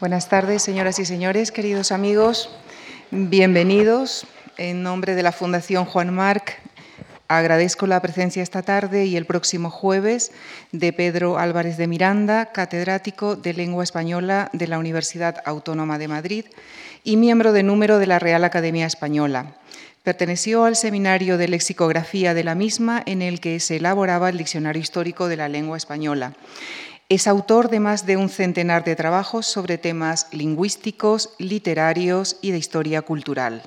Buenas 0.00 0.28
tardes, 0.28 0.62
señoras 0.62 1.00
y 1.00 1.04
señores, 1.04 1.50
queridos 1.50 1.90
amigos. 1.90 2.50
Bienvenidos. 3.10 4.28
En 4.56 4.84
nombre 4.84 5.16
de 5.16 5.24
la 5.24 5.32
Fundación 5.32 5.86
Juan 5.86 6.14
Marc, 6.14 6.56
agradezco 7.26 7.88
la 7.88 8.00
presencia 8.00 8.40
esta 8.40 8.62
tarde 8.62 9.06
y 9.06 9.16
el 9.16 9.26
próximo 9.26 9.70
jueves 9.70 10.30
de 10.70 10.92
Pedro 10.92 11.36
Álvarez 11.36 11.76
de 11.78 11.88
Miranda, 11.88 12.52
catedrático 12.52 13.34
de 13.34 13.54
Lengua 13.54 13.82
Española 13.82 14.50
de 14.52 14.68
la 14.68 14.78
Universidad 14.78 15.42
Autónoma 15.44 15.98
de 15.98 16.06
Madrid 16.06 16.44
y 17.02 17.16
miembro 17.16 17.52
de 17.52 17.64
número 17.64 17.98
de 17.98 18.06
la 18.06 18.20
Real 18.20 18.44
Academia 18.44 18.86
Española. 18.86 19.56
Perteneció 20.04 20.64
al 20.64 20.76
seminario 20.76 21.38
de 21.38 21.48
lexicografía 21.48 22.34
de 22.34 22.44
la 22.44 22.54
misma 22.54 23.02
en 23.04 23.20
el 23.20 23.40
que 23.40 23.58
se 23.58 23.76
elaboraba 23.78 24.28
el 24.28 24.38
Diccionario 24.38 24.80
Histórico 24.80 25.26
de 25.26 25.36
la 25.36 25.48
Lengua 25.48 25.76
Española. 25.76 26.34
Es 27.10 27.26
autor 27.26 27.70
de 27.70 27.80
más 27.80 28.04
de 28.04 28.18
un 28.18 28.28
centenar 28.28 28.84
de 28.84 28.94
trabajos 28.94 29.46
sobre 29.46 29.78
temas 29.78 30.26
lingüísticos, 30.30 31.30
literarios 31.38 32.36
y 32.42 32.50
de 32.50 32.58
historia 32.58 33.00
cultural. 33.00 33.62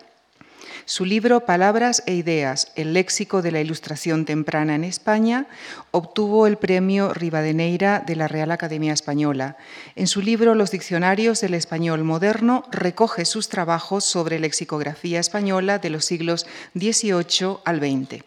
Su 0.85 1.05
libro 1.05 1.39
Palabras 1.39 2.03
e 2.05 2.13
Ideas, 2.13 2.71
el 2.75 2.93
léxico 2.93 3.41
de 3.41 3.51
la 3.51 3.59
ilustración 3.59 4.25
temprana 4.25 4.75
en 4.75 4.83
España, 4.83 5.47
obtuvo 5.89 6.45
el 6.45 6.57
premio 6.57 7.15
Rivadeneira 7.15 8.03
de 8.05 8.15
la 8.15 8.27
Real 8.27 8.51
Academia 8.51 8.93
Española. 8.93 9.57
En 9.95 10.05
su 10.05 10.21
libro 10.21 10.53
Los 10.53 10.69
diccionarios 10.69 11.41
del 11.41 11.55
español 11.55 12.03
moderno 12.03 12.65
recoge 12.69 13.25
sus 13.25 13.49
trabajos 13.49 14.03
sobre 14.03 14.37
lexicografía 14.37 15.19
española 15.19 15.79
de 15.79 15.89
los 15.89 16.05
siglos 16.05 16.45
XVIII 16.75 17.57
al 17.65 17.79
XX. 17.79 18.23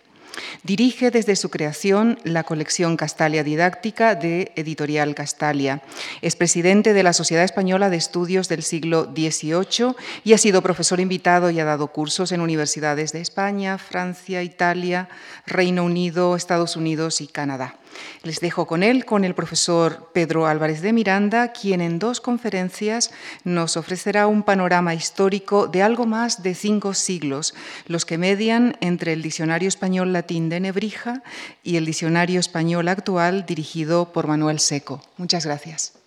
Dirige 0.62 1.10
desde 1.10 1.36
su 1.36 1.50
creación 1.50 2.18
la 2.24 2.44
colección 2.44 2.96
Castalia 2.96 3.44
Didáctica 3.44 4.14
de 4.14 4.52
Editorial 4.56 5.14
Castalia. 5.14 5.82
Es 6.22 6.36
presidente 6.36 6.92
de 6.92 7.02
la 7.02 7.12
Sociedad 7.12 7.44
Española 7.44 7.90
de 7.90 7.96
Estudios 7.96 8.48
del 8.48 8.62
siglo 8.62 9.12
XVIII 9.14 9.94
y 10.24 10.32
ha 10.32 10.38
sido 10.38 10.62
profesor 10.62 11.00
invitado 11.00 11.50
y 11.50 11.60
ha 11.60 11.64
dado 11.64 11.88
cursos 11.88 12.32
en 12.32 12.40
universidades 12.40 13.12
de 13.12 13.20
España, 13.20 13.78
Francia, 13.78 14.42
Italia, 14.42 15.08
Reino 15.46 15.84
Unido, 15.84 16.36
Estados 16.36 16.76
Unidos 16.76 17.20
y 17.20 17.26
Canadá. 17.26 17.76
Les 18.22 18.40
dejo 18.40 18.66
con 18.66 18.82
él, 18.82 19.04
con 19.04 19.24
el 19.24 19.34
profesor 19.34 20.10
Pedro 20.12 20.46
Álvarez 20.46 20.82
de 20.82 20.92
Miranda, 20.92 21.52
quien 21.52 21.80
en 21.80 21.98
dos 21.98 22.20
conferencias 22.20 23.10
nos 23.44 23.76
ofrecerá 23.76 24.26
un 24.26 24.42
panorama 24.42 24.94
histórico 24.94 25.66
de 25.66 25.82
algo 25.82 26.06
más 26.06 26.42
de 26.42 26.54
cinco 26.54 26.94
siglos, 26.94 27.54
los 27.86 28.04
que 28.04 28.18
median 28.18 28.76
entre 28.80 29.12
el 29.12 29.22
Diccionario 29.22 29.68
Español 29.68 30.12
Latín 30.12 30.48
de 30.48 30.60
Nebrija 30.60 31.22
y 31.62 31.76
el 31.76 31.86
Diccionario 31.86 32.40
Español 32.40 32.88
actual 32.88 33.46
dirigido 33.46 34.12
por 34.12 34.26
Manuel 34.26 34.60
Seco. 34.60 35.02
Muchas 35.16 35.46
gracias. 35.46 36.03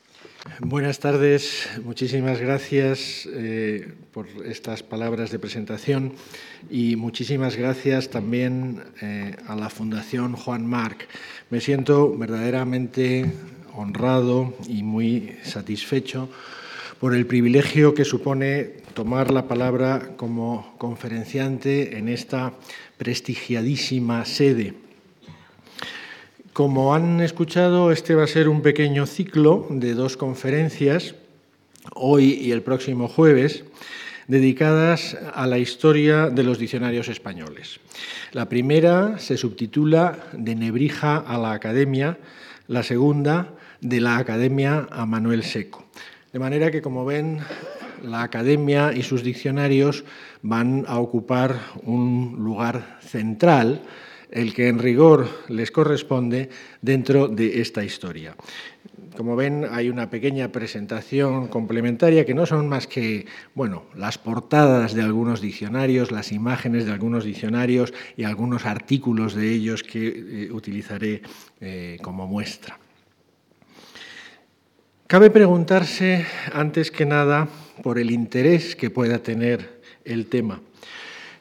Buenas 0.59 0.99
tardes, 0.99 1.69
muchísimas 1.83 2.39
gracias 2.39 3.27
eh, 3.31 3.93
por 4.11 4.27
estas 4.45 4.81
palabras 4.81 5.29
de 5.29 5.39
presentación 5.39 6.13
y 6.69 6.95
muchísimas 6.95 7.55
gracias 7.55 8.09
también 8.09 8.83
eh, 9.01 9.35
a 9.47 9.55
la 9.55 9.69
Fundación 9.69 10.35
Juan 10.35 10.65
Marc. 10.65 11.07
Me 11.49 11.61
siento 11.61 12.17
verdaderamente 12.17 13.31
honrado 13.75 14.53
y 14.67 14.83
muy 14.83 15.37
satisfecho 15.43 16.29
por 16.99 17.13
el 17.13 17.27
privilegio 17.27 17.93
que 17.93 18.05
supone 18.05 18.63
tomar 18.93 19.31
la 19.31 19.47
palabra 19.47 20.13
como 20.17 20.75
conferenciante 20.77 21.97
en 21.97 22.09
esta 22.09 22.53
prestigiadísima 22.97 24.25
sede 24.25 24.86
como 26.57 26.95
han 26.95 27.21
escuchado, 27.21 27.91
este 27.91 28.15
va 28.15 28.23
a 28.23 28.27
ser 28.27 28.49
un 28.49 28.63
pequeño 28.63 29.05
ciclo 29.05 29.67
de 29.69 29.93
dos 29.93 30.17
conferencias, 30.17 31.13
hoy 31.93 32.33
y 32.33 32.51
el 32.51 32.63
próximo 32.63 33.07
jueves, 33.07 33.63
dedicadas 34.27 35.15
a 35.35 35.45
la 35.45 35.59
historia 35.59 36.31
de 36.31 36.41
los 36.41 36.57
diccionarios 36.57 37.09
españoles. 37.09 37.79
La 38.31 38.49
primera 38.49 39.19
se 39.19 39.37
subtitula 39.37 40.17
De 40.33 40.55
Nebrija 40.55 41.17
a 41.17 41.37
la 41.37 41.51
Academia, 41.51 42.17
la 42.67 42.81
segunda 42.81 43.53
de 43.79 44.01
la 44.01 44.17
Academia 44.17 44.87
a 44.89 45.05
Manuel 45.05 45.43
Seco. 45.43 45.85
De 46.33 46.39
manera 46.39 46.71
que, 46.71 46.81
como 46.81 47.05
ven, 47.05 47.37
la 48.01 48.23
Academia 48.23 48.93
y 48.95 49.03
sus 49.03 49.21
diccionarios 49.21 50.05
van 50.41 50.85
a 50.87 50.97
ocupar 50.97 51.59
un 51.83 52.37
lugar 52.39 52.97
central 53.01 53.83
el 54.31 54.53
que 54.53 54.67
en 54.67 54.79
rigor 54.79 55.27
les 55.47 55.71
corresponde 55.71 56.49
dentro 56.81 57.27
de 57.27 57.61
esta 57.61 57.83
historia. 57.83 58.35
Como 59.15 59.35
ven, 59.35 59.65
hay 59.71 59.89
una 59.89 60.09
pequeña 60.11 60.51
presentación 60.51 61.47
complementaria 61.47 62.25
que 62.25 62.35
no 62.35 62.45
son 62.45 62.69
más 62.69 62.85
que 62.85 63.25
bueno, 63.55 63.85
las 63.95 64.17
portadas 64.17 64.93
de 64.93 65.01
algunos 65.01 65.41
diccionarios, 65.41 66.11
las 66.11 66.31
imágenes 66.31 66.85
de 66.85 66.91
algunos 66.91 67.23
diccionarios 67.23 67.93
y 68.15 68.25
algunos 68.25 68.65
artículos 68.65 69.33
de 69.33 69.51
ellos 69.51 69.81
que 69.81 70.07
eh, 70.07 70.51
utilizaré 70.51 71.23
eh, 71.61 71.97
como 72.03 72.27
muestra. 72.27 72.77
Cabe 75.07 75.29
preguntarse, 75.29 76.25
antes 76.51 76.91
que 76.91 77.05
nada, 77.05 77.47
por 77.81 77.97
el 77.97 78.11
interés 78.11 78.75
que 78.75 78.89
pueda 78.89 79.19
tener 79.19 79.79
el 80.03 80.27
tema. 80.27 80.59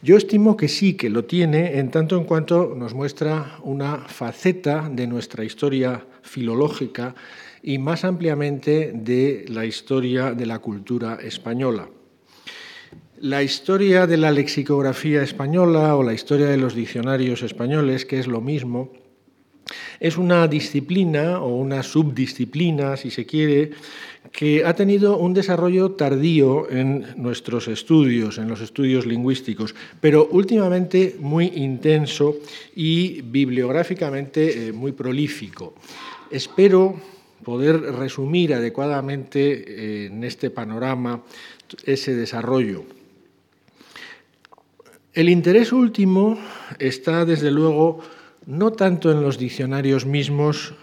Yo 0.03 0.17
estimo 0.17 0.57
que 0.57 0.69
sí, 0.69 0.95
que 0.95 1.09
lo 1.09 1.25
tiene, 1.25 1.79
en 1.79 1.91
tanto 1.91 2.17
en 2.19 2.25
cuanto 2.25 2.75
nos 2.77 2.93
muestra 2.93 3.59
una 3.63 3.97
faceta 3.97 4.91
de 4.91 5.07
nuestra 5.07 5.43
historia 5.45 6.05
filológica 6.23 7.15
y 7.63 7.79
más 7.79 8.05
ampliamente 8.05 8.93
de 8.95 9.47
la 9.49 9.65
historia 9.65 10.33
de 10.33 10.47
la 10.47 10.59
cultura 10.59 11.19
española. 11.23 11.89
La 13.21 13.43
historia 13.43 14.07
de 14.07 14.19
la 14.19 14.31
lexicografía 14.31 15.23
española 15.23 15.97
o 15.97 16.03
la 16.03 16.13
historia 16.13 16.47
de 16.47 16.59
los 16.59 16.75
diccionarios 16.75 17.43
españoles, 17.43 18.05
que 18.05 18.19
es 18.19 18.27
lo 18.27 18.43
mismo, 18.43 18.93
es 19.99 20.19
una 20.19 20.47
disciplina 20.47 21.41
o 21.41 21.57
una 21.57 21.83
subdisciplina, 21.83 22.97
si 22.97 23.11
se 23.11 23.25
quiere, 23.25 23.71
que 24.33 24.65
ha 24.65 24.75
tenido 24.75 25.19
un 25.19 25.35
desarrollo 25.35 25.93
tardío 25.93 26.71
en 26.71 27.07
nuestros 27.17 27.69
estudios, 27.69 28.39
en 28.39 28.49
los 28.49 28.61
estudios 28.61 29.07
lingüísticos, 29.07 29.75
pero 30.01 30.29
últimamente 30.31 31.17
muy 31.19 31.53
intenso 31.55 32.37
y 32.75 33.23
bibliográficamente 33.23 34.69
eh, 34.69 34.73
muy 34.73 34.93
prolífico. 34.93 35.75
Espero 36.31 36.97
poder 37.45 37.81
resumir 37.81 38.55
adecuadamente 38.55 39.41
eh, 39.41 40.07
en 40.07 40.25
este 40.25 40.51
panorama 40.51 41.23
ese 41.85 42.15
desarrollo. 42.15 42.85
El 45.13 45.29
interés 45.29 45.73
último 45.73 46.39
está, 46.79 47.25
desde 47.25 47.51
luego, 47.51 48.01
no 48.45 48.73
tanto 48.73 49.11
en 49.11 49.23
los 49.23 49.39
diccionarios 49.39 50.05
mismos, 50.05 50.75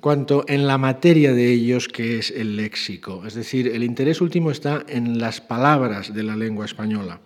cuanto 0.00 0.44
en 0.48 0.66
la 0.66 0.78
materia 0.78 1.32
de 1.32 1.52
ellos, 1.52 1.88
que 1.88 2.18
es 2.18 2.30
el 2.30 2.56
léxico. 2.56 3.22
Es 3.26 3.34
decir, 3.34 3.68
el 3.68 3.84
interés 3.84 4.20
último 4.20 4.50
está 4.50 4.84
en 4.88 5.18
las 5.18 5.40
palabras 5.40 6.14
de 6.14 6.22
la 6.22 6.36
lengua 6.36 6.64
española. 6.64 7.20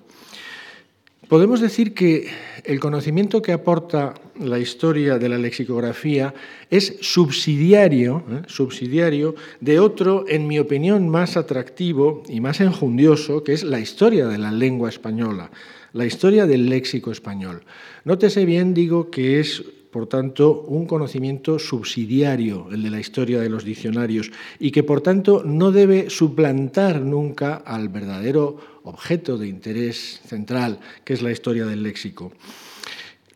Podemos 1.28 1.60
decir 1.60 1.94
que 1.94 2.28
el 2.64 2.80
conocimiento 2.80 3.40
que 3.40 3.52
aporta 3.52 4.12
la 4.38 4.58
historia 4.58 5.18
de 5.18 5.30
la 5.30 5.38
lexicografía 5.38 6.34
es 6.68 6.96
subsidiario, 7.00 8.24
¿eh? 8.30 8.42
subsidiario 8.46 9.34
de 9.60 9.80
otro, 9.80 10.26
en 10.28 10.46
mi 10.46 10.58
opinión, 10.58 11.08
más 11.08 11.38
atractivo 11.38 12.22
y 12.28 12.40
más 12.40 12.60
enjundioso, 12.60 13.42
que 13.42 13.54
es 13.54 13.64
la 13.64 13.80
historia 13.80 14.26
de 14.26 14.36
la 14.36 14.52
lengua 14.52 14.90
española, 14.90 15.50
la 15.94 16.04
historia 16.04 16.46
del 16.46 16.68
léxico 16.68 17.10
español. 17.10 17.62
Nótese 18.04 18.44
bien, 18.44 18.74
digo, 18.74 19.10
que 19.10 19.40
es 19.40 19.64
por 19.94 20.08
tanto, 20.08 20.62
un 20.62 20.86
conocimiento 20.86 21.60
subsidiario, 21.60 22.66
el 22.72 22.82
de 22.82 22.90
la 22.90 22.98
historia 22.98 23.38
de 23.38 23.48
los 23.48 23.62
diccionarios, 23.62 24.32
y 24.58 24.72
que, 24.72 24.82
por 24.82 25.02
tanto, 25.02 25.44
no 25.44 25.70
debe 25.70 26.10
suplantar 26.10 27.00
nunca 27.00 27.54
al 27.54 27.90
verdadero 27.90 28.56
objeto 28.82 29.38
de 29.38 29.46
interés 29.46 30.20
central, 30.26 30.80
que 31.04 31.12
es 31.12 31.22
la 31.22 31.30
historia 31.30 31.64
del 31.66 31.84
léxico. 31.84 32.32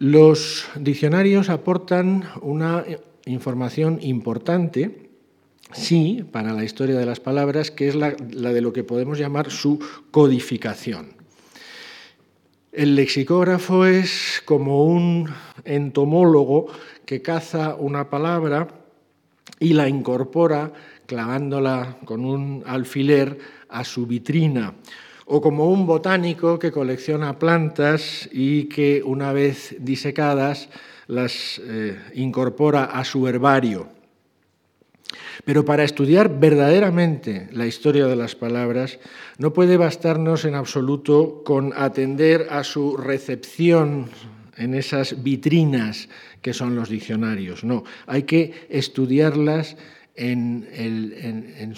Los 0.00 0.64
diccionarios 0.74 1.48
aportan 1.48 2.24
una 2.42 2.84
información 3.26 4.00
importante, 4.02 5.10
sí, 5.70 6.24
para 6.32 6.54
la 6.54 6.64
historia 6.64 6.98
de 6.98 7.06
las 7.06 7.20
palabras, 7.20 7.70
que 7.70 7.86
es 7.86 7.94
la, 7.94 8.10
de 8.10 8.60
lo 8.60 8.72
que 8.72 8.82
podemos 8.82 9.16
llamar 9.16 9.52
su 9.52 9.78
codificación. 10.10 11.17
El 12.72 12.96
lexicógrafo 12.96 13.86
es 13.86 14.42
como 14.44 14.84
un 14.84 15.30
entomólogo 15.64 16.66
que 17.06 17.22
caza 17.22 17.74
una 17.74 18.10
palabra 18.10 18.68
y 19.58 19.72
la 19.72 19.88
incorpora 19.88 20.70
clavándola 21.06 21.96
con 22.04 22.26
un 22.26 22.62
alfiler 22.66 23.38
a 23.70 23.84
su 23.84 24.06
vitrina, 24.06 24.74
o 25.24 25.40
como 25.40 25.70
un 25.70 25.86
botánico 25.86 26.58
que 26.58 26.70
colecciona 26.70 27.38
plantas 27.38 28.28
y 28.30 28.64
que 28.64 29.02
una 29.02 29.32
vez 29.32 29.74
disecadas 29.78 30.68
las 31.06 31.58
eh, 31.64 31.98
incorpora 32.16 32.84
a 32.84 33.02
su 33.04 33.26
herbario. 33.26 33.97
Pero 35.48 35.64
para 35.64 35.82
estudiar 35.82 36.38
verdaderamente 36.38 37.48
la 37.52 37.66
historia 37.66 38.06
de 38.06 38.16
las 38.16 38.34
palabras 38.34 38.98
no 39.38 39.54
puede 39.54 39.78
bastarnos 39.78 40.44
en 40.44 40.54
absoluto 40.54 41.42
con 41.42 41.72
atender 41.74 42.48
a 42.50 42.64
su 42.64 42.98
recepción 42.98 44.10
en 44.58 44.74
esas 44.74 45.22
vitrinas 45.22 46.10
que 46.42 46.52
son 46.52 46.76
los 46.76 46.90
diccionarios. 46.90 47.64
No, 47.64 47.84
hay 48.06 48.24
que 48.24 48.66
estudiarlas 48.68 49.78
en 50.16 50.68
el, 50.74 51.74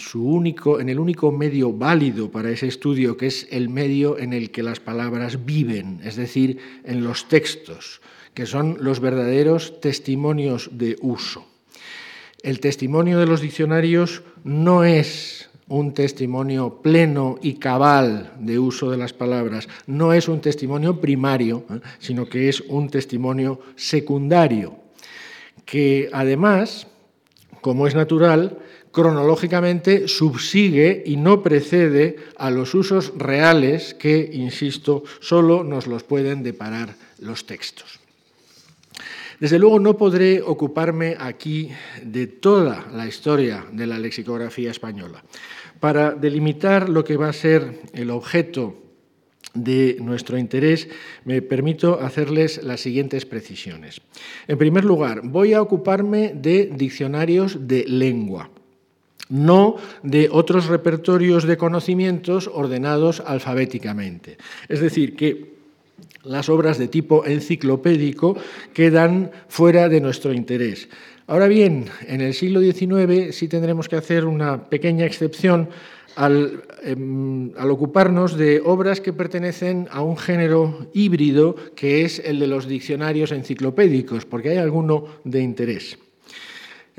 único 0.99 1.31
medio 1.31 1.72
válido 1.72 2.28
para 2.28 2.50
ese 2.50 2.67
estudio, 2.67 3.17
que 3.17 3.28
es 3.28 3.46
el 3.52 3.69
medio 3.69 4.19
en 4.19 4.32
el 4.32 4.50
que 4.50 4.64
las 4.64 4.81
palabras 4.81 5.44
viven, 5.44 6.00
es 6.02 6.17
decir, 6.17 6.58
en 6.82 7.05
los 7.05 7.28
textos, 7.28 8.00
que 8.34 8.46
son 8.46 8.78
los 8.81 8.99
verdaderos 8.99 9.81
testimonios 9.81 10.70
de 10.72 10.96
uso. 11.02 11.50
El 12.42 12.60
testimonio 12.60 13.19
de 13.19 13.26
los 13.26 13.40
diccionarios 13.42 14.22
no 14.44 14.84
es 14.84 15.50
un 15.69 15.94
testimonio 15.94 16.81
pleno 16.82 17.38
y 17.40 17.54
cabal 17.54 18.32
de 18.40 18.58
uso 18.58 18.90
de 18.90 18.96
las 18.96 19.12
palabras, 19.12 19.69
no 19.87 20.12
es 20.12 20.26
un 20.26 20.40
testimonio 20.40 21.00
primario, 21.00 21.64
¿eh? 21.70 21.81
sino 22.00 22.28
que 22.28 22.48
es 22.48 22.60
un 22.62 22.90
testimonio 22.90 23.60
secundario, 23.76 24.75
que 25.64 26.10
además, 26.12 26.88
como 27.60 27.87
es 27.87 27.94
natural, 27.94 28.58
cronológicamente 28.90 30.08
subsigue 30.08 31.04
y 31.06 31.16
no 31.16 31.43
precede 31.43 32.16
a 32.36 32.50
los 32.50 32.75
usos 32.75 33.12
reales 33.16 33.94
que, 33.94 34.28
insisto, 34.32 35.04
solo 35.20 35.62
nos 35.62 35.86
los 35.86 36.02
pueden 36.02 36.43
deparar 36.43 36.96
los 37.20 37.46
textos. 37.46 38.00
Desde 39.40 39.58
luego 39.58 39.81
no 39.81 39.96
podré 39.96 40.42
ocuparme 40.42 41.16
aquí 41.19 41.70
de 42.04 42.26
toda 42.26 42.87
la 42.92 43.06
historia 43.06 43.64
de 43.72 43.87
la 43.87 43.98
lexicografía 43.98 44.70
española. 44.70 45.25
Para 45.81 46.10
delimitar 46.10 46.90
lo 46.90 47.04
que 47.04 47.16
va 47.16 47.31
a 47.31 47.32
ser 47.32 47.81
el 47.94 48.10
objeto 48.10 48.76
de 49.54 49.96
nuestro 49.98 50.37
interés, 50.37 50.88
me 51.25 51.40
permito 51.40 52.00
hacerles 52.00 52.62
las 52.62 52.81
siguientes 52.81 53.25
precisiones. 53.25 54.02
En 54.46 54.58
primer 54.58 54.84
lugar, 54.84 55.22
voy 55.25 55.54
a 55.54 55.62
ocuparme 55.62 56.34
de 56.34 56.70
diccionarios 56.76 57.66
de 57.66 57.86
lengua, 57.88 58.50
no 59.31 59.76
de 60.02 60.28
otros 60.31 60.66
repertorios 60.66 61.44
de 61.44 61.56
conocimientos 61.56 62.46
ordenados 62.52 63.22
alfabéticamente. 63.25 64.36
Es 64.69 64.81
decir, 64.81 65.16
que 65.16 65.59
las 66.25 66.49
obras 66.49 66.78
de 66.78 66.88
tipo 66.88 67.25
enciclopédico 67.25 68.37
quedan 68.75 69.31
fuera 69.49 69.88
de 69.88 70.00
nuestro 70.00 70.32
interés. 70.32 70.88
Ahora 71.26 71.49
bien, 71.49 71.87
en 72.06 72.20
el 72.20 72.34
siglo 72.34 72.61
XIX 72.61 73.34
sí 73.34 73.49
tendremos 73.49 73.88
que 73.88 73.96
hacer 73.96 74.25
una 74.25 74.69
pequeña 74.69 75.06
excepción 75.06 75.69
al, 76.17 76.64
em, 76.82 77.52
al, 77.56 77.70
ocuparnos 77.70 78.37
de 78.37 78.61
obras 78.64 79.00
que 79.00 79.12
pertenecen 79.12 79.87
a 79.93 80.02
un 80.02 80.17
género 80.17 80.88
híbrido 80.93 81.55
que 81.76 82.05
es 82.05 82.19
el 82.19 82.40
de 82.40 82.49
los 82.49 82.67
diccionarios 82.67 83.31
enciclopédicos, 83.31 84.26
porque 84.26 84.50
hay 84.50 84.58
alguno 84.58 85.05
de 85.25 85.40
interés. 85.40 85.99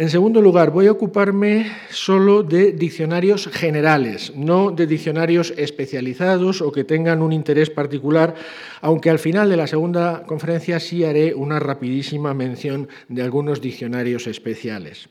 En 0.01 0.09
segundo 0.09 0.41
lugar, 0.41 0.71
voy 0.71 0.87
a 0.87 0.91
ocuparme 0.93 1.71
solo 1.91 2.41
de 2.41 2.71
diccionarios 2.71 3.47
generales, 3.47 4.33
no 4.35 4.71
de 4.71 4.87
diccionarios 4.87 5.53
especializados 5.57 6.63
o 6.63 6.71
que 6.71 6.83
tengan 6.83 7.21
un 7.21 7.31
interés 7.31 7.69
particular, 7.69 8.33
aunque 8.81 9.11
al 9.11 9.19
final 9.19 9.47
de 9.47 9.57
la 9.57 9.67
segunda 9.67 10.23
conferencia 10.25 10.79
sí 10.79 11.03
haré 11.03 11.35
una 11.35 11.59
rapidísima 11.59 12.33
mención 12.33 12.89
de 13.09 13.21
algunos 13.21 13.61
diccionarios 13.61 14.25
especiales. 14.25 15.07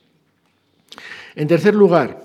En 1.36 1.46
tercer 1.46 1.76
lugar, 1.76 2.24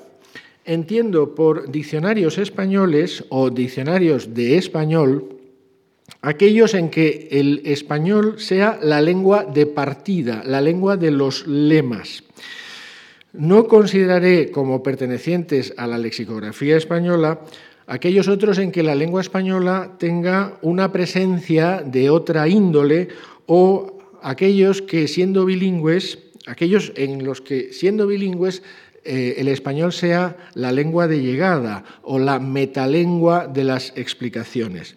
entiendo 0.66 1.36
por 1.36 1.70
diccionarios 1.70 2.40
españoles 2.40 3.26
o 3.30 3.52
diccionarios 3.52 4.34
de 4.34 4.58
español 4.58 5.35
aquellos 6.22 6.74
en 6.74 6.90
que 6.90 7.28
el 7.31 7.62
español 7.66 8.36
sea 8.40 8.80
la 8.81 9.02
lengua 9.02 9.44
de 9.46 9.66
partida, 9.66 10.44
la 10.46 10.62
lengua 10.62 10.98
de 10.98 11.12
los 11.12 11.48
lemas. 11.48 12.24
No 13.34 13.68
consideraré 13.68 14.50
como 14.50 14.81
pertenecientes 14.81 15.74
a 15.78 15.88
la 15.88 15.98
lexicografía 15.98 16.78
española 16.78 17.42
aquellos 17.88 18.28
otros 18.28 18.57
en 18.57 18.72
que 18.72 18.84
la 18.84 18.96
lengua 18.96 19.22
española 19.22 19.96
tenga 20.00 20.57
una 20.62 20.92
presencia 20.92 21.84
de 21.86 22.10
otra 22.10 22.48
índole 22.48 23.10
o 23.46 24.00
aquellos 24.22 24.81
que 24.81 25.08
siendo 25.08 25.46
bilingües, 25.46 26.19
aquellos 26.48 26.94
en 26.96 27.24
los 27.24 27.42
que 27.42 27.74
siendo 27.74 28.08
bilingües 28.08 28.63
eh, 29.08 29.36
el 29.38 29.50
español 29.50 29.94
sea 29.94 30.36
la 30.56 30.72
lengua 30.72 31.08
de 31.08 31.22
llegada 31.22 31.84
o 32.01 32.18
la 32.18 32.40
metalengua 32.40 33.48
de 33.48 33.63
las 33.63 33.94
explicaciones. 33.96 34.96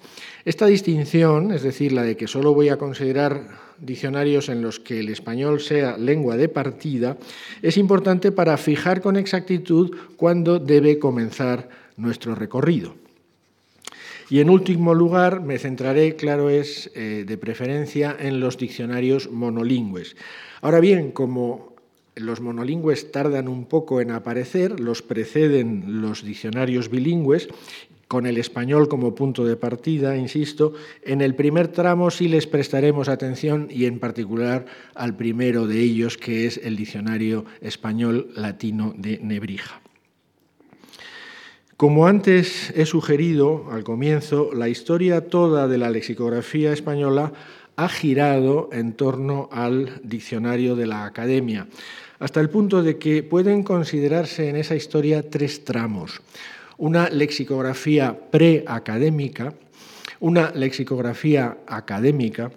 Esta 0.49 0.65
distinción, 0.65 1.53
es 1.53 1.63
decir, 1.63 1.93
la 1.93 2.05
de 2.05 2.17
que 2.17 2.27
solo 2.27 2.55
voy 2.55 2.71
a 2.71 2.79
considerar 2.79 3.49
diccionarios 3.77 4.49
en 4.49 4.63
los 4.63 4.81
que 4.81 5.01
el 5.01 5.11
español 5.11 5.61
sea 5.61 5.99
lengua 5.99 6.39
de 6.39 6.49
partida, 6.49 7.19
es 7.61 7.77
importante 7.77 8.33
para 8.33 8.57
fijar 8.57 9.03
con 9.03 9.19
exactitud 9.19 9.95
cuándo 10.17 10.59
debe 10.59 10.99
comenzar 10.99 11.69
nuestro 11.99 12.35
recorrido. 12.35 12.95
Y 14.31 14.41
en 14.41 14.49
último 14.49 14.95
lugar, 14.95 15.43
me 15.43 15.59
centraré, 15.59 16.17
claro 16.17 16.49
es, 16.49 16.91
eh, 16.95 17.25
de 17.29 17.37
preferencia 17.37 18.17
en 18.19 18.41
los 18.41 18.57
diccionarios 18.57 19.31
monolingües. 19.31 20.17
Ahora 20.63 20.81
bien, 20.81 21.11
como 21.11 21.75
los 22.15 22.41
monolingües 22.41 23.13
tardan 23.13 23.49
un 23.49 23.67
poco 23.67 24.01
en 24.01 24.13
aparecer, 24.13 24.81
los 24.81 25.03
preceden 25.03 26.01
los 26.01 26.25
diccionarios 26.25 26.89
bilingües 26.89 27.49
con 28.09 28.27
el 28.27 28.39
español 28.39 28.89
como 28.89 29.15
punto 29.15 29.45
de 29.45 29.57
partida, 29.57 30.17
insisto, 30.17 30.73
en 31.03 31.21
el 31.21 31.35
primer 31.35 31.69
tramo 31.69 32.11
sí 32.11 32.27
les 32.27 32.47
prestaremos 32.47 33.09
atención 33.09 33.69
y 33.71 33.85
en 33.85 33.99
particular 33.99 34.65
al 34.95 35.15
primero 35.15 35.67
de 35.67 35.81
ellos, 35.81 36.17
que 36.17 36.47
es 36.47 36.59
el 36.65 36.75
Diccionario 36.75 37.45
Español 37.61 38.31
Latino 38.35 38.95
de 38.97 39.19
Nebrija. 39.19 39.83
Como 41.77 42.07
antes 42.07 42.73
he 42.75 42.87
sugerido 42.87 43.71
al 43.71 43.85
comienzo, 43.85 44.51
la 44.55 44.71
historia 44.71 45.29
toda 45.29 45.69
de 45.69 45.79
la 45.79 45.91
lexicografía 45.91 46.73
española 46.73 47.35
ha 47.77 47.89
girado 47.89 48.71
en 48.73 48.95
torno 48.95 49.49
al 49.53 50.01
diccionario 50.03 50.75
de 50.75 50.87
la 50.87 51.05
Academia, 51.05 51.69
hasta 52.19 52.41
el 52.41 52.49
punto 52.51 52.83
de 52.83 52.99
que 52.99 53.23
pueden 53.23 53.63
considerarse 53.63 54.49
en 54.49 54.57
esa 54.57 54.75
historia 54.75 55.29
tres 55.31 55.65
tramos 55.65 56.21
una 56.79 57.11
lexicografía 57.11 58.17
preacadémica, 58.31 59.53
una 60.21 60.51
lexicografía 60.53 61.59
académica 61.67 62.51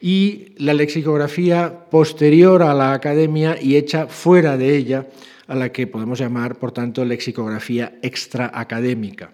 y 0.00 0.54
la 0.58 0.74
lexicografía 0.74 1.86
posterior 1.90 2.62
a 2.62 2.74
la 2.74 2.92
academia 2.92 3.58
y 3.60 3.76
hecha 3.76 4.06
fuera 4.06 4.56
de 4.56 4.76
ella, 4.76 5.08
a 5.48 5.54
la 5.54 5.72
que 5.72 5.86
podemos 5.86 6.18
llamar, 6.18 6.56
por 6.56 6.72
tanto, 6.72 7.04
lexicografía 7.04 7.98
extraacadémica. 8.02 9.32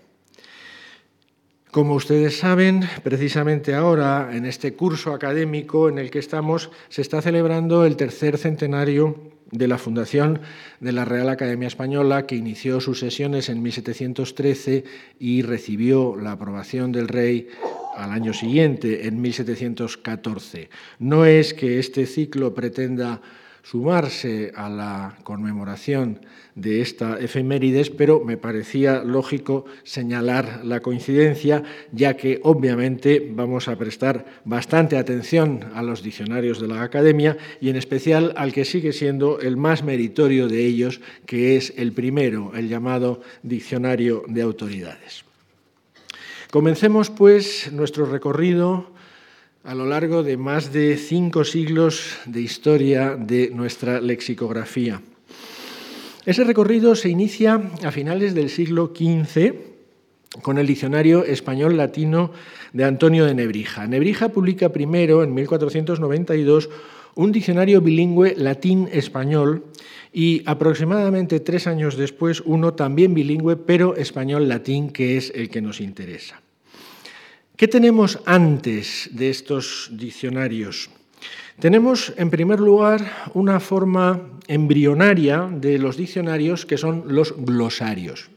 Como 1.70 1.94
ustedes 1.94 2.38
saben, 2.38 2.88
precisamente 3.02 3.74
ahora, 3.74 4.30
en 4.32 4.46
este 4.46 4.74
curso 4.74 5.12
académico 5.12 5.88
en 5.88 5.98
el 5.98 6.10
que 6.10 6.18
estamos, 6.18 6.70
se 6.88 7.02
está 7.02 7.20
celebrando 7.20 7.84
el 7.84 7.96
tercer 7.96 8.38
centenario 8.38 9.37
de 9.50 9.68
la 9.68 9.78
fundación 9.78 10.40
de 10.80 10.92
la 10.92 11.04
Real 11.04 11.28
Academia 11.28 11.68
Española, 11.68 12.26
que 12.26 12.36
inició 12.36 12.80
sus 12.80 13.00
sesiones 13.00 13.48
en 13.48 13.62
1713 13.62 14.84
y 15.18 15.42
recibió 15.42 16.16
la 16.16 16.32
aprobación 16.32 16.92
del 16.92 17.08
rey 17.08 17.48
al 17.96 18.12
año 18.12 18.32
siguiente, 18.32 19.06
en 19.06 19.20
1714. 19.20 20.70
No 20.98 21.24
es 21.24 21.54
que 21.54 21.78
este 21.78 22.06
ciclo 22.06 22.54
pretenda 22.54 23.20
sumarse 23.62 24.52
a 24.54 24.68
la 24.68 25.18
conmemoración 25.24 26.20
de 26.54 26.80
esta 26.80 27.18
efemérides, 27.20 27.90
pero 27.90 28.20
me 28.24 28.36
parecía 28.36 29.04
lógico 29.04 29.64
señalar 29.84 30.64
la 30.64 30.80
coincidencia, 30.80 31.62
ya 31.92 32.16
que 32.16 32.40
obviamente 32.42 33.30
vamos 33.32 33.68
a 33.68 33.76
prestar 33.76 34.26
bastante 34.44 34.96
atención 34.96 35.70
a 35.74 35.82
los 35.82 36.02
diccionarios 36.02 36.60
de 36.60 36.68
la 36.68 36.82
Academia 36.82 37.36
y 37.60 37.70
en 37.70 37.76
especial 37.76 38.32
al 38.36 38.52
que 38.52 38.64
sigue 38.64 38.92
siendo 38.92 39.40
el 39.40 39.56
más 39.56 39.84
meritorio 39.84 40.48
de 40.48 40.64
ellos, 40.66 41.00
que 41.26 41.56
es 41.56 41.72
el 41.76 41.92
primero, 41.92 42.52
el 42.54 42.68
llamado 42.68 43.20
Diccionario 43.42 44.24
de 44.26 44.42
Autoridades. 44.42 45.24
Comencemos 46.50 47.10
pues 47.10 47.70
nuestro 47.72 48.06
recorrido 48.06 48.97
a 49.68 49.74
lo 49.74 49.84
largo 49.84 50.22
de 50.22 50.38
más 50.38 50.72
de 50.72 50.96
cinco 50.96 51.44
siglos 51.44 52.16
de 52.24 52.40
historia 52.40 53.16
de 53.16 53.50
nuestra 53.50 54.00
lexicografía. 54.00 55.02
Ese 56.24 56.44
recorrido 56.44 56.96
se 56.96 57.10
inicia 57.10 57.60
a 57.84 57.90
finales 57.92 58.32
del 58.34 58.48
siglo 58.48 58.94
XV 58.96 59.52
con 60.40 60.56
el 60.56 60.66
Diccionario 60.66 61.22
Español 61.22 61.76
Latino 61.76 62.32
de 62.72 62.84
Antonio 62.84 63.26
de 63.26 63.34
Nebrija. 63.34 63.86
Nebrija 63.86 64.30
publica 64.30 64.70
primero, 64.70 65.22
en 65.22 65.34
1492, 65.34 66.70
un 67.14 67.30
diccionario 67.30 67.82
bilingüe 67.82 68.36
latín-español 68.38 69.66
y 70.14 70.44
aproximadamente 70.46 71.40
tres 71.40 71.66
años 71.66 71.98
después 71.98 72.40
uno 72.46 72.72
también 72.72 73.12
bilingüe, 73.12 73.56
pero 73.56 73.96
español-latín, 73.96 74.88
que 74.88 75.18
es 75.18 75.30
el 75.34 75.50
que 75.50 75.60
nos 75.60 75.82
interesa. 75.82 76.40
¿Qué 77.58 77.66
tenemos 77.66 78.20
antes 78.24 79.10
de 79.10 79.30
estos 79.30 79.90
diccionarios? 79.90 80.90
Tenemos, 81.58 82.14
en 82.16 82.30
primer 82.30 82.60
lugar, 82.60 83.02
una 83.34 83.58
forma 83.58 84.38
embrionaria 84.46 85.50
de 85.50 85.76
los 85.80 85.96
diccionarios 85.96 86.64
que 86.64 86.78
son 86.78 87.06
los 87.08 87.34
glosarios. 87.36 88.30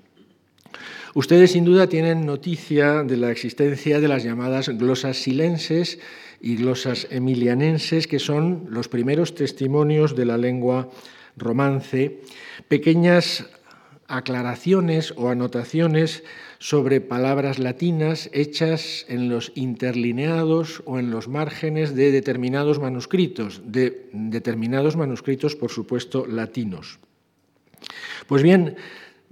Ustedes 1.14 1.52
sin 1.52 1.66
duda 1.66 1.86
tienen 1.86 2.26
noticia 2.26 3.04
de 3.04 3.18
la 3.18 3.30
existencia 3.30 4.00
de 4.00 4.08
las 4.08 4.24
llamadas 4.24 4.70
glosas 4.70 5.18
silenses 5.18 6.00
y 6.42 6.56
glosas 6.56 7.06
emilianenses, 7.12 8.08
que 8.08 8.18
son 8.18 8.70
los 8.72 8.88
primeros 8.88 9.36
testimonios 9.36 10.16
de 10.16 10.26
la 10.26 10.40
lengua 10.40 10.90
romance, 11.38 12.22
pequeñas 12.68 13.46
aclaraciones 14.08 15.14
o 15.16 15.30
anotaciones 15.30 16.24
sobre 16.62 17.02
palabras 17.02 17.58
latinas 17.58 18.30
hechas 18.34 19.08
en 19.10 19.30
los 19.30 19.52
interlineados 19.56 20.84
o 20.86 21.00
en 21.00 21.10
los 21.10 21.28
márgenes 21.28 21.96
de 21.96 22.12
determinados 22.12 22.78
manuscritos, 22.78 23.64
de 23.66 24.08
determinados 24.14 24.96
manuscritos, 24.96 25.56
por 25.56 25.72
supuesto, 25.72 26.28
latinos. 26.28 27.00
Pues 28.28 28.44
bien, 28.44 28.76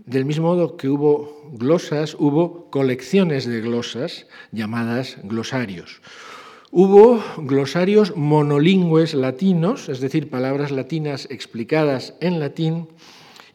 del 0.07 0.25
mismo 0.25 0.47
modo 0.47 0.75
que 0.75 0.89
hubo 0.89 1.51
glosas, 1.53 2.15
hubo 2.17 2.71
colecciones 2.71 3.45
de 3.45 3.61
glosas 3.61 4.25
llamadas 4.51 5.17
glosarios. 5.21 6.01
Hubo 6.71 7.23
glosarios 7.37 8.17
monolingües 8.17 9.13
latinos, 9.13 9.87
es 9.87 9.99
decir, 9.99 10.31
palabras 10.31 10.71
latinas 10.71 11.27
explicadas 11.29 12.15
en 12.21 12.39
latín, 12.39 12.87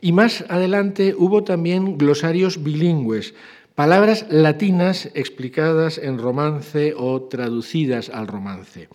y 0.00 0.12
más 0.12 0.44
adelante 0.48 1.14
hubo 1.16 1.42
también 1.42 1.96
glosarios 1.98 2.62
bilingües, 2.62 3.34
palabras 3.74 4.26
latinas 4.30 5.10
explicadas 5.14 5.98
en 5.98 6.18
romance 6.18 6.94
o 6.96 7.22
traducidas 7.22 8.08
al 8.08 8.28
romance. 8.28 8.88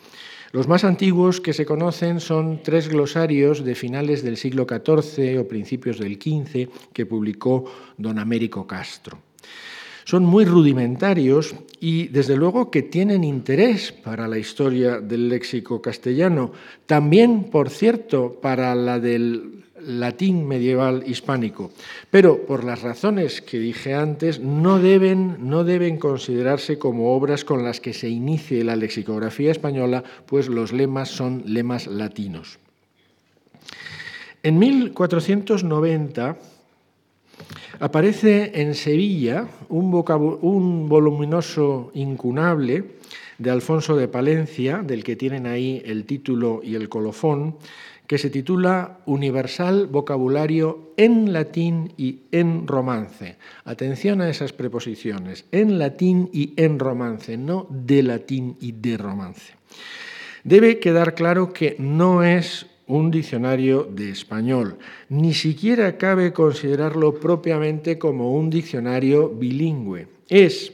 Los 0.51 0.67
más 0.67 0.83
antiguos 0.83 1.41
que 1.41 1.53
se 1.53 1.65
conocen 1.65 2.19
son 2.19 2.63
tres 2.63 2.88
glosarios 2.88 3.63
de 3.63 3.75
finales 3.75 4.24
del 4.24 4.38
siglo 4.38 4.65
XIV 4.67 5.39
o 5.39 5.48
principios 5.48 6.00
del 6.00 6.15
XV 6.15 6.69
que 6.91 7.05
publicó 7.05 7.65
don 7.98 8.17
Américo 8.17 8.65
Castro. 8.65 9.19
Son 10.05 10.25
muy 10.25 10.45
rudimentarios 10.45 11.53
y 11.79 12.07
desde 12.07 12.36
luego 12.36 12.71
que 12.71 12.81
tienen 12.81 13.24
interés 13.24 13.91
para 13.91 14.27
la 14.27 14.39
historia 14.39 15.00
del 15.00 15.29
léxico 15.29 15.83
castellano, 15.83 16.51
también, 16.88 17.43
por 17.51 17.69
cierto, 17.69 18.39
para 18.41 18.74
la 18.74 19.00
del 19.00 19.65
latín 19.89 20.48
medieval 20.48 21.03
hispánico. 21.05 21.72
Pero 22.12 22.46
por 22.46 22.63
las 22.63 22.81
razones 22.81 23.41
que 23.41 23.60
dije 23.60 23.93
antes, 23.93 24.39
no 24.39 24.79
deben, 24.79 25.50
no 25.50 25.63
deben 25.63 25.98
considerarse 25.98 26.77
como 26.77 27.15
obras 27.15 27.43
con 27.43 27.63
las 27.63 27.79
que 27.79 27.93
se 27.93 28.10
inicie 28.10 28.63
la 28.63 28.75
lexicografía 28.75 29.51
española, 29.51 30.03
pues 30.25 30.48
los 30.48 30.72
lemas 30.72 31.10
son 31.10 31.43
lemas 31.46 31.88
latinos. 31.88 32.60
En 34.43 34.58
1490 34.60 36.38
aparece 37.79 38.62
en 38.62 38.75
Sevilla 38.75 39.48
un, 39.69 39.93
un 40.41 40.88
voluminoso 40.88 41.91
incunable 41.93 43.00
de 43.38 43.50
Alfonso 43.50 43.96
de 43.96 44.08
Palencia, 44.08 44.84
del 44.84 45.03
que 45.03 45.15
tienen 45.15 45.48
ahí 45.48 45.81
el 45.86 46.05
título 46.05 46.62
y 46.63 46.75
el 46.75 46.89
colofón, 46.89 47.55
que 48.09 48.17
se 48.17 48.31
titula 48.31 49.01
Universal 49.05 49.85
Vocabulario 49.85 50.93
en 50.97 51.31
latín 51.31 51.93
y 51.95 52.21
en 52.31 52.65
romance. 52.65 53.37
Atención 53.65 54.19
a 54.21 54.31
esas 54.31 54.51
preposiciones, 54.51 55.45
en 55.51 55.77
latín 55.77 56.27
y 56.33 56.55
en 56.57 56.79
romance, 56.79 57.37
no 57.37 57.67
de 57.69 58.01
latín 58.01 58.57
y 58.59 58.71
de 58.71 58.97
romance. 58.97 59.53
Debe 60.43 60.79
quedar 60.79 61.13
claro 61.13 61.53
que 61.53 61.75
no 61.77 62.23
es 62.23 62.65
un 62.87 63.11
diccionario 63.11 63.83
de 63.83 64.09
español, 64.09 64.79
ni 65.09 65.35
siquiera 65.35 65.95
cabe 65.95 66.33
considerarlo 66.33 67.13
propiamente 67.13 67.99
como 67.99 68.33
un 68.33 68.49
diccionario 68.49 69.29
bilingüe. 69.29 70.07
Es 70.27 70.73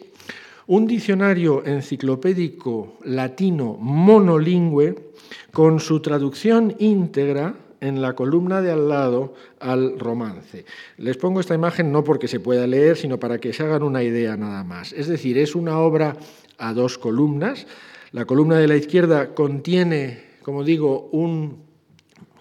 un 0.68 0.88
diccionario 0.88 1.66
enciclopédico 1.66 2.98
latino 3.04 3.78
monolingüe 3.78 5.15
con 5.52 5.80
su 5.80 6.00
traducción 6.00 6.76
íntegra 6.80 7.56
en 7.82 8.02
la 8.02 8.14
columna 8.14 8.62
de 8.62 8.72
al 8.72 8.90
lado 8.90 9.34
al 9.60 10.00
romance. 10.00 10.66
Les 10.98 11.18
pongo 11.18 11.40
esta 11.40 11.54
imagen 11.54 11.92
no 11.92 12.04
porque 12.04 12.28
se 12.28 12.40
pueda 12.40 12.68
leer, 12.68 12.98
sino 12.98 13.20
para 13.20 13.40
que 13.40 13.54
se 13.54 13.64
hagan 13.64 13.84
una 13.84 14.04
idea 14.04 14.38
nada 14.38 14.64
más. 14.64 14.94
Es 14.94 15.08
decir, 15.08 15.38
es 15.38 15.56
una 15.56 15.80
obra 15.80 16.18
a 16.58 16.74
dos 16.74 16.98
columnas. 16.98 17.68
La 18.12 18.26
columna 18.26 18.58
de 18.58 18.68
la 18.68 18.76
izquierda 18.76 19.34
contiene, 19.34 20.24
como 20.42 20.64
digo, 20.64 21.10
un 21.12 21.66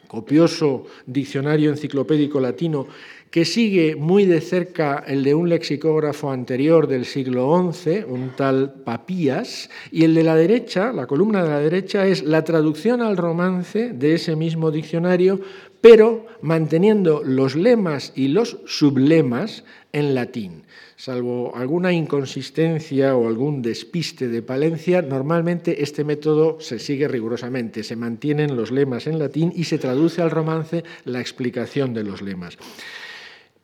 copioso 0.09 0.87
diccionario 1.07 1.71
enciclopédico 1.71 2.38
latino 2.38 2.87
que 3.35 3.45
sigue 3.45 3.97
muy 3.97 4.26
de 4.26 4.41
cerca 4.41 5.03
el 5.05 5.25
de 5.25 5.35
un 5.35 5.49
lexicógrafo 5.49 6.31
anterior 6.31 6.87
del 6.87 7.05
siglo 7.05 7.73
XI, 7.73 8.05
un 8.07 8.31
tal 8.37 8.75
Papías, 8.85 9.71
y 9.91 10.05
el 10.05 10.14
de 10.14 10.23
la 10.23 10.37
derecha, 10.37 10.93
la 10.93 11.09
columna 11.09 11.43
de 11.43 11.49
la 11.49 11.59
derecha, 11.59 12.07
es 12.07 12.23
la 12.23 12.45
traducción 12.45 13.03
al 13.03 13.17
romance 13.17 13.88
de 13.93 14.14
ese 14.14 14.37
mismo 14.37 14.71
diccionario, 14.71 15.41
pero 15.81 16.26
manteniendo 16.43 17.25
los 17.25 17.57
lemas 17.57 18.12
y 18.14 18.29
los 18.29 18.59
sublemas 18.67 19.64
en 19.93 20.14
latín. 20.14 20.62
Salvo 20.95 21.57
alguna 21.57 21.93
inconsistencia 21.93 23.17
o 23.17 23.26
algún 23.26 23.62
despiste 23.62 24.29
de 24.29 24.43
Palencia, 24.43 25.03
normalmente 25.03 25.83
este 25.83 26.05
método 26.05 26.61
se 26.61 26.79
sigue 26.79 27.09
rigurosamente. 27.09 27.83
Se 27.83 27.97
mantienen 27.97 28.55
los 28.55 28.71
lemas 28.71 29.09
en 29.09 29.19
latín 29.19 29.53
y 29.57 29.64
se 29.64 29.79
traduce 29.79 30.23
al 30.23 30.31
romance 30.31 30.85
la 31.05 31.21
explicación 31.21 31.95
de 31.95 32.05
los 32.05 32.23
lemas. 32.23 32.59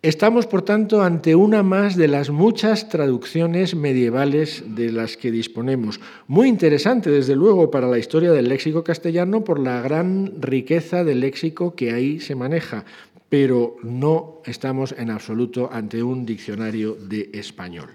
Estamos, 0.02 0.46
por 0.46 0.62
tanto, 0.62 1.02
ante 1.02 1.34
una 1.34 1.62
más 1.62 1.94
de 1.94 2.08
las 2.08 2.30
muchas 2.30 2.88
traducciones 2.88 3.74
medievales 3.74 4.64
de 4.66 4.90
las 4.90 5.18
que 5.18 5.30
disponemos. 5.30 6.00
Muy 6.26 6.48
interesante, 6.48 7.10
desde 7.10 7.36
luego, 7.36 7.70
para 7.70 7.86
la 7.86 7.98
historia 7.98 8.32
del 8.32 8.48
léxico 8.48 8.82
castellano 8.82 9.44
por 9.44 9.58
la 9.60 9.82
gran 9.82 10.40
riqueza 10.40 11.04
del 11.04 11.20
léxico 11.20 11.74
que 11.74 11.92
ahí 11.92 12.18
se 12.18 12.34
maneja, 12.34 12.86
pero 13.28 13.76
no 13.82 14.40
estamos 14.46 14.94
en 14.96 15.10
absoluto 15.10 15.68
ante 15.70 16.02
un 16.02 16.24
diccionario 16.24 16.94
de 16.94 17.28
español. 17.34 17.90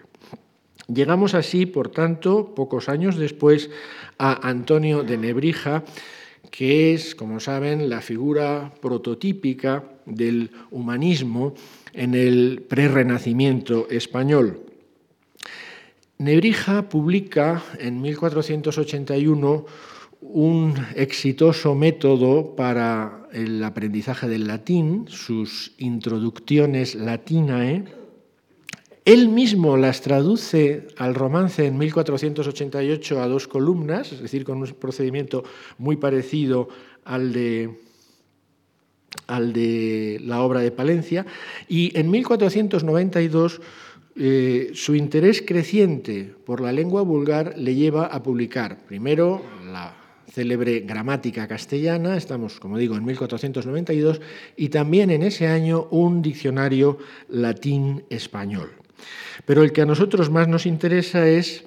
Llegamos 0.88 1.34
así, 1.34 1.66
por 1.66 1.90
tanto, 1.90 2.54
pocos 2.54 2.88
años 2.88 3.18
después, 3.18 3.72
a 4.20 4.48
Antonio 4.48 5.02
de 5.02 5.18
Nebrija, 5.18 5.84
que 6.52 6.94
es, 6.94 7.16
como 7.16 7.40
saben, 7.40 7.90
la 7.90 8.02
figura 8.02 8.72
prototípica 8.80 9.84
del 10.06 10.52
humanismo 10.70 11.56
en 11.96 12.14
el 12.14 12.64
prerrenacimiento 12.68 13.88
español. 13.90 14.62
Nebrija 16.18 16.88
publica 16.88 17.64
en 17.80 18.02
1481 18.02 19.66
un 20.22 20.74
exitoso 20.96 21.76
método 21.76 22.56
para 22.56 23.28
el 23.34 23.64
aprendizaje 23.64 24.28
del 24.28 24.48
latín, 24.48 25.06
sus 25.08 25.74
introducciones 25.78 26.96
latinae. 26.96 27.84
Él 29.04 29.30
mismo 29.30 29.78
las 29.78 30.02
traduce 30.02 30.88
al 30.98 31.16
romance 31.16 31.66
en 31.66 31.78
1488 31.78 33.22
a 33.22 33.28
dos 33.28 33.48
columnas, 33.48 34.12
es 34.12 34.22
decir, 34.22 34.46
con 34.46 34.58
un 34.58 34.68
procedimiento 34.68 35.44
muy 35.78 35.98
parecido 35.98 36.70
al 37.04 37.34
de 37.34 37.85
al 39.28 39.54
de 39.54 40.20
la 40.24 40.42
obra 40.42 40.60
de 40.62 40.72
Palencia, 40.72 41.26
y 41.68 41.98
en 41.98 42.10
1492 42.12 43.62
eh, 44.18 44.72
su 44.74 44.96
interés 44.96 45.44
creciente 45.46 46.34
por 46.46 46.62
la 46.62 46.72
lengua 46.72 47.02
vulgar 47.02 47.58
le 47.58 47.76
lleva 47.76 48.06
a 48.06 48.24
publicar 48.24 48.86
primero 48.86 49.42
la 49.72 49.94
célebre 50.32 50.82
gramática 50.82 51.48
castellana, 51.48 52.18
estamos, 52.18 52.60
como 52.60 52.78
digo, 52.78 52.96
en 52.96 53.06
1492, 53.06 54.22
y 54.58 54.70
también 54.70 55.10
en 55.10 55.24
ese 55.24 55.48
año 55.48 55.88
un 55.92 56.22
diccionario 56.22 56.98
latín-español. 57.30 58.72
Pero 59.46 59.64
el 59.64 59.72
que 59.72 59.82
a 59.82 59.86
nosotros 59.86 60.30
más 60.30 60.48
nos 60.48 60.66
interesa 60.66 61.28
es 61.28 61.66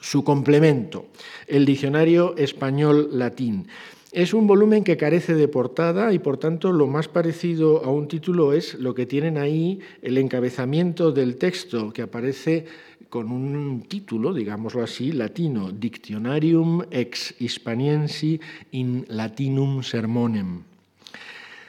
su 0.00 0.24
complemento, 0.24 1.06
el 1.46 1.64
diccionario 1.64 2.36
español-latín. 2.36 3.68
Es 4.16 4.32
un 4.32 4.46
volumen 4.46 4.82
que 4.82 4.96
carece 4.96 5.34
de 5.34 5.46
portada 5.46 6.10
y 6.14 6.18
por 6.18 6.38
tanto 6.38 6.72
lo 6.72 6.86
más 6.86 7.06
parecido 7.06 7.84
a 7.84 7.90
un 7.90 8.08
título 8.08 8.54
es 8.54 8.72
lo 8.72 8.94
que 8.94 9.04
tienen 9.04 9.36
ahí 9.36 9.80
el 10.00 10.16
encabezamiento 10.16 11.12
del 11.12 11.36
texto 11.36 11.92
que 11.92 12.00
aparece 12.00 12.64
con 13.10 13.30
un 13.30 13.82
título, 13.82 14.32
digámoslo 14.32 14.82
así, 14.82 15.12
latino, 15.12 15.70
Dictionarium 15.70 16.84
ex 16.90 17.34
Hispaniensi 17.38 18.40
in 18.70 19.04
Latinum 19.08 19.82
Sermonem. 19.82 20.62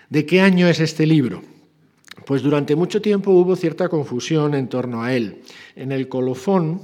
¿De 0.10 0.26
qué 0.26 0.40
año 0.40 0.70
es 0.70 0.80
este 0.80 1.06
libro? 1.06 1.42
Pues 2.26 2.44
durante 2.44 2.78
mucho 2.78 3.02
tiempo 3.02 3.32
hubo 3.32 3.58
cierta 3.58 3.90
confusión 3.90 4.54
en 4.54 4.70
torno 4.70 5.04
a 5.04 5.14
él. 5.14 5.42
En 5.76 5.92
el 5.92 6.08
colofón, 6.08 6.80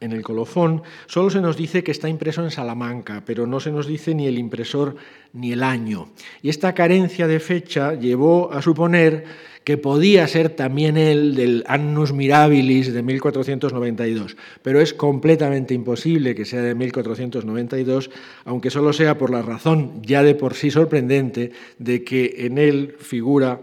en 0.00 0.12
el 0.12 0.22
colofón 0.22 0.82
solo 1.06 1.30
se 1.30 1.40
nos 1.40 1.56
dice 1.56 1.82
que 1.82 1.90
está 1.90 2.08
impreso 2.08 2.44
en 2.44 2.50
Salamanca, 2.50 3.22
pero 3.24 3.46
no 3.46 3.60
se 3.60 3.72
nos 3.72 3.86
dice 3.86 4.14
ni 4.14 4.26
el 4.26 4.38
impresor 4.38 4.96
ni 5.32 5.52
el 5.52 5.62
año. 5.62 6.08
Y 6.42 6.48
esta 6.48 6.74
carencia 6.74 7.26
de 7.26 7.40
fecha 7.40 7.94
llevó 7.94 8.52
a 8.52 8.62
suponer 8.62 9.24
que 9.64 9.78
podía 9.78 10.28
ser 10.28 10.50
también 10.50 10.96
el 10.96 11.34
del 11.34 11.64
Annus 11.66 12.12
Mirabilis 12.12 12.92
de 12.92 13.02
1492, 13.02 14.36
pero 14.62 14.80
es 14.80 14.94
completamente 14.94 15.74
imposible 15.74 16.36
que 16.36 16.44
sea 16.44 16.62
de 16.62 16.76
1492, 16.76 18.10
aunque 18.44 18.70
solo 18.70 18.92
sea 18.92 19.18
por 19.18 19.30
la 19.30 19.42
razón 19.42 20.02
ya 20.02 20.22
de 20.22 20.36
por 20.36 20.54
sí 20.54 20.70
sorprendente 20.70 21.50
de 21.78 22.04
que 22.04 22.46
en 22.46 22.58
él 22.58 22.94
figura 23.00 23.60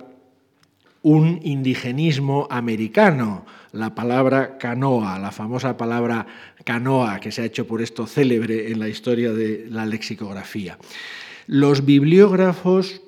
un 1.03 1.39
indigenismo 1.43 2.47
americano, 2.49 3.45
la 3.73 3.93
palabra 3.93 4.57
canoa, 4.57 5.19
la 5.19 5.31
famosa 5.31 5.75
palabra 5.75 6.25
canoa 6.63 7.19
que 7.19 7.31
se 7.31 7.41
ha 7.41 7.45
hecho 7.45 7.67
por 7.67 7.81
esto 7.81 8.07
célebre 8.07 8.71
en 8.71 8.79
la 8.79 8.87
historia 8.87 9.33
de 9.33 9.67
la 9.69 9.85
lexicografía. 9.85 10.77
Los 11.47 11.83
bibliógrafos 11.83 13.01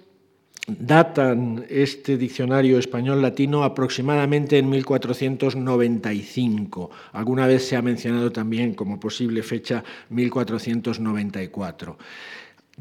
datan 0.67 1.65
este 1.69 2.17
diccionario 2.17 2.79
español 2.79 3.21
latino 3.21 3.63
aproximadamente 3.63 4.57
en 4.57 4.69
1495. 4.69 6.89
Alguna 7.13 7.47
vez 7.47 7.67
se 7.67 7.75
ha 7.75 7.81
mencionado 7.81 8.31
también 8.31 8.73
como 8.73 8.99
posible 8.99 9.43
fecha 9.43 9.83
1494. 10.09 11.97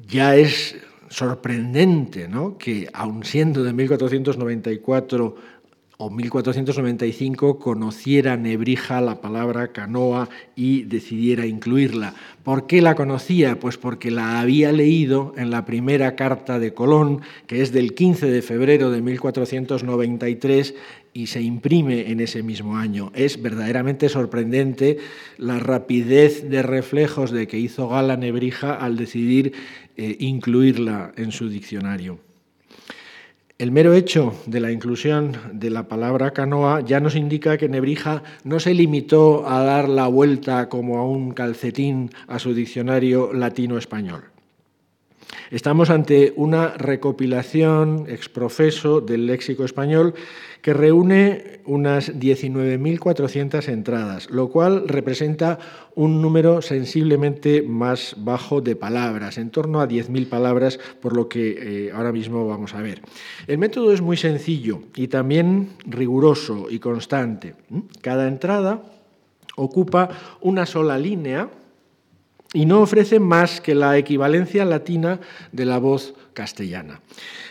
Ya 0.08 0.36
es 0.36 0.76
sorprendente 1.08 2.28
¿no? 2.28 2.58
que, 2.58 2.88
aun 2.92 3.24
siendo 3.24 3.62
de 3.62 3.72
1494 3.72 5.36
o 5.96 6.10
1495, 6.10 7.58
conociera 7.58 8.36
Nebrija 8.36 9.00
la 9.00 9.20
palabra 9.20 9.72
canoa 9.72 10.28
y 10.56 10.82
decidiera 10.82 11.46
incluirla. 11.46 12.14
¿Por 12.42 12.66
qué 12.66 12.82
la 12.82 12.94
conocía? 12.94 13.58
Pues 13.60 13.76
porque 13.76 14.10
la 14.10 14.40
había 14.40 14.72
leído 14.72 15.32
en 15.36 15.50
la 15.50 15.64
primera 15.64 16.16
carta 16.16 16.58
de 16.58 16.74
Colón, 16.74 17.20
que 17.46 17.62
es 17.62 17.72
del 17.72 17.94
15 17.94 18.26
de 18.26 18.42
febrero 18.42 18.90
de 18.90 19.02
1493 19.02 20.74
y 21.12 21.28
se 21.28 21.40
imprime 21.40 22.10
en 22.10 22.20
ese 22.20 22.42
mismo 22.42 22.76
año. 22.76 23.12
Es 23.14 23.40
verdaderamente 23.40 24.08
sorprendente 24.08 24.98
la 25.38 25.60
rapidez 25.60 26.48
de 26.50 26.62
reflejos 26.62 27.30
de 27.30 27.46
que 27.46 27.58
hizo 27.58 27.88
gala 27.88 28.16
Nebrija 28.16 28.74
al 28.74 28.96
decidir 28.96 29.52
eh, 29.96 30.16
incluirla 30.18 31.12
en 31.16 31.30
su 31.30 31.48
diccionario. 31.48 32.18
El 33.56 33.70
mero 33.70 33.94
hecho 33.94 34.34
de 34.46 34.58
la 34.58 34.72
inclusión 34.72 35.36
de 35.52 35.70
la 35.70 35.86
palabra 35.86 36.32
canoa 36.32 36.80
ya 36.80 36.98
nos 36.98 37.14
indica 37.14 37.56
que 37.56 37.68
Nebrija 37.68 38.24
no 38.42 38.58
se 38.58 38.74
limitó 38.74 39.48
a 39.48 39.62
dar 39.62 39.88
la 39.88 40.08
vuelta 40.08 40.68
como 40.68 40.98
a 40.98 41.06
un 41.06 41.30
calcetín 41.30 42.10
a 42.26 42.40
su 42.40 42.52
diccionario 42.52 43.32
latino-español. 43.32 44.33
Estamos 45.50 45.90
ante 45.90 46.32
una 46.36 46.68
recopilación 46.68 48.06
exprofeso 48.08 49.00
del 49.00 49.26
léxico 49.26 49.64
español 49.64 50.14
que 50.62 50.72
reúne 50.72 51.60
unas 51.66 52.18
19.400 52.18 53.68
entradas, 53.68 54.30
lo 54.30 54.48
cual 54.48 54.88
representa 54.88 55.58
un 55.94 56.22
número 56.22 56.62
sensiblemente 56.62 57.62
más 57.62 58.16
bajo 58.18 58.60
de 58.62 58.74
palabras, 58.74 59.36
en 59.36 59.50
torno 59.50 59.80
a 59.80 59.88
10.000 59.88 60.26
palabras, 60.28 60.78
por 61.00 61.14
lo 61.14 61.28
que 61.28 61.88
eh, 61.88 61.92
ahora 61.92 62.12
mismo 62.12 62.46
vamos 62.48 62.74
a 62.74 62.80
ver. 62.80 63.02
El 63.46 63.58
método 63.58 63.92
es 63.92 64.00
muy 64.00 64.16
sencillo 64.16 64.80
y 64.96 65.08
también 65.08 65.70
riguroso 65.86 66.66
y 66.70 66.78
constante. 66.78 67.54
Cada 68.00 68.26
entrada 68.26 68.82
ocupa 69.56 70.08
una 70.40 70.66
sola 70.66 70.98
línea, 70.98 71.48
y 72.54 72.64
no 72.64 72.80
ofrece 72.80 73.20
más 73.20 73.60
que 73.60 73.74
la 73.74 73.98
equivalencia 73.98 74.64
latina 74.64 75.20
de 75.52 75.66
la 75.66 75.78
voz 75.78 76.14
castellana. 76.32 77.00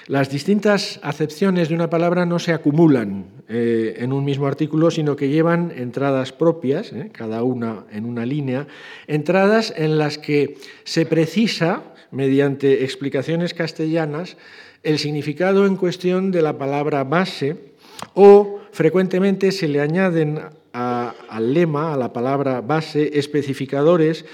Las 0.07 0.29
distintas 0.29 0.99
acepciones 1.03 1.69
de 1.69 1.75
una 1.75 1.89
palabra 1.89 2.25
no 2.25 2.39
se 2.39 2.53
acumulan 2.53 3.25
eh, 3.47 3.95
en 3.99 4.11
un 4.11 4.25
mismo 4.25 4.47
artículo, 4.47 4.91
sino 4.91 5.15
que 5.15 5.29
llevan 5.29 5.71
entradas 5.75 6.31
propias, 6.31 6.91
eh, 6.91 7.09
cada 7.11 7.43
una 7.43 7.85
en 7.91 8.05
una 8.05 8.25
línea, 8.25 8.67
entradas 9.07 9.73
en 9.75 9.97
las 9.97 10.17
que 10.17 10.57
se 10.85 11.05
precisa, 11.05 11.83
mediante 12.11 12.83
explicaciones 12.83 13.53
castellanas, 13.53 14.37
el 14.83 14.99
significado 14.99 15.65
en 15.65 15.75
cuestión 15.77 16.31
de 16.31 16.41
la 16.41 16.57
palabra 16.57 17.03
base 17.03 17.57
o 18.13 18.59
frecuentemente 18.71 19.51
se 19.51 19.67
le 19.67 19.81
añaden 19.81 20.39
al 20.73 21.53
lema, 21.53 21.93
a 21.93 21.97
la 21.97 22.11
palabra 22.11 22.61
base, 22.61 23.17
especificadores 23.17 24.25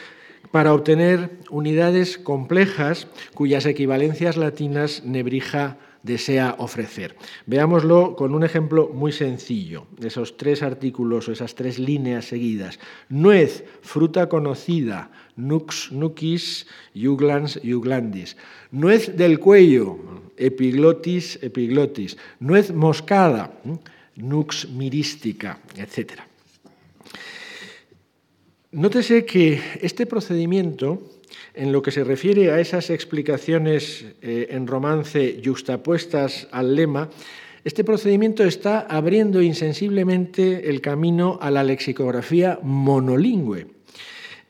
para 0.51 0.73
obtener 0.73 1.39
unidades 1.49 2.17
complejas 2.17 3.07
cuyas 3.33 3.65
equivalencias 3.65 4.37
latinas 4.37 5.03
Nebrija 5.03 5.77
desea 6.03 6.55
ofrecer. 6.59 7.15
Veámoslo 7.45 8.15
con 8.15 8.33
un 8.33 8.43
ejemplo 8.43 8.89
muy 8.93 9.11
sencillo, 9.11 9.87
esos 10.01 10.37
tres 10.37 10.63
artículos 10.63 11.27
o 11.27 11.31
esas 11.31 11.55
tres 11.55 11.77
líneas 11.77 12.25
seguidas. 12.25 12.79
Nuez, 13.09 13.65
fruta 13.81 14.29
conocida, 14.29 15.11
nux, 15.35 15.91
nuquis, 15.91 16.67
juglans, 16.95 17.59
juglandis. 17.63 18.37
Nuez 18.71 19.15
del 19.17 19.39
cuello, 19.39 19.97
epiglotis, 20.37 21.39
epiglotis. 21.41 22.17
Nuez 22.39 22.71
moscada, 22.71 23.59
nux 24.15 24.69
mirística, 24.69 25.59
etc. 25.75 26.28
Nótese 28.71 29.25
que 29.25 29.59
este 29.81 30.05
procedimiento, 30.05 31.01
en 31.55 31.71
lo 31.71 31.81
que 31.81 31.89
se 31.89 32.03
refiere 32.03 32.51
a 32.51 32.59
esas 32.59 32.91
explicaciones 32.91 34.05
eh, 34.21 34.49
en 34.51 34.67
romance 34.67 35.41
juxtapuestas 35.43 36.47
al 36.51 36.75
lema, 36.75 37.09
este 37.63 37.83
procedimiento 37.83 38.43
está 38.43 38.81
abriendo 38.81 39.41
insensiblemente 39.41 40.69
el 40.69 40.81
camino 40.81 41.39
a 41.41 41.49
la 41.49 41.63
lexicografía 41.63 42.59
monolingüe. 42.61 43.65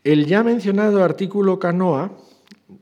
El 0.04 0.26
ya 0.26 0.44
mencionado 0.44 1.02
artículo 1.02 1.58
canoa 1.58 2.12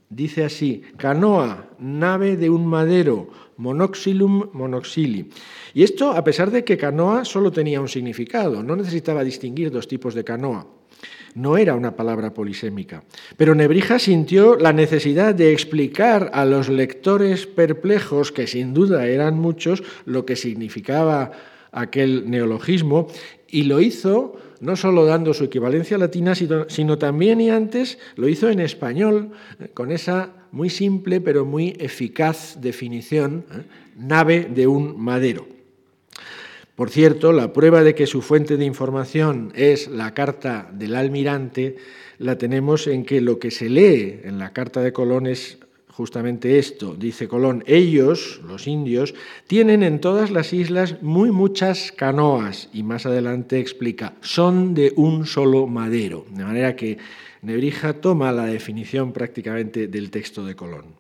dice 0.10 0.44
así, 0.44 0.82
canoa, 0.98 1.70
nave 1.78 2.36
de 2.36 2.50
un 2.50 2.66
madero, 2.66 3.30
monoxilum 3.58 4.50
monoxili. 4.54 5.30
Y 5.76 5.84
esto 5.84 6.10
a 6.14 6.24
pesar 6.24 6.50
de 6.50 6.64
que 6.64 6.80
canoa 6.80 7.26
solo 7.26 7.52
tenía 7.52 7.80
un 7.80 7.90
significado, 7.90 8.64
no 8.64 8.76
necesitaba 8.76 9.24
distinguir 9.24 9.70
dos 9.70 9.88
tipos 9.88 10.16
de 10.16 10.24
canoa 10.24 10.77
no 11.38 11.56
era 11.58 11.76
una 11.76 11.96
palabra 11.96 12.34
polisémica. 12.34 13.04
Pero 13.38 13.54
Nebrija 13.54 14.00
sintió 14.00 14.58
la 14.58 14.74
necesidad 14.74 15.36
de 15.36 15.54
explicar 15.54 16.32
a 16.34 16.46
los 16.46 16.68
lectores 16.68 17.46
perplejos, 17.46 18.32
que 18.32 18.48
sin 18.48 18.74
duda 18.74 19.06
eran 19.08 19.38
muchos, 19.40 19.84
lo 20.06 20.26
que 20.26 20.36
significaba 20.36 21.32
aquel 21.72 22.30
neologismo, 22.30 23.08
y 23.48 23.64
lo 23.64 23.80
hizo 23.80 24.36
no 24.60 24.76
solo 24.76 25.06
dando 25.06 25.36
su 25.36 25.44
equivalencia 25.44 26.00
latina, 26.00 26.34
sino, 26.34 26.98
también 26.98 27.40
y 27.40 27.52
antes 27.52 28.00
lo 28.16 28.28
hizo 28.28 28.50
en 28.50 28.60
español, 28.60 29.30
eh, 29.60 29.70
con 29.72 29.92
esa 29.92 30.34
muy 30.52 30.72
simple 30.72 31.22
pero 31.22 31.46
muy 31.46 31.76
eficaz 31.80 32.58
definición, 32.60 33.46
¿eh? 33.52 33.64
nave 33.96 34.50
de 34.52 34.66
un 34.66 35.00
madero. 35.00 35.57
Por 36.78 36.92
cierto, 36.92 37.34
la 37.34 37.54
prueba 37.54 37.82
de 37.82 37.96
que 37.96 38.06
su 38.06 38.22
fuente 38.22 38.56
de 38.56 38.64
información 38.64 39.52
es 39.56 39.88
la 39.88 40.14
carta 40.14 40.70
del 40.72 40.96
almirante 40.96 41.78
la 42.20 42.38
tenemos 42.38 42.86
en 42.86 43.04
que 43.04 43.20
lo 43.20 43.40
que 43.40 43.50
se 43.50 43.68
lee 43.68 44.20
en 44.24 44.38
la 44.38 44.54
carta 44.54 44.82
de 44.82 44.94
Colón 44.94 45.26
es 45.26 45.58
justamente 45.90 46.60
esto. 46.60 46.94
Dice 46.94 47.28
Colón, 47.28 47.64
ellos, 47.66 48.42
los 48.46 48.68
indios, 48.68 49.16
tienen 49.48 49.82
en 49.82 50.00
todas 50.00 50.30
las 50.30 50.54
islas 50.54 51.02
muy 51.02 51.32
muchas 51.32 51.92
canoas 51.92 52.70
y 52.72 52.84
más 52.84 53.08
adelante 53.08 53.60
explica, 53.60 54.14
son 54.22 54.76
de 54.76 54.94
un 54.98 55.26
solo 55.26 55.66
madero. 55.66 56.28
De 56.30 56.46
manera 56.46 56.76
que 56.76 57.00
Nebrija 57.42 57.94
toma 57.94 58.32
la 58.32 58.46
definición 58.46 59.14
prácticamente 59.14 59.88
del 59.88 60.12
texto 60.12 60.46
de 60.46 60.56
Colón. 60.56 60.97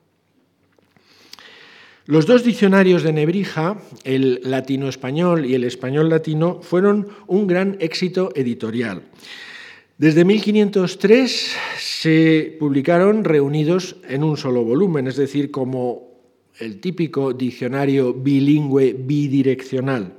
Los 2.07 2.25
dos 2.25 2.45
diccionarios 2.45 3.03
de 3.03 3.11
Nebrija, 3.11 3.81
el 4.05 4.39
latino-español 4.43 5.45
y 5.45 5.55
el 5.55 5.65
español-latino, 5.65 6.61
fueron 6.61 7.09
un 7.27 7.47
gran 7.47 7.75
éxito 7.81 8.31
editorial. 8.33 9.01
Desde 9.97 10.23
1503 10.23 11.55
se 11.77 12.55
publicaron 12.57 13.25
reunidos 13.25 13.97
en 14.07 14.23
un 14.23 14.37
solo 14.37 14.63
volumen, 14.63 15.07
es 15.07 15.17
decir, 15.17 15.51
como 15.51 16.07
el 16.59 16.79
típico 16.79 17.33
diccionario 17.33 18.13
bilingüe 18.13 18.93
bidireccional. 18.93 20.16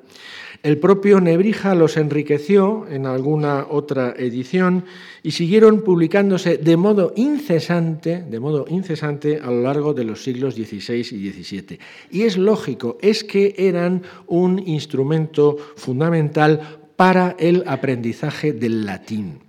El 0.64 0.78
propio 0.78 1.20
Nebrija 1.20 1.76
los 1.76 1.96
enriqueció 1.96 2.86
en 2.90 3.06
alguna 3.06 3.66
otra 3.70 4.14
edición 4.18 4.84
y 5.22 5.30
siguieron 5.30 5.82
publicándose 5.82 6.56
de 6.58 6.76
modo 6.76 7.12
incesante, 7.14 8.24
de 8.28 8.40
modo 8.40 8.64
incesante 8.68 9.38
a 9.40 9.46
lo 9.46 9.62
largo 9.62 9.94
de 9.94 10.02
los 10.02 10.22
siglos 10.22 10.54
XVI 10.54 10.98
y 10.98 11.30
XVII. 11.30 11.78
Y 12.10 12.22
es 12.22 12.36
lógico, 12.36 12.98
es 13.00 13.22
que 13.22 13.54
eran 13.56 14.02
un 14.26 14.58
instrumento 14.58 15.56
fundamental 15.76 16.80
para 16.96 17.36
el 17.38 17.62
aprendizaje 17.68 18.52
del 18.52 18.84
latín. 18.84 19.47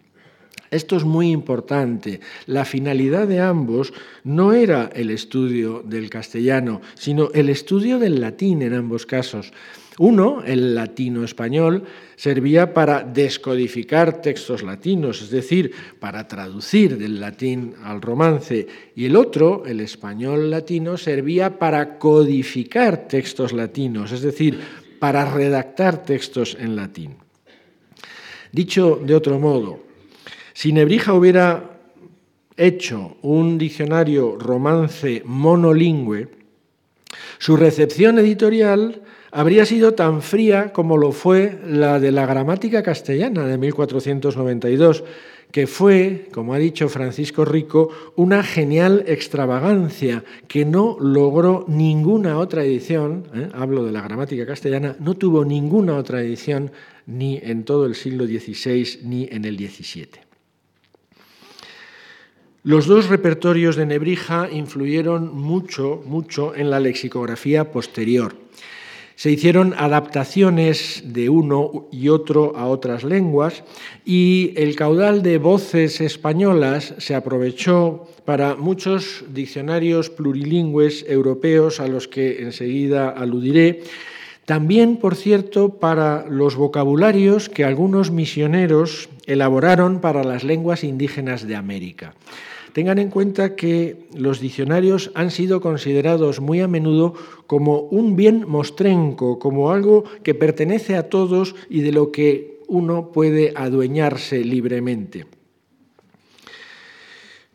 Esto 0.71 0.97
es 0.97 1.03
muy 1.03 1.31
importante. 1.31 2.19
La 2.45 2.65
finalidad 2.65 3.27
de 3.27 3.39
ambos 3.39 3.93
no 4.23 4.53
era 4.53 4.89
el 4.93 5.09
estudio 5.09 5.83
del 5.83 6.09
castellano, 6.09 6.81
sino 6.95 7.29
el 7.33 7.49
estudio 7.49 7.97
del 7.97 8.21
latín 8.21 8.61
en 8.61 8.73
ambos 8.73 9.05
casos. 9.05 9.51
Uno, 9.97 10.43
el 10.45 10.75
latino 10.75 11.25
español, 11.25 11.83
servía 12.15 12.73
para 12.73 13.03
descodificar 13.03 14.21
textos 14.21 14.63
latinos, 14.63 15.21
es 15.21 15.29
decir, 15.29 15.73
para 15.99 16.25
traducir 16.25 16.97
del 16.97 17.19
latín 17.19 17.73
al 17.83 18.01
romance, 18.01 18.65
y 18.95 19.05
el 19.05 19.17
otro, 19.17 19.65
el 19.65 19.81
español 19.81 20.49
latino, 20.49 20.95
servía 20.95 21.59
para 21.59 21.99
codificar 21.99 23.09
textos 23.09 23.51
latinos, 23.51 24.13
es 24.13 24.21
decir, 24.21 24.59
para 24.99 25.25
redactar 25.25 26.03
textos 26.03 26.55
en 26.57 26.77
latín. 26.77 27.15
Dicho 28.53 29.01
de 29.03 29.15
otro 29.15 29.37
modo, 29.37 29.88
si 30.59 30.73
Nebrija 30.73 31.13
hubiera 31.13 31.79
hecho 32.57 33.15
un 33.21 33.57
diccionario 33.57 34.35
romance 34.37 35.23
monolingüe, 35.23 36.27
su 37.37 37.55
recepción 37.55 38.19
editorial 38.19 39.01
habría 39.31 39.65
sido 39.65 39.93
tan 39.93 40.21
fría 40.21 40.73
como 40.73 40.97
lo 40.97 41.13
fue 41.13 41.61
la 41.65 42.01
de 42.01 42.11
la 42.11 42.25
gramática 42.25 42.83
castellana 42.83 43.47
de 43.47 43.57
1492, 43.57 45.05
que 45.49 45.65
fue, 45.65 46.27
como 46.33 46.53
ha 46.53 46.57
dicho 46.57 46.89
Francisco 46.89 47.45
Rico, 47.45 47.87
una 48.17 48.43
genial 48.43 49.05
extravagancia 49.07 50.25
que 50.49 50.65
no 50.65 50.97
logró 50.99 51.63
ninguna 51.69 52.37
otra 52.37 52.65
edición, 52.65 53.23
¿eh? 53.33 53.47
hablo 53.53 53.85
de 53.85 53.93
la 53.93 54.01
gramática 54.01 54.45
castellana, 54.45 54.97
no 54.99 55.13
tuvo 55.13 55.45
ninguna 55.45 55.95
otra 55.95 56.21
edición 56.21 56.69
ni 57.05 57.37
en 57.41 57.63
todo 57.63 57.85
el 57.85 57.95
siglo 57.95 58.25
XVI 58.25 58.99
ni 59.03 59.29
en 59.31 59.45
el 59.45 59.55
XVII. 59.55 60.28
Los 62.69 62.85
dos 62.85 63.09
repertorios 63.09 63.75
de 63.77 63.87
Nebrija 63.87 64.47
influyeron 64.51 65.35
mucho, 65.35 66.03
mucho 66.05 66.53
en 66.55 66.69
la 66.69 66.79
lexicografía 66.79 67.71
posterior. 67.71 68.35
Se 69.15 69.31
hicieron 69.31 69.73
adaptaciones 69.75 71.01
de 71.03 71.29
uno 71.29 71.87
y 71.91 72.09
otro 72.09 72.55
a 72.55 72.67
otras 72.67 73.03
lenguas 73.03 73.63
y 74.05 74.53
el 74.55 74.75
caudal 74.75 75.23
de 75.23 75.39
voces 75.39 75.99
españolas 75.99 76.93
se 76.99 77.15
aprovechó 77.15 78.07
para 78.23 78.55
muchos 78.55 79.23
diccionarios 79.33 80.11
plurilingües 80.11 81.05
europeos 81.09 81.79
a 81.79 81.87
los 81.87 82.07
que 82.07 82.43
enseguida 82.43 83.09
aludiré. 83.09 83.81
También, 84.45 84.97
por 84.97 85.15
cierto, 85.15 85.79
para 85.79 86.27
los 86.29 86.55
vocabularios 86.55 87.49
que 87.49 87.65
algunos 87.65 88.11
misioneros 88.11 89.09
elaboraron 89.25 90.01
para 90.01 90.23
las 90.23 90.43
lenguas 90.43 90.83
indígenas 90.83 91.47
de 91.47 91.55
América. 91.55 92.13
Tengan 92.73 92.99
en 92.99 93.09
cuenta 93.09 93.55
que 93.55 94.07
los 94.15 94.39
diccionarios 94.39 95.11
han 95.15 95.31
sido 95.31 95.61
considerados 95.61 96.39
muy 96.39 96.61
a 96.61 96.67
menudo 96.67 97.13
como 97.47 97.79
un 97.81 98.15
bien 98.15 98.45
mostrenco, 98.47 99.39
como 99.39 99.71
algo 99.71 100.03
que 100.23 100.35
pertenece 100.35 100.95
a 100.95 101.09
todos 101.09 101.55
y 101.69 101.81
de 101.81 101.91
lo 101.91 102.11
que 102.11 102.59
uno 102.67 103.11
puede 103.11 103.53
adueñarse 103.55 104.43
libremente. 104.43 105.25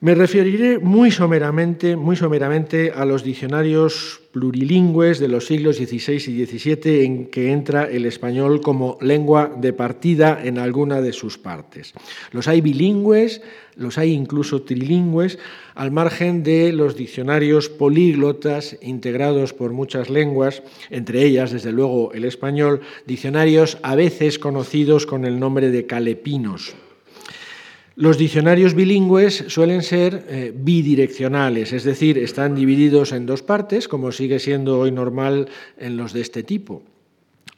Me 0.05 0.15
referiré 0.15 0.79
muy 0.81 1.11
someramente, 1.11 1.97
muy 1.97 2.15
someramente 2.15 2.93
a 2.95 3.07
los 3.07 3.25
diccionarios 3.25 4.21
plurilingües 4.33 5.19
de 5.19 5.29
los 5.29 5.47
siglos 5.47 5.77
XVI 5.77 6.17
y 6.17 6.45
XVII 6.45 7.05
en 7.07 7.27
que 7.31 7.53
entra 7.53 7.85
el 7.85 8.05
español 8.05 8.61
como 8.61 8.99
lengua 9.01 9.51
de 9.57 9.73
partida 9.73 10.39
en 10.45 10.59
alguna 10.59 11.01
de 11.01 11.15
sus 11.15 11.39
partes. 11.39 11.95
Los 12.33 12.49
hay 12.49 12.61
bilingües, 12.61 13.41
los 13.77 13.97
hay 13.97 14.13
incluso 14.13 14.61
trilingües, 14.61 15.39
al 15.75 15.91
margen 15.91 16.43
de 16.43 16.75
los 16.75 16.97
diccionarios 16.97 17.71
políglotas 17.71 18.77
integrados 18.83 19.55
por 19.55 19.73
muchas 19.73 20.11
lenguas, 20.11 20.63
entre 20.91 21.23
ellas, 21.23 21.51
desde 21.51 21.73
luego, 21.73 22.13
el 22.13 22.27
español, 22.27 22.83
diccionarios 23.07 23.79
a 23.83 23.95
veces 23.95 24.39
conocidos 24.39 25.07
con 25.07 25.25
el 25.25 25.41
nombre 25.41 25.71
de 25.71 25.87
calepinos. 25.87 26.75
Los 27.97 28.19
diccionarios 28.19 28.75
bilingües 28.75 29.45
suelen 29.47 29.83
ser 29.83 30.27
eh, 30.29 30.53
bidireccionales, 30.53 31.73
es 31.73 31.85
decir, 31.85 32.19
están 32.19 32.57
divididos 32.57 33.13
en 33.13 33.25
dos 33.25 33.43
partes, 33.43 33.87
como 33.87 34.11
sigue 34.11 34.41
siendo 34.41 34.81
hoy 34.81 34.91
normal 34.91 35.49
en 35.79 35.97
los 35.97 36.13
de 36.13 36.21
este 36.21 36.43
tipo. 36.43 36.83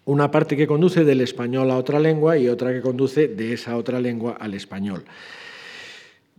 Una 0.05 0.31
parte 0.31 0.55
que 0.55 0.67
conduce 0.67 1.05
del 1.05 1.23
español 1.23 1.71
a 1.71 1.79
otra 1.79 1.99
lengua 1.99 2.37
y 2.37 2.49
otra 2.49 2.71
que 2.71 2.83
conduce 2.83 3.29
de 3.29 3.55
esa 3.55 3.79
otra 3.79 3.99
lengua 3.99 4.37
al 4.39 4.53
español. 4.53 5.05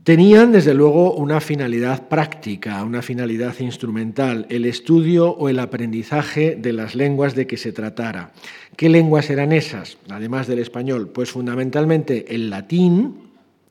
Tenían, 0.03 0.51
desde 0.51 0.75
luego, 0.75 1.15
una 1.15 1.41
finalidad 1.41 2.07
práctica, 2.07 2.83
una 2.83 3.01
finalidad 3.01 3.59
instrumental, 3.59 4.45
el 4.49 4.65
estudio 4.65 5.31
o 5.31 5.49
el 5.49 5.57
aprendizaje 5.59 6.55
de 6.55 6.71
las 6.71 6.93
lenguas 6.93 7.33
de 7.33 7.47
que 7.47 7.57
se 7.57 7.73
tratara. 7.73 8.31
¿Qué 8.77 8.89
lenguas 8.89 9.29
eran 9.31 9.51
esas, 9.51 9.97
además 10.07 10.45
del 10.45 10.59
español? 10.59 11.09
Pues 11.09 11.31
fundamentalmente 11.31 12.33
el 12.33 12.49
latín, 12.49 13.26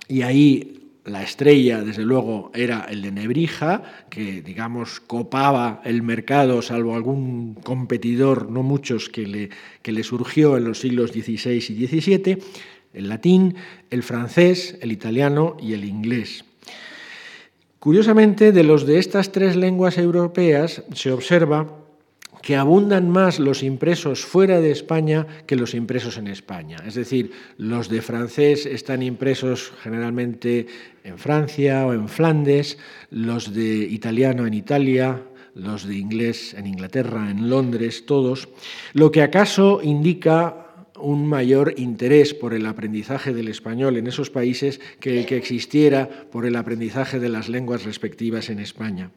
y 0.09 0.23
ahí 0.23 0.77
la 1.07 1.23
estrella, 1.23 1.83
desde 1.83 2.03
luego, 2.03 2.51
era 2.53 2.87
el 2.91 3.03
de 3.03 3.13
Nebrija, 3.13 3.83
que, 4.11 4.43
digamos, 4.43 4.99
copaba 5.01 5.81
el 5.85 6.03
mercado, 6.03 6.63
salvo 6.63 6.97
algún 6.97 7.55
competidor, 7.55 8.51
no 8.51 8.65
muchos, 8.65 9.09
que 9.09 9.27
le, 9.27 9.51
que 9.83 9.93
le 9.93 10.03
surgió 10.03 10.57
en 10.57 10.65
los 10.65 10.81
siglos 10.81 11.13
XVI 11.13 11.57
y 11.57 11.87
XVII, 11.87 12.39
el 12.93 13.09
latín, 13.09 13.55
el 13.91 14.03
francés, 14.03 14.79
el 14.81 14.91
italiano 14.91 15.57
y 15.61 15.75
el 15.75 15.85
inglés. 15.85 16.45
Curiosamente, 17.79 18.51
de 18.51 18.65
los 18.65 18.85
de 18.85 18.99
estas 18.99 19.31
tres 19.31 19.55
lenguas 19.55 19.99
europeas 19.99 20.83
se 20.93 21.13
observa 21.13 21.86
que 22.47 22.55
abundan 22.55 23.11
más 23.11 23.41
los 23.41 23.65
impresos 23.65 24.25
fuera 24.25 24.61
de 24.61 24.71
España 24.71 25.27
que 25.49 25.57
los 25.57 25.75
impresos 25.75 26.17
en 26.17 26.29
España. 26.29 26.77
Es 26.87 26.95
decir, 26.95 27.33
los 27.59 27.89
de 27.89 28.01
francés 28.01 28.67
están 28.67 29.03
impresos 29.03 29.73
generalmente 29.83 30.69
en 31.03 31.19
Francia 31.19 31.85
o 31.85 31.93
en 31.93 32.09
Flandes, 32.09 32.79
los 33.11 33.53
de 33.53 33.79
italiano 33.79 34.47
en 34.47 34.55
Italia, 34.55 35.25
los 35.57 35.89
de 35.89 35.97
inglés 35.97 36.55
en 36.55 36.69
Inglaterra, 36.69 37.33
en 37.33 37.51
Londres, 37.51 38.07
todos, 38.07 38.49
lo 38.93 39.11
que 39.11 39.23
acaso 39.23 39.81
indica 39.83 40.69
un 41.01 41.29
mayor 41.29 41.75
interés 41.79 42.33
por 42.33 42.55
el 42.55 42.67
aprendizaje 42.67 43.35
del 43.35 43.49
español 43.49 43.97
en 43.97 44.07
esos 44.07 44.31
países 44.31 44.81
que 45.01 45.19
el 45.19 45.27
que 45.27 45.37
existiera 45.37 46.09
por 46.31 46.47
el 46.47 46.55
aprendizaje 46.55 47.19
de 47.19 47.29
las 47.29 47.49
lenguas 47.49 47.83
respectivas 47.83 48.51
en 48.51 48.61
España. 48.61 49.11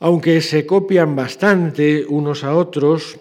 Aunque 0.00 0.40
se 0.40 0.66
copian 0.66 1.16
bastante 1.16 2.04
unos 2.06 2.44
a 2.44 2.54
otros, 2.56 3.18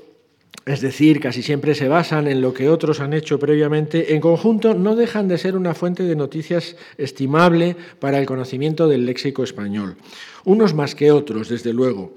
es 0.66 0.82
decir, 0.82 1.20
casi 1.20 1.42
siempre 1.42 1.76
se 1.76 1.88
basan 1.88 2.28
en 2.28 2.42
lo 2.42 2.54
que 2.54 2.70
otros 2.70 3.00
han 3.02 3.14
hecho 3.14 3.38
previamente, 3.38 4.16
en 4.16 4.22
conjunto 4.22 4.74
no 4.74 4.96
dejan 4.96 5.28
de 5.28 5.38
ser 5.38 5.58
una 5.58 5.74
fuente 5.74 6.04
de 6.04 6.16
noticias 6.16 6.78
estimable 6.98 7.76
para 8.00 8.18
el 8.18 8.26
conocimiento 8.26 8.88
del 8.88 9.06
léxico 9.06 9.44
español. 9.44 9.98
Unos 10.46 10.74
más 10.74 10.96
que 10.96 11.12
otros, 11.12 11.50
desde 11.50 11.74
luego. 11.74 12.14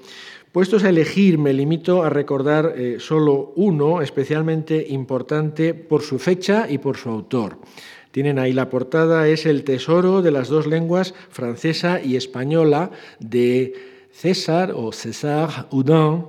Puestos 0.53 0.85
a 0.85 0.89
elegir, 0.89 1.39
me 1.39 1.53
limito 1.53 2.03
a 2.03 2.09
recordar 2.09 2.73
eh, 2.77 2.97
solo 2.99 3.53
uno 3.57 4.01
especialmente 4.01 4.87
importante 4.89 5.75
por 5.75 6.03
su 6.03 6.19
fecha 6.19 6.67
y 6.71 6.79
por 6.79 6.97
su 6.97 7.11
autor. 7.11 7.59
Tienen 8.11 8.39
ahí 8.39 8.55
la 8.55 8.71
portada, 8.71 9.29
es 9.29 9.45
el 9.45 9.65
tesoro 9.65 10.23
de 10.23 10.31
las 10.31 10.49
dos 10.49 10.67
lenguas 10.67 11.15
francesa 11.29 12.01
y 12.01 12.17
española 12.17 12.91
de 13.21 13.96
César 14.17 14.73
o 14.75 14.93
César 14.93 15.69
Houdin, 15.71 16.25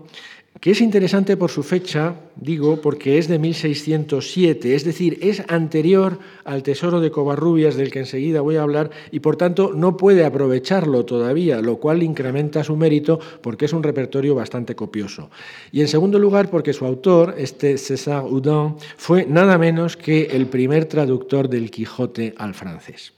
que 0.59 0.71
es 0.71 0.81
interesante 0.81 1.37
por 1.37 1.49
su 1.51 1.63
fecha, 1.63 2.15
digo, 2.35 2.81
porque 2.81 3.17
es 3.17 3.29
de 3.29 3.39
1607, 3.39 4.75
es 4.75 4.83
decir, 4.83 5.19
es 5.21 5.41
anterior 5.47 6.19
al 6.43 6.63
Tesoro 6.63 6.99
de 6.99 7.11
Covarrubias 7.11 7.77
del 7.77 7.89
que 7.89 7.99
enseguida 7.99 8.41
voy 8.41 8.57
a 8.57 8.63
hablar 8.63 8.89
y 9.11 9.21
por 9.21 9.37
tanto 9.37 9.71
no 9.73 9.95
puede 9.95 10.25
aprovecharlo 10.25 11.05
todavía, 11.05 11.61
lo 11.61 11.77
cual 11.77 12.03
incrementa 12.03 12.65
su 12.65 12.75
mérito 12.75 13.21
porque 13.41 13.65
es 13.65 13.73
un 13.73 13.83
repertorio 13.83 14.35
bastante 14.35 14.75
copioso. 14.75 15.29
Y 15.71 15.79
en 15.79 15.87
segundo 15.87 16.19
lugar 16.19 16.49
porque 16.49 16.73
su 16.73 16.85
autor, 16.85 17.35
este 17.37 17.77
César 17.77 18.23
Houdin, 18.23 18.75
fue 18.97 19.25
nada 19.25 19.57
menos 19.57 19.95
que 19.95 20.23
el 20.23 20.47
primer 20.47 20.85
traductor 20.85 21.47
del 21.47 21.71
Quijote 21.71 22.33
al 22.37 22.53
francés. 22.53 23.13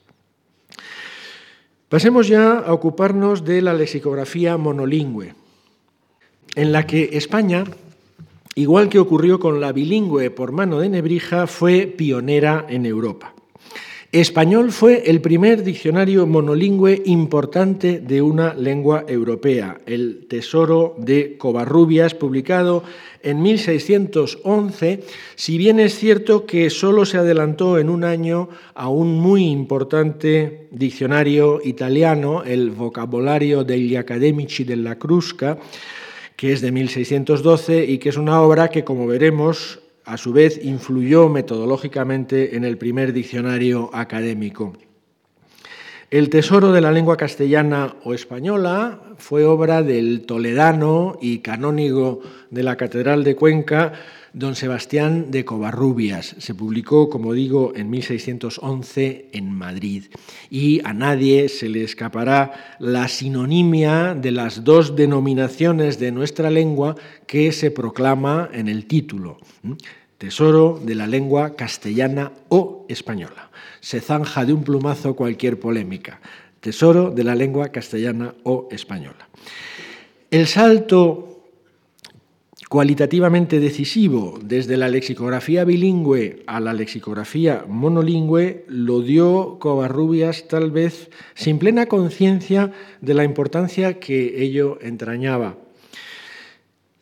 Pasemos 1.90 2.28
ya 2.28 2.60
a 2.60 2.72
ocuparnos 2.72 3.44
de 3.44 3.60
la 3.60 3.74
lexicografía 3.74 4.56
monolingüe, 4.56 5.34
en 6.54 6.72
la 6.72 6.86
que 6.86 7.10
España 7.12 7.64
igual 8.54 8.88
que 8.88 8.98
ocurrió 8.98 9.40
con 9.40 9.60
la 9.60 9.72
bilingüe 9.72 10.30
por 10.30 10.52
mano 10.52 10.80
de 10.80 10.88
Nebrija, 10.88 11.46
fue 11.46 11.86
pionera 11.86 12.66
en 12.68 12.86
Europa. 12.86 13.34
Español 14.12 14.72
fue 14.72 15.08
el 15.08 15.20
primer 15.20 15.62
diccionario 15.62 16.26
monolingüe 16.26 17.00
importante 17.04 18.00
de 18.00 18.20
una 18.20 18.54
lengua 18.54 19.04
europea, 19.06 19.80
el 19.86 20.26
Tesoro 20.28 20.96
de 20.98 21.38
Covarrubias, 21.38 22.14
publicado 22.14 22.82
en 23.22 23.40
1611, 23.40 25.04
si 25.36 25.58
bien 25.58 25.78
es 25.78 25.96
cierto 25.96 26.44
que 26.44 26.70
solo 26.70 27.06
se 27.06 27.18
adelantó 27.18 27.78
en 27.78 27.88
un 27.88 28.02
año 28.02 28.48
a 28.74 28.88
un 28.88 29.16
muy 29.16 29.44
importante 29.44 30.66
diccionario 30.72 31.60
italiano, 31.62 32.42
el 32.42 32.72
Vocabolario 32.72 33.62
degli 33.62 33.94
Accademici 33.94 34.64
della 34.64 34.98
Crusca, 34.98 35.56
que 36.34 36.52
es 36.52 36.60
de 36.60 36.72
1612 36.72 37.84
y 37.84 37.98
que 37.98 38.08
es 38.08 38.16
una 38.16 38.42
obra 38.42 38.70
que, 38.70 38.82
como 38.82 39.06
veremos, 39.06 39.78
a 40.10 40.16
su 40.16 40.32
vez 40.32 40.58
influyó 40.64 41.28
metodológicamente 41.28 42.56
en 42.56 42.64
el 42.64 42.76
primer 42.78 43.12
diccionario 43.12 43.90
académico. 43.92 44.72
El 46.10 46.28
tesoro 46.28 46.72
de 46.72 46.80
la 46.80 46.90
lengua 46.90 47.16
castellana 47.16 47.94
o 48.02 48.12
española 48.12 49.00
fue 49.18 49.44
obra 49.44 49.84
del 49.84 50.22
toledano 50.22 51.16
y 51.22 51.38
canónigo 51.38 52.22
de 52.50 52.64
la 52.64 52.74
Catedral 52.76 53.22
de 53.22 53.36
Cuenca, 53.36 53.92
don 54.32 54.56
Sebastián 54.56 55.30
de 55.30 55.44
Covarrubias. 55.44 56.34
Se 56.38 56.56
publicó, 56.56 57.08
como 57.08 57.32
digo, 57.32 57.72
en 57.76 57.90
1611 57.90 59.28
en 59.32 59.52
Madrid. 59.52 60.06
Y 60.50 60.80
a 60.84 60.92
nadie 60.92 61.48
se 61.48 61.68
le 61.68 61.84
escapará 61.84 62.76
la 62.80 63.06
sinonimia 63.06 64.16
de 64.16 64.32
las 64.32 64.64
dos 64.64 64.96
denominaciones 64.96 66.00
de 66.00 66.10
nuestra 66.10 66.50
lengua 66.50 66.96
que 67.28 67.52
se 67.52 67.70
proclama 67.70 68.48
en 68.52 68.68
el 68.68 68.86
título. 68.86 69.38
Tesoro 70.20 70.78
de 70.84 70.94
la 70.94 71.06
lengua 71.06 71.56
castellana 71.56 72.30
o 72.50 72.84
española. 72.90 73.48
Se 73.80 74.02
zanja 74.02 74.44
de 74.44 74.52
un 74.52 74.64
plumazo 74.64 75.16
cualquier 75.16 75.58
polémica. 75.58 76.20
Tesoro 76.60 77.10
de 77.10 77.24
la 77.24 77.34
lengua 77.34 77.70
castellana 77.70 78.34
o 78.42 78.68
española. 78.70 79.30
El 80.30 80.46
salto 80.46 81.40
cualitativamente 82.68 83.60
decisivo 83.60 84.38
desde 84.42 84.76
la 84.76 84.88
lexicografía 84.88 85.64
bilingüe 85.64 86.42
a 86.46 86.60
la 86.60 86.74
lexicografía 86.74 87.64
monolingüe 87.66 88.66
lo 88.68 89.00
dio 89.00 89.56
Covarrubias 89.58 90.48
tal 90.48 90.70
vez 90.70 91.08
sin 91.32 91.58
plena 91.58 91.86
conciencia 91.86 92.72
de 93.00 93.14
la 93.14 93.24
importancia 93.24 93.98
que 93.98 94.42
ello 94.42 94.76
entrañaba. 94.82 95.56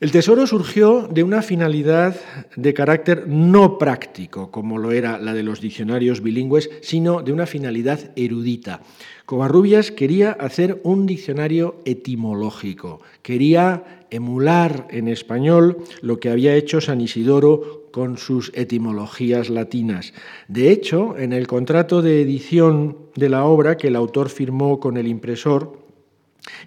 El 0.00 0.12
tesoro 0.12 0.46
surgió 0.46 1.08
de 1.10 1.24
una 1.24 1.42
finalidad 1.42 2.14
de 2.54 2.72
carácter 2.72 3.26
no 3.26 3.78
práctico, 3.78 4.48
como 4.52 4.78
lo 4.78 4.92
era 4.92 5.18
la 5.18 5.34
de 5.34 5.42
los 5.42 5.60
diccionarios 5.60 6.22
bilingües, 6.22 6.70
sino 6.82 7.20
de 7.20 7.32
una 7.32 7.46
finalidad 7.46 8.12
erudita. 8.14 8.80
Covarrubias 9.26 9.90
quería 9.90 10.30
hacer 10.30 10.80
un 10.84 11.04
diccionario 11.04 11.82
etimológico, 11.84 13.00
quería 13.22 14.06
emular 14.10 14.86
en 14.90 15.08
español 15.08 15.78
lo 16.00 16.20
que 16.20 16.30
había 16.30 16.54
hecho 16.54 16.80
San 16.80 17.00
Isidoro 17.00 17.88
con 17.90 18.18
sus 18.18 18.52
etimologías 18.54 19.50
latinas. 19.50 20.14
De 20.46 20.70
hecho, 20.70 21.18
en 21.18 21.32
el 21.32 21.48
contrato 21.48 22.02
de 22.02 22.22
edición 22.22 22.98
de 23.16 23.30
la 23.30 23.42
obra 23.42 23.76
que 23.76 23.88
el 23.88 23.96
autor 23.96 24.28
firmó 24.28 24.78
con 24.78 24.96
el 24.96 25.08
impresor 25.08 25.76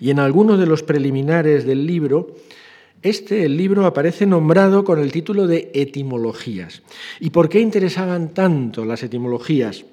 y 0.02 0.10
en 0.10 0.20
algunos 0.20 0.60
de 0.60 0.66
los 0.66 0.84
preliminares 0.84 1.66
del 1.66 1.88
libro, 1.88 2.36
este, 3.02 3.46
el 3.46 3.58
libro, 3.58 3.86
aparece 3.86 4.26
nombrado 4.26 4.84
con 4.84 5.00
el 5.00 5.12
título 5.12 5.48
de 5.48 5.72
Etimologías. 5.74 6.84
¿Y 7.20 7.32
por 7.32 7.50
qué 7.50 7.60
interesaban 7.60 8.34
tanto 8.34 8.86
las 8.86 9.02
etimologías? 9.02 9.86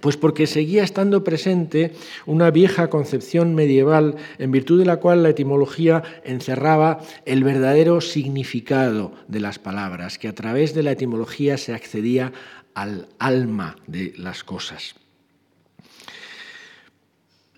Pues 0.00 0.16
porque 0.16 0.46
seguía 0.46 0.84
estando 0.84 1.24
presente 1.24 1.92
una 2.26 2.50
vieja 2.50 2.90
concepción 2.90 3.54
medieval 3.54 4.16
en 4.38 4.50
virtud 4.50 4.78
de 4.78 4.84
la 4.84 4.96
cual 4.96 5.22
la 5.22 5.30
etimología 5.30 6.02
encerraba 6.24 7.00
el 7.24 7.44
verdadero 7.44 8.00
significado 8.00 9.12
de 9.28 9.40
las 9.40 9.58
palabras, 9.58 10.18
que 10.18 10.28
a 10.28 10.34
través 10.34 10.74
de 10.74 10.82
la 10.82 10.92
etimología 10.92 11.56
se 11.56 11.72
accedía 11.72 12.32
al 12.74 13.08
alma 13.18 13.76
de 13.86 14.12
las 14.18 14.44
cosas. 14.44 14.96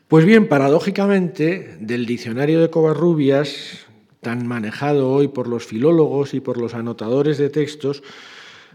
Pues 0.07 0.25
bien, 0.25 0.47
paradójicamente, 0.47 1.79
del 1.81 2.07
diccionario 2.07 2.61
de 2.61 2.71
Covarrubias 2.71 3.87
tan 4.21 4.47
manejado 4.47 5.11
hoy 5.11 5.29
por 5.29 5.49
los 5.49 5.65
filólogos 5.67 6.35
y 6.35 6.41
por 6.41 6.59
los 6.59 6.75
anotadores 6.75 7.39
de 7.39 7.51
textos, 7.51 8.03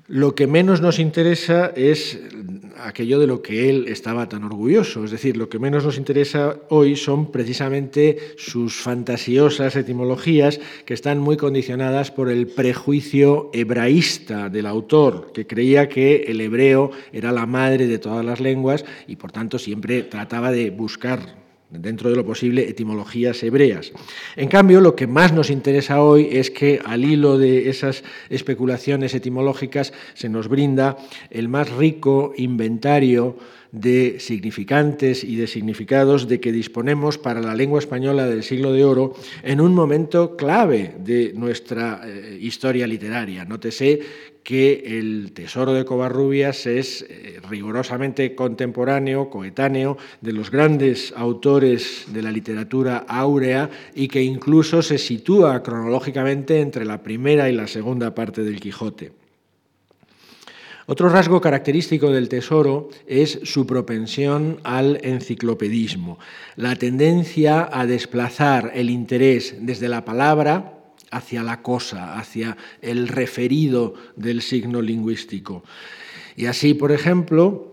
lo 0.08 0.36
que 0.36 0.46
menos 0.46 0.82
nos 0.82 1.00
interesa 1.00 1.72
es 1.76 2.20
aquello 2.78 3.18
de 3.18 3.28
lo 3.28 3.42
que 3.42 3.70
él 3.70 3.86
estaba 3.88 4.28
tan 4.28 4.44
orgulloso. 4.44 5.06
Es 5.06 5.12
decir, 5.12 5.38
lo 5.38 5.48
que 5.48 5.58
menos 5.58 5.86
nos 5.86 5.98
interesa 5.98 6.58
hoy 6.70 6.98
son 6.98 7.32
precisamente 7.32 8.18
sus 8.38 8.76
fantasiosas 8.76 9.76
etimologías 9.76 10.60
que 10.86 10.94
están 10.94 11.20
muy 11.20 11.38
condicionadas 11.38 12.12
por 12.12 12.30
el 12.30 12.48
prejuicio 12.48 13.52
hebraísta 13.54 14.50
del 14.50 14.66
autor, 14.66 15.32
que 15.34 15.48
creía 15.48 15.88
que 15.88 16.24
el 16.28 16.42
hebreo 16.42 16.92
era 17.14 17.32
la 17.32 17.46
madre 17.46 17.88
de 17.88 18.00
todas 18.00 18.26
las 18.26 18.42
lenguas 18.42 18.84
y 19.08 19.16
por 19.16 19.32
tanto 19.32 19.60
siempre 19.60 20.04
trataba 20.04 20.52
de 20.52 20.72
buscar 20.72 21.41
dentro 21.72 22.10
de 22.10 22.16
lo 22.16 22.26
posible, 22.26 22.70
etimologías 22.70 23.42
hebreas. 23.44 23.92
En 24.36 24.50
cambio, 24.50 24.82
lo 24.82 24.96
que 24.96 25.08
más 25.08 25.34
nos 25.34 25.50
interesa 25.50 26.02
hoy 26.02 26.28
es 26.32 26.52
que 26.52 26.82
al 26.86 27.06
hilo 27.06 27.38
de 27.38 27.70
esas 27.70 28.04
especulaciones 28.30 29.14
etimológicas 29.14 29.94
se 30.14 30.30
nos 30.30 30.48
brinda 30.48 30.98
el 31.30 31.48
más 31.48 31.70
rico 31.70 32.34
inventario 32.38 33.38
de 33.72 34.18
significantes 34.20 35.24
y 35.24 35.38
de 35.38 35.48
significados 35.48 36.28
de 36.28 36.42
que 36.42 36.52
disponemos 36.52 37.18
para 37.18 37.40
la 37.40 37.56
lengua 37.56 37.80
española 37.80 38.28
del 38.28 38.44
siglo 38.44 38.74
de 38.74 38.84
oro 38.84 39.14
en 39.44 39.62
un 39.62 39.74
momento 39.74 40.36
clave 40.36 40.96
de 41.00 41.32
nuestra 41.34 42.02
eh, 42.04 42.38
historia 42.42 42.86
literaria. 42.86 43.46
Nótese 43.46 44.02
que 44.44 44.98
el 44.98 45.32
Tesoro 45.34 45.74
de 45.74 45.86
Covarrubias 45.86 46.66
es 46.66 47.06
eh, 47.08 47.40
rigurosamente 47.50 48.36
contemporáneo, 48.36 49.30
coetáneo 49.30 49.98
de 50.22 50.34
los 50.34 50.50
grandes 50.50 51.14
autores 51.16 52.06
de 52.08 52.22
la 52.22 52.32
literatura 52.32 53.06
áurea 53.08 53.70
y 53.94 54.08
que 54.08 54.24
incluso 54.24 54.82
se 54.82 54.98
sitúa 54.98 55.62
cronológicamente 55.62 56.60
entre 56.60 56.86
la 56.86 57.04
primera 57.04 57.50
y 57.50 57.54
la 57.54 57.68
segunda 57.68 58.16
parte 58.16 58.44
del 58.44 58.60
Quijote. 58.60 59.12
Otro 60.88 61.08
rasgo 61.10 61.40
característico 61.40 62.12
del 62.12 62.28
tesoro 62.28 62.90
es 63.08 63.40
su 63.44 63.66
propensión 63.68 64.60
al 64.64 65.00
enciclopedismo, 65.04 66.20
la 66.56 66.76
tendencia 66.76 67.70
a 67.72 67.86
desplazar 67.86 68.72
el 68.74 68.90
interés 68.90 69.56
desde 69.60 69.88
la 69.88 70.04
palabra 70.04 70.81
hacia 71.12 71.44
la 71.44 71.62
cosa, 71.62 72.18
hacia 72.18 72.58
el 72.82 73.08
referido 73.08 73.94
del 74.16 74.42
signo 74.42 74.82
lingüístico. 74.82 75.64
Y 76.36 76.48
así, 76.48 76.74
por 76.74 76.92
ejemplo, 76.92 77.72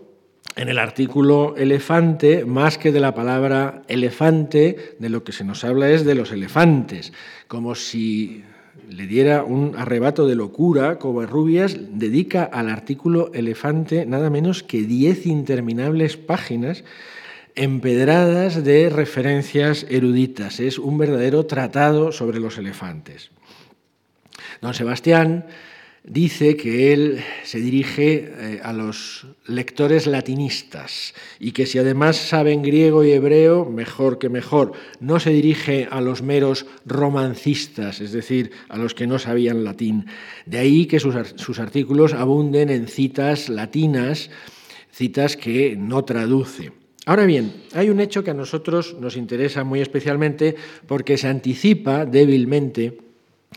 en 0.55 0.67
el 0.69 0.77
artículo 0.77 1.55
elefante, 1.57 2.45
más 2.45 2.77
que 2.77 2.91
de 2.91 2.99
la 2.99 3.15
palabra 3.15 3.83
elefante, 3.87 4.95
de 4.99 5.09
lo 5.09 5.23
que 5.23 5.31
se 5.31 5.45
nos 5.45 5.63
habla 5.63 5.89
es 5.89 6.05
de 6.05 6.15
los 6.15 6.31
elefantes, 6.31 7.13
como 7.47 7.75
si 7.75 8.43
le 8.89 9.07
diera 9.07 9.43
un 9.43 9.75
arrebato 9.77 10.27
de 10.27 10.35
locura, 10.35 10.99
Covarrubias 10.99 11.77
dedica 11.91 12.43
al 12.43 12.69
artículo 12.69 13.31
elefante 13.33 14.05
nada 14.05 14.29
menos 14.29 14.63
que 14.63 14.81
diez 14.81 15.25
interminables 15.25 16.17
páginas 16.17 16.83
empedradas 17.59 18.63
de 18.63 18.89
referencias 18.89 19.85
eruditas. 19.89 20.61
Es 20.61 20.79
un 20.79 20.97
verdadero 20.97 21.45
tratado 21.45 22.13
sobre 22.13 22.39
los 22.39 22.57
elefantes. 22.57 23.31
Don 24.61 24.73
Sebastián 24.73 25.45
dice 26.05 26.55
que 26.55 26.93
él 26.93 27.19
se 27.43 27.59
dirige 27.59 28.33
eh, 28.33 28.61
a 28.63 28.71
los 28.71 29.27
lectores 29.45 30.07
latinistas 30.07 31.13
y 31.37 31.51
que 31.51 31.65
si 31.65 31.77
además 31.77 32.15
saben 32.15 32.61
griego 32.61 33.03
y 33.03 33.11
hebreo, 33.11 33.65
mejor 33.65 34.19
que 34.19 34.29
mejor. 34.29 34.71
No 35.01 35.19
se 35.19 35.31
dirige 35.31 35.89
a 35.91 35.99
los 35.99 36.21
meros 36.21 36.65
romancistas, 36.85 37.99
es 37.99 38.13
decir, 38.13 38.51
a 38.69 38.77
los 38.77 38.93
que 38.93 39.05
no 39.05 39.19
sabían 39.19 39.65
latín. 39.65 40.05
De 40.45 40.59
ahí 40.59 40.85
que 40.85 41.01
sus, 41.01 41.13
sus 41.35 41.59
artículos 41.59 42.13
abunden 42.13 42.69
en 42.69 42.87
citas 42.87 43.49
latinas, 43.49 44.29
citas 44.93 45.35
que 45.35 45.75
no 45.75 46.05
traduce. 46.05 46.78
Ahora 47.09 47.25
bien, 47.25 47.63
hay 47.73 47.89
un 47.89 48.01
hecho 48.01 48.23
que 48.23 48.29
a 48.29 48.35
nosotros 48.35 48.95
nos 48.99 49.17
interesa 49.17 49.63
muy 49.63 49.81
especialmente 49.81 50.55
porque 50.85 51.17
se 51.17 51.27
anticipa 51.27 52.05
débilmente 52.05 52.99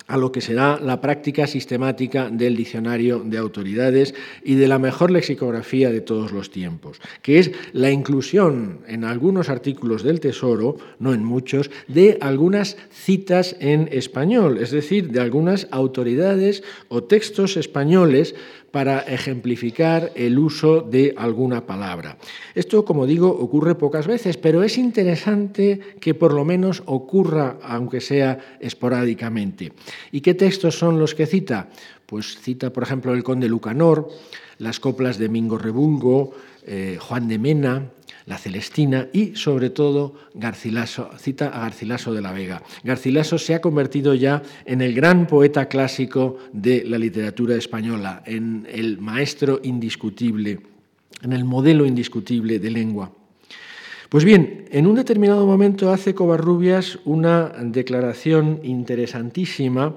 a 0.06 0.16
lo 0.16 0.32
que 0.32 0.40
será 0.40 0.80
la 0.80 1.02
práctica 1.02 1.46
sistemática 1.46 2.30
del 2.30 2.56
diccionario 2.56 3.18
de 3.18 3.36
autoridades 3.36 4.14
y 4.42 4.54
de 4.54 4.68
la 4.68 4.78
mejor 4.78 5.10
lexicografía 5.10 5.90
de 5.90 6.00
todos 6.00 6.32
los 6.32 6.50
tiempos, 6.50 6.98
que 7.20 7.38
es 7.38 7.52
la 7.74 7.90
inclusión 7.90 8.80
en 8.88 9.04
algunos 9.04 9.50
artículos 9.50 10.02
del 10.02 10.20
Tesoro, 10.20 10.78
no 10.98 11.12
en 11.12 11.22
muchos, 11.22 11.70
de 11.88 12.16
algunas 12.22 12.78
citas 12.90 13.54
en 13.60 13.90
español, 13.92 14.56
es 14.56 14.70
decir, 14.70 15.10
de 15.10 15.20
algunas 15.20 15.68
autoridades 15.70 16.62
o 16.88 17.04
textos 17.04 17.58
españoles 17.58 18.34
para 18.72 19.00
ejemplificar 19.00 20.10
el 20.16 20.38
uso 20.38 20.80
de 20.80 21.14
alguna 21.16 21.66
palabra. 21.66 22.16
Esto, 22.54 22.84
como 22.84 23.06
digo, 23.06 23.28
ocurre 23.28 23.74
pocas 23.74 24.06
veces, 24.06 24.38
pero 24.38 24.64
es 24.64 24.78
interesante 24.78 25.78
que 26.00 26.14
por 26.14 26.32
lo 26.32 26.44
menos 26.44 26.82
ocurra, 26.86 27.58
aunque 27.62 28.00
sea 28.00 28.56
esporádicamente. 28.58 29.72
¿Y 30.10 30.22
qué 30.22 30.34
textos 30.34 30.78
son 30.78 30.98
los 30.98 31.14
que 31.14 31.26
cita? 31.26 31.68
Pues 32.06 32.38
cita, 32.40 32.72
por 32.72 32.82
ejemplo, 32.82 33.12
el 33.12 33.22
conde 33.22 33.48
Lucanor, 33.48 34.08
las 34.58 34.80
coplas 34.80 35.18
de 35.18 35.28
Mingo 35.28 35.58
Rebulgo, 35.58 36.32
eh, 36.66 36.96
Juan 36.98 37.28
de 37.28 37.38
Mena, 37.38 37.90
la 38.26 38.38
Celestina 38.38 39.08
y 39.12 39.36
sobre 39.36 39.70
todo 39.70 40.14
Garcilaso, 40.34 41.10
cita 41.18 41.48
a 41.48 41.60
Garcilaso 41.60 42.12
de 42.12 42.22
la 42.22 42.32
Vega. 42.32 42.62
Garcilaso 42.84 43.38
se 43.38 43.54
ha 43.54 43.60
convertido 43.60 44.14
ya 44.14 44.42
en 44.64 44.80
el 44.80 44.94
gran 44.94 45.26
poeta 45.26 45.66
clásico 45.66 46.38
de 46.52 46.84
la 46.84 46.98
literatura 46.98 47.56
española, 47.56 48.22
en 48.26 48.66
el 48.70 48.98
maestro 48.98 49.60
indiscutible, 49.62 50.60
en 51.22 51.32
el 51.32 51.44
modelo 51.44 51.86
indiscutible 51.86 52.58
de 52.58 52.70
lengua. 52.70 53.12
Pues 54.08 54.24
bien, 54.24 54.66
en 54.70 54.86
un 54.86 54.94
determinado 54.94 55.46
momento 55.46 55.90
hace 55.90 56.14
Covarrubias 56.14 56.98
una 57.06 57.48
declaración 57.62 58.60
interesantísima 58.62 59.94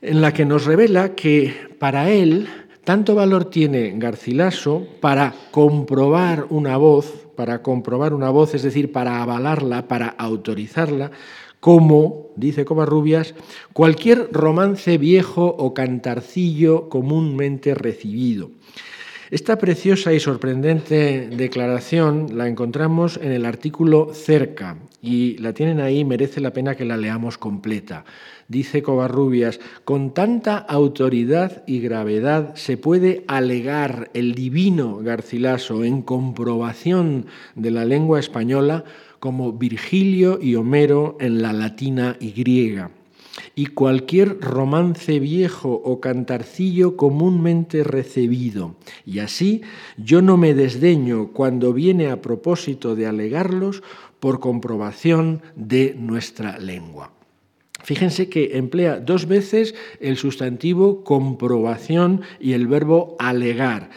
en 0.00 0.20
la 0.20 0.32
que 0.32 0.46
nos 0.46 0.64
revela 0.64 1.14
que 1.14 1.54
para 1.78 2.10
él 2.10 2.48
tanto 2.84 3.14
valor 3.14 3.46
tiene 3.46 3.94
Garcilaso 3.96 4.86
para 5.00 5.34
comprobar 5.50 6.46
una 6.50 6.76
voz, 6.76 7.26
para 7.36 7.62
comprobar 7.62 8.14
una 8.14 8.30
voz, 8.30 8.54
es 8.54 8.62
decir, 8.62 8.92
para 8.92 9.22
avalarla, 9.22 9.88
para 9.88 10.08
autorizarla, 10.08 11.10
como, 11.60 12.30
dice 12.34 12.64
Covarrubias, 12.64 13.34
cualquier 13.72 14.28
romance 14.32 14.98
viejo 14.98 15.46
o 15.46 15.74
cantarcillo 15.74 16.88
comúnmente 16.88 17.74
recibido. 17.74 18.50
Esta 19.30 19.56
preciosa 19.56 20.12
y 20.12 20.20
sorprendente 20.20 21.26
declaración 21.28 22.36
la 22.36 22.48
encontramos 22.48 23.18
en 23.22 23.32
el 23.32 23.46
artículo 23.46 24.12
cerca 24.12 24.76
y 25.00 25.38
la 25.38 25.54
tienen 25.54 25.80
ahí, 25.80 26.04
merece 26.04 26.40
la 26.40 26.52
pena 26.52 26.74
que 26.74 26.84
la 26.84 26.98
leamos 26.98 27.38
completa. 27.38 28.04
Dice 28.52 28.82
Covarrubias, 28.82 29.60
con 29.86 30.12
tanta 30.12 30.58
autoridad 30.58 31.64
y 31.66 31.80
gravedad 31.80 32.54
se 32.54 32.76
puede 32.76 33.24
alegar 33.26 34.10
el 34.12 34.34
divino 34.34 34.98
Garcilaso 34.98 35.84
en 35.84 36.02
comprobación 36.02 37.24
de 37.54 37.70
la 37.70 37.86
lengua 37.86 38.20
española 38.20 38.84
como 39.20 39.54
Virgilio 39.54 40.38
y 40.38 40.56
Homero 40.56 41.16
en 41.18 41.40
la 41.40 41.54
latina 41.54 42.18
y 42.20 42.32
griega 42.32 42.90
y 43.54 43.68
cualquier 43.68 44.38
romance 44.40 45.18
viejo 45.18 45.72
o 45.72 45.98
cantarcillo 46.00 46.98
comúnmente 46.98 47.82
recibido. 47.84 48.76
Y 49.06 49.20
así 49.20 49.62
yo 49.96 50.20
no 50.20 50.36
me 50.36 50.52
desdeño 50.52 51.28
cuando 51.28 51.72
viene 51.72 52.10
a 52.10 52.20
propósito 52.20 52.96
de 52.96 53.06
alegarlos 53.06 53.82
por 54.20 54.40
comprobación 54.40 55.40
de 55.56 55.96
nuestra 55.98 56.58
lengua. 56.58 57.12
Fíjense 57.84 58.28
que 58.28 58.56
emplea 58.56 59.00
dos 59.00 59.26
veces 59.26 59.74
el 60.00 60.16
sustantivo 60.16 61.02
comprobación 61.04 62.22
y 62.38 62.52
el 62.52 62.66
verbo 62.66 63.16
alegar 63.18 63.90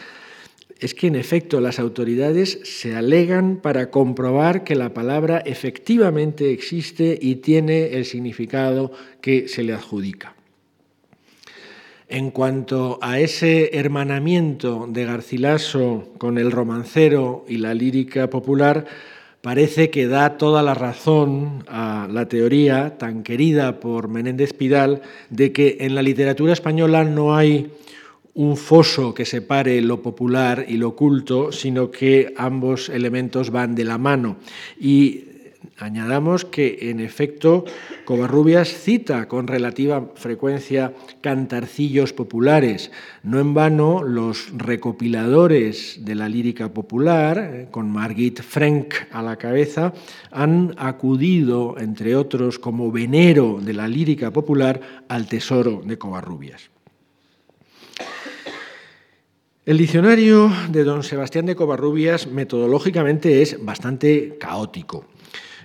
es 0.78 0.94
que 0.94 1.06
en 1.06 1.16
efecto 1.16 1.60
las 1.60 1.78
autoridades 1.78 2.60
se 2.64 2.94
alegan 2.94 3.56
para 3.56 3.90
comprobar 3.90 4.64
que 4.64 4.74
la 4.74 4.92
palabra 4.92 5.38
efectivamente 5.38 6.52
existe 6.52 7.18
y 7.20 7.36
tiene 7.36 7.94
el 7.94 8.04
significado 8.04 8.92
que 9.20 9.48
se 9.48 9.62
le 9.62 9.72
adjudica. 9.72 10.34
En 12.08 12.30
cuanto 12.30 12.98
a 13.02 13.18
ese 13.18 13.76
hermanamiento 13.76 14.86
de 14.88 15.04
Garcilaso 15.06 16.12
con 16.18 16.38
el 16.38 16.52
romancero 16.52 17.44
y 17.48 17.56
la 17.56 17.74
lírica 17.74 18.30
popular, 18.30 18.86
parece 19.46 19.90
que 19.90 20.08
da 20.08 20.38
toda 20.38 20.60
la 20.60 20.74
razón 20.74 21.62
a 21.68 22.08
la 22.10 22.26
teoría 22.26 22.98
tan 22.98 23.22
querida 23.22 23.78
por 23.78 24.08
Menéndez 24.08 24.52
Pidal 24.52 25.02
de 25.30 25.52
que 25.52 25.76
en 25.82 25.94
la 25.94 26.02
literatura 26.02 26.52
española 26.52 27.04
no 27.04 27.36
hay 27.36 27.70
un 28.34 28.56
foso 28.56 29.14
que 29.14 29.24
separe 29.24 29.80
lo 29.82 30.02
popular 30.02 30.66
y 30.66 30.78
lo 30.78 30.96
culto, 30.96 31.52
sino 31.52 31.92
que 31.92 32.34
ambos 32.36 32.88
elementos 32.88 33.50
van 33.50 33.76
de 33.76 33.84
la 33.84 33.98
mano. 33.98 34.38
Añadamos 35.78 36.44
que, 36.44 36.90
en 36.90 37.00
efecto, 37.00 37.64
Covarrubias 38.04 38.68
cita 38.68 39.28
con 39.28 39.46
relativa 39.46 40.12
frecuencia 40.14 40.94
cantarcillos 41.20 42.12
populares. 42.12 42.90
No 43.22 43.40
en 43.40 43.54
vano, 43.54 44.02
los 44.02 44.56
recopiladores 44.56 46.04
de 46.04 46.14
la 46.14 46.28
lírica 46.28 46.72
popular, 46.72 47.38
eh, 47.38 47.68
con 47.70 47.90
Margit 47.90 48.40
Frank 48.42 48.94
a 49.10 49.22
la 49.22 49.36
cabeza, 49.36 49.92
han 50.30 50.74
acudido, 50.78 51.76
entre 51.78 52.16
otros, 52.16 52.58
como 52.58 52.92
venero 52.92 53.58
de 53.62 53.72
la 53.72 53.88
lírica 53.88 54.30
popular 54.30 55.04
al 55.08 55.26
tesoro 55.28 55.82
de 55.84 55.98
Covarrubias. 55.98 56.70
El 59.66 59.78
diccionario 59.78 60.48
de 60.70 60.84
don 60.84 61.02
Sebastián 61.02 61.44
de 61.46 61.56
Covarrubias 61.56 62.28
metodológicamente 62.28 63.42
es 63.42 63.64
bastante 63.64 64.38
caótico. 64.38 65.06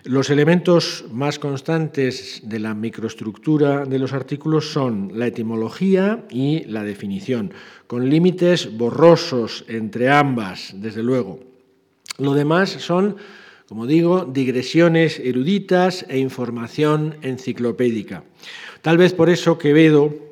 Los 0.04 0.32
elementos 0.32 1.06
más 1.12 1.38
constantes 1.38 2.42
de 2.44 2.60
la 2.60 2.74
microestructura 2.74 3.86
de 3.86 4.00
los 4.00 4.14
artículos 4.14 4.72
son 4.72 5.12
la 5.14 5.28
etimología 5.28 6.26
y 6.32 6.64
la 6.66 6.84
definición, 6.84 7.54
con 7.86 8.10
límites 8.10 8.76
borrosos 8.76 9.64
entre 9.68 10.10
ambas, 10.10 10.74
desde 10.74 11.04
luego. 11.04 11.40
Lo 12.18 12.34
demás 12.34 12.72
son, 12.72 13.18
como 13.68 13.86
digo, 13.86 14.26
digresiones 14.26 15.20
eruditas 15.20 16.04
e 16.10 16.18
información 16.18 17.18
enciclopédica. 17.22 18.24
Tal 18.82 18.98
vez 18.98 19.14
por 19.14 19.30
eso 19.30 19.60
Quevedo 19.60 20.31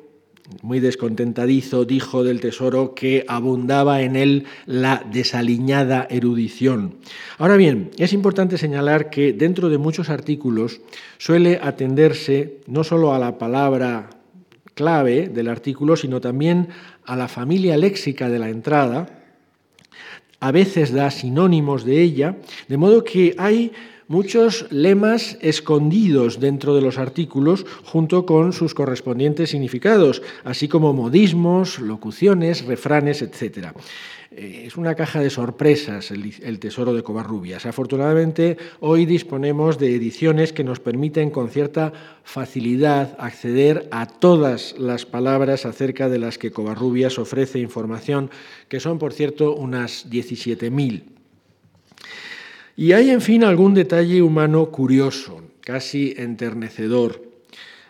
muy 0.62 0.80
descontentadizo, 0.80 1.84
dijo 1.84 2.24
del 2.24 2.40
tesoro 2.40 2.94
que 2.94 3.24
abundaba 3.28 4.02
en 4.02 4.16
él 4.16 4.44
la 4.66 5.04
desaliñada 5.10 6.06
erudición. 6.10 6.96
Ahora 7.38 7.56
bien, 7.56 7.90
es 7.98 8.12
importante 8.12 8.58
señalar 8.58 9.10
que 9.10 9.32
dentro 9.32 9.68
de 9.68 9.78
muchos 9.78 10.10
artículos 10.10 10.80
suele 11.18 11.60
atenderse 11.62 12.58
no 12.66 12.84
solo 12.84 13.14
a 13.14 13.18
la 13.18 13.38
palabra 13.38 14.10
clave 14.74 15.28
del 15.28 15.48
artículo, 15.48 15.96
sino 15.96 16.20
también 16.20 16.68
a 17.04 17.16
la 17.16 17.28
familia 17.28 17.76
léxica 17.76 18.28
de 18.28 18.38
la 18.38 18.48
entrada, 18.48 19.20
a 20.40 20.52
veces 20.52 20.92
da 20.92 21.10
sinónimos 21.10 21.84
de 21.84 22.00
ella, 22.00 22.36
de 22.68 22.76
modo 22.76 23.04
que 23.04 23.34
hay 23.36 23.72
muchos 24.10 24.66
lemas 24.72 25.38
escondidos 25.40 26.40
dentro 26.40 26.74
de 26.74 26.82
los 26.82 26.98
artículos 26.98 27.64
junto 27.84 28.26
con 28.26 28.52
sus 28.52 28.74
correspondientes 28.74 29.50
significados, 29.50 30.20
así 30.42 30.66
como 30.66 30.92
modismos, 30.92 31.78
locuciones, 31.78 32.64
refranes, 32.64 33.22
etc. 33.22 33.68
Eh, 34.32 34.64
es 34.66 34.76
una 34.76 34.96
caja 34.96 35.20
de 35.20 35.30
sorpresas 35.30 36.10
el, 36.10 36.58
tesoro 36.58 36.92
de 36.92 37.04
Covarrubias. 37.04 37.66
Afortunadamente, 37.66 38.56
hoy 38.80 39.06
disponemos 39.06 39.78
de 39.78 39.94
ediciones 39.94 40.52
que 40.52 40.64
nos 40.64 40.80
permiten 40.80 41.30
con 41.30 41.48
cierta 41.48 41.92
facilidad 42.24 43.14
acceder 43.20 43.88
a 43.92 44.06
todas 44.06 44.74
las 44.76 45.06
palabras 45.06 45.66
acerca 45.66 46.08
de 46.08 46.18
las 46.18 46.36
que 46.36 46.50
Covarrubias 46.50 47.16
ofrece 47.20 47.60
información, 47.60 48.28
que 48.66 48.80
son, 48.80 48.98
por 48.98 49.12
cierto, 49.12 49.54
unas 49.54 50.10
17.000. 50.10 51.19
Y 52.80 52.92
hay, 52.92 53.10
en 53.10 53.20
fin, 53.20 53.44
algún 53.44 53.74
detalle 53.74 54.22
humano 54.22 54.70
curioso, 54.70 55.42
casi 55.60 56.14
enternecedor. 56.16 57.29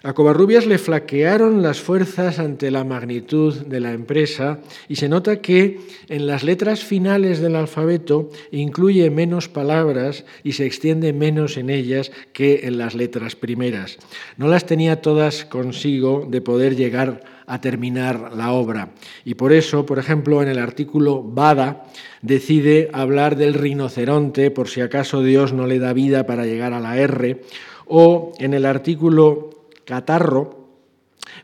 A 0.03 0.15
Covarrubias 0.15 0.65
le 0.65 0.79
flaquearon 0.79 1.61
las 1.61 1.83
fuerzas 1.83 2.39
ante 2.39 2.71
la 2.71 2.85
magnitud 2.85 3.55
de 3.67 3.81
la 3.81 3.93
empresa 3.93 4.61
y 4.89 4.97
se 4.97 5.11
nota 5.11 5.43
que 5.43 5.79
en 6.09 6.27
las 6.27 6.43
letras 6.43 6.83
finales 6.83 7.41
del 7.41 7.55
alfabeto 7.55 8.31
incluye 8.51 9.11
menos 9.11 9.49
palabras 9.49 10.25
y 10.43 10.53
se 10.53 10.65
extiende 10.65 11.13
menos 11.13 11.59
en 11.59 11.69
ellas 11.69 12.13
que 12.33 12.61
en 12.63 12.79
las 12.79 12.95
letras 12.95 13.37
primeras. 13.37 13.99
No 14.39 14.49
las 14.49 14.65
tenía 14.65 15.03
todas 15.03 15.45
consigo 15.45 16.27
de 16.27 16.41
poder 16.41 16.77
llegar 16.77 17.23
a 17.47 17.61
terminar 17.61 18.33
la 18.35 18.53
obra. 18.53 18.93
Y 19.27 19.35
por 19.35 19.53
eso, 19.53 19.85
por 19.85 19.99
ejemplo, 19.99 20.41
en 20.41 20.49
el 20.49 20.61
artículo 20.61 21.23
Bada 21.23 21.85
decide 22.23 22.89
hablar 22.95 23.37
del 23.37 23.53
rinoceronte 23.53 24.51
por 24.51 24.69
si 24.69 24.81
acaso 24.81 25.23
Dios 25.23 25.53
no 25.53 25.67
le 25.67 25.79
da 25.79 25.93
vida 25.93 26.25
para 26.25 26.47
llegar 26.47 26.73
a 26.73 26.81
la 26.81 26.97
R, 26.97 27.43
o 27.87 28.33
en 28.39 28.55
el 28.55 28.65
artículo 28.65 29.60
Catarro 29.91 30.69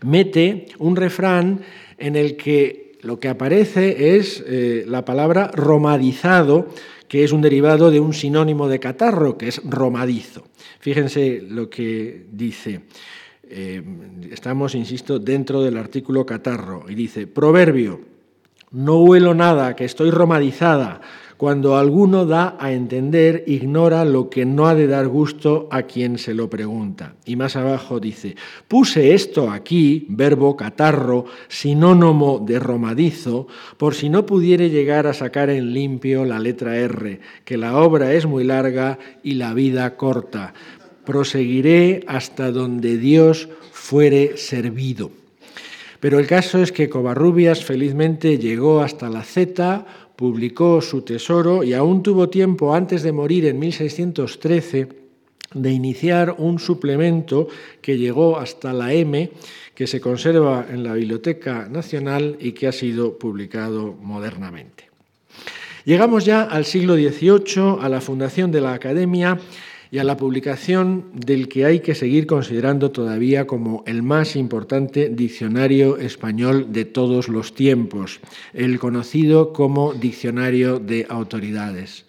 mete 0.02 0.68
un 0.78 0.94
refrán 0.94 1.62
en 1.98 2.14
el 2.14 2.36
que 2.36 2.92
lo 3.02 3.18
que 3.18 3.26
aparece 3.26 4.16
es 4.16 4.44
eh, 4.46 4.84
la 4.86 5.04
palabra 5.04 5.50
romadizado, 5.52 6.68
que 7.08 7.24
es 7.24 7.32
un 7.32 7.42
derivado 7.42 7.90
de 7.90 7.98
un 7.98 8.14
sinónimo 8.14 8.68
de 8.68 8.78
catarro, 8.78 9.36
que 9.36 9.48
es 9.48 9.60
romadizo. 9.64 10.46
Fíjense 10.78 11.42
lo 11.42 11.68
que 11.68 12.26
dice. 12.30 12.82
Eh, 13.42 13.82
estamos, 14.30 14.76
insisto, 14.76 15.18
dentro 15.18 15.60
del 15.60 15.76
artículo 15.76 16.24
catarro 16.24 16.84
y 16.88 16.94
dice, 16.94 17.26
proverbio, 17.26 18.00
no 18.70 19.02
huelo 19.02 19.34
nada, 19.34 19.74
que 19.74 19.84
estoy 19.84 20.12
romadizada. 20.12 21.00
Cuando 21.36 21.76
alguno 21.76 22.24
da 22.24 22.56
a 22.58 22.72
entender, 22.72 23.44
ignora 23.46 24.06
lo 24.06 24.30
que 24.30 24.46
no 24.46 24.68
ha 24.68 24.74
de 24.74 24.86
dar 24.86 25.06
gusto 25.06 25.68
a 25.70 25.82
quien 25.82 26.16
se 26.16 26.32
lo 26.32 26.48
pregunta. 26.48 27.14
Y 27.26 27.36
más 27.36 27.56
abajo 27.56 28.00
dice, 28.00 28.36
puse 28.68 29.12
esto 29.12 29.50
aquí, 29.50 30.06
verbo 30.08 30.56
catarro, 30.56 31.26
sinónimo 31.48 32.38
de 32.38 32.58
romadizo, 32.58 33.48
por 33.76 33.94
si 33.94 34.08
no 34.08 34.24
pudiere 34.24 34.70
llegar 34.70 35.06
a 35.06 35.12
sacar 35.12 35.50
en 35.50 35.74
limpio 35.74 36.24
la 36.24 36.38
letra 36.38 36.78
R, 36.78 37.20
que 37.44 37.58
la 37.58 37.76
obra 37.78 38.14
es 38.14 38.24
muy 38.24 38.44
larga 38.44 38.98
y 39.22 39.34
la 39.34 39.52
vida 39.52 39.94
corta. 39.96 40.54
Proseguiré 41.04 42.02
hasta 42.06 42.50
donde 42.50 42.96
Dios 42.96 43.50
fuere 43.72 44.38
servido. 44.38 45.10
Pero 46.00 46.18
el 46.18 46.26
caso 46.26 46.62
es 46.62 46.72
que 46.72 46.88
Covarrubias 46.88 47.64
felizmente 47.64 48.38
llegó 48.38 48.80
hasta 48.80 49.08
la 49.08 49.22
Z, 49.22 49.86
publicó 50.16 50.80
su 50.80 51.02
tesoro 51.02 51.62
y 51.62 51.74
aún 51.74 52.02
tuvo 52.02 52.28
tiempo 52.28 52.74
antes 52.74 53.02
de 53.02 53.12
morir 53.12 53.46
en 53.46 53.58
1613 53.58 54.88
de 55.54 55.70
iniciar 55.70 56.34
un 56.38 56.58
suplemento 56.58 57.48
que 57.80 57.98
llegó 57.98 58.38
hasta 58.38 58.72
la 58.72 58.92
M, 58.92 59.30
que 59.74 59.86
se 59.86 60.00
conserva 60.00 60.66
en 60.70 60.82
la 60.82 60.94
Biblioteca 60.94 61.68
Nacional 61.68 62.36
y 62.40 62.52
que 62.52 62.66
ha 62.66 62.72
sido 62.72 63.18
publicado 63.18 63.94
modernamente. 64.00 64.90
Llegamos 65.84 66.24
ya 66.24 66.42
al 66.42 66.64
siglo 66.64 66.94
XVIII, 66.94 67.78
a 67.80 67.88
la 67.88 68.00
fundación 68.00 68.50
de 68.50 68.60
la 68.60 68.72
Academia 68.74 69.38
y 69.90 69.98
a 69.98 70.04
la 70.04 70.16
publicación 70.16 71.04
del 71.14 71.48
que 71.48 71.64
hay 71.64 71.80
que 71.80 71.94
seguir 71.94 72.26
considerando 72.26 72.90
todavía 72.90 73.46
como 73.46 73.84
el 73.86 74.02
más 74.02 74.36
importante 74.36 75.08
diccionario 75.08 75.96
español 75.96 76.72
de 76.72 76.84
todos 76.84 77.28
los 77.28 77.54
tiempos, 77.54 78.20
el 78.52 78.78
conocido 78.78 79.52
como 79.52 79.94
Diccionario 79.94 80.78
de 80.78 81.06
Autoridades. 81.08 82.04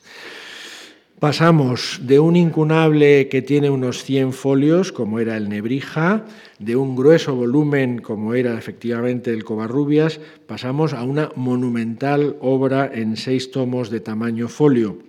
Pasamos 1.19 2.01
de 2.03 2.19
un 2.19 2.35
incunable 2.35 3.27
que 3.27 3.41
tiene 3.41 3.71
unos 3.71 4.03
100 4.03 4.33
folios, 4.33 4.91
como 4.91 5.19
era 5.19 5.35
el 5.35 5.49
Nebrija, 5.49 6.25
de 6.59 6.75
un 6.75 6.95
grueso 6.95 7.35
volumen, 7.35 7.97
como 7.97 8.35
era 8.35 8.55
efectivamente 8.55 9.31
el 9.31 9.43
Covarrubias, 9.43 10.19
pasamos 10.45 10.93
a 10.93 11.01
una 11.01 11.31
monumental 11.35 12.35
obra 12.39 12.91
en 12.93 13.17
seis 13.17 13.49
tomos 13.49 13.89
de 13.89 13.99
tamaño 13.99 14.47
folio. 14.47 14.99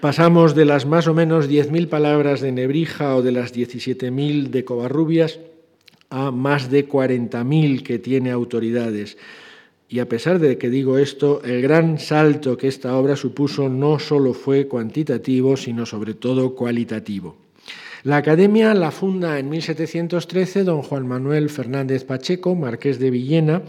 Pasamos 0.00 0.54
de 0.54 0.64
las 0.64 0.86
más 0.86 1.06
o 1.08 1.12
menos 1.12 1.46
10.000 1.46 1.86
palabras 1.90 2.40
de 2.40 2.52
Nebrija 2.52 3.14
o 3.16 3.20
de 3.20 3.32
las 3.32 3.54
17.000 3.54 4.48
de 4.48 4.64
Covarrubias 4.64 5.40
a 6.08 6.30
más 6.30 6.70
de 6.70 6.88
40.000 6.88 7.82
que 7.82 7.98
tiene 7.98 8.30
autoridades. 8.30 9.18
Y 9.90 9.98
a 9.98 10.08
pesar 10.08 10.38
de 10.38 10.56
que 10.56 10.70
digo 10.70 10.96
esto, 10.96 11.42
el 11.44 11.60
gran 11.60 11.98
salto 11.98 12.56
que 12.56 12.68
esta 12.68 12.96
obra 12.96 13.14
supuso 13.14 13.68
no 13.68 13.98
solo 13.98 14.32
fue 14.32 14.66
cuantitativo, 14.68 15.58
sino 15.58 15.84
sobre 15.84 16.14
todo 16.14 16.54
cualitativo. 16.54 17.36
La 18.02 18.16
academia 18.16 18.72
la 18.72 18.92
funda 18.92 19.38
en 19.38 19.50
1713 19.50 20.64
don 20.64 20.80
Juan 20.80 21.06
Manuel 21.06 21.50
Fernández 21.50 22.04
Pacheco, 22.04 22.54
marqués 22.54 22.98
de 22.98 23.10
Villena, 23.10 23.62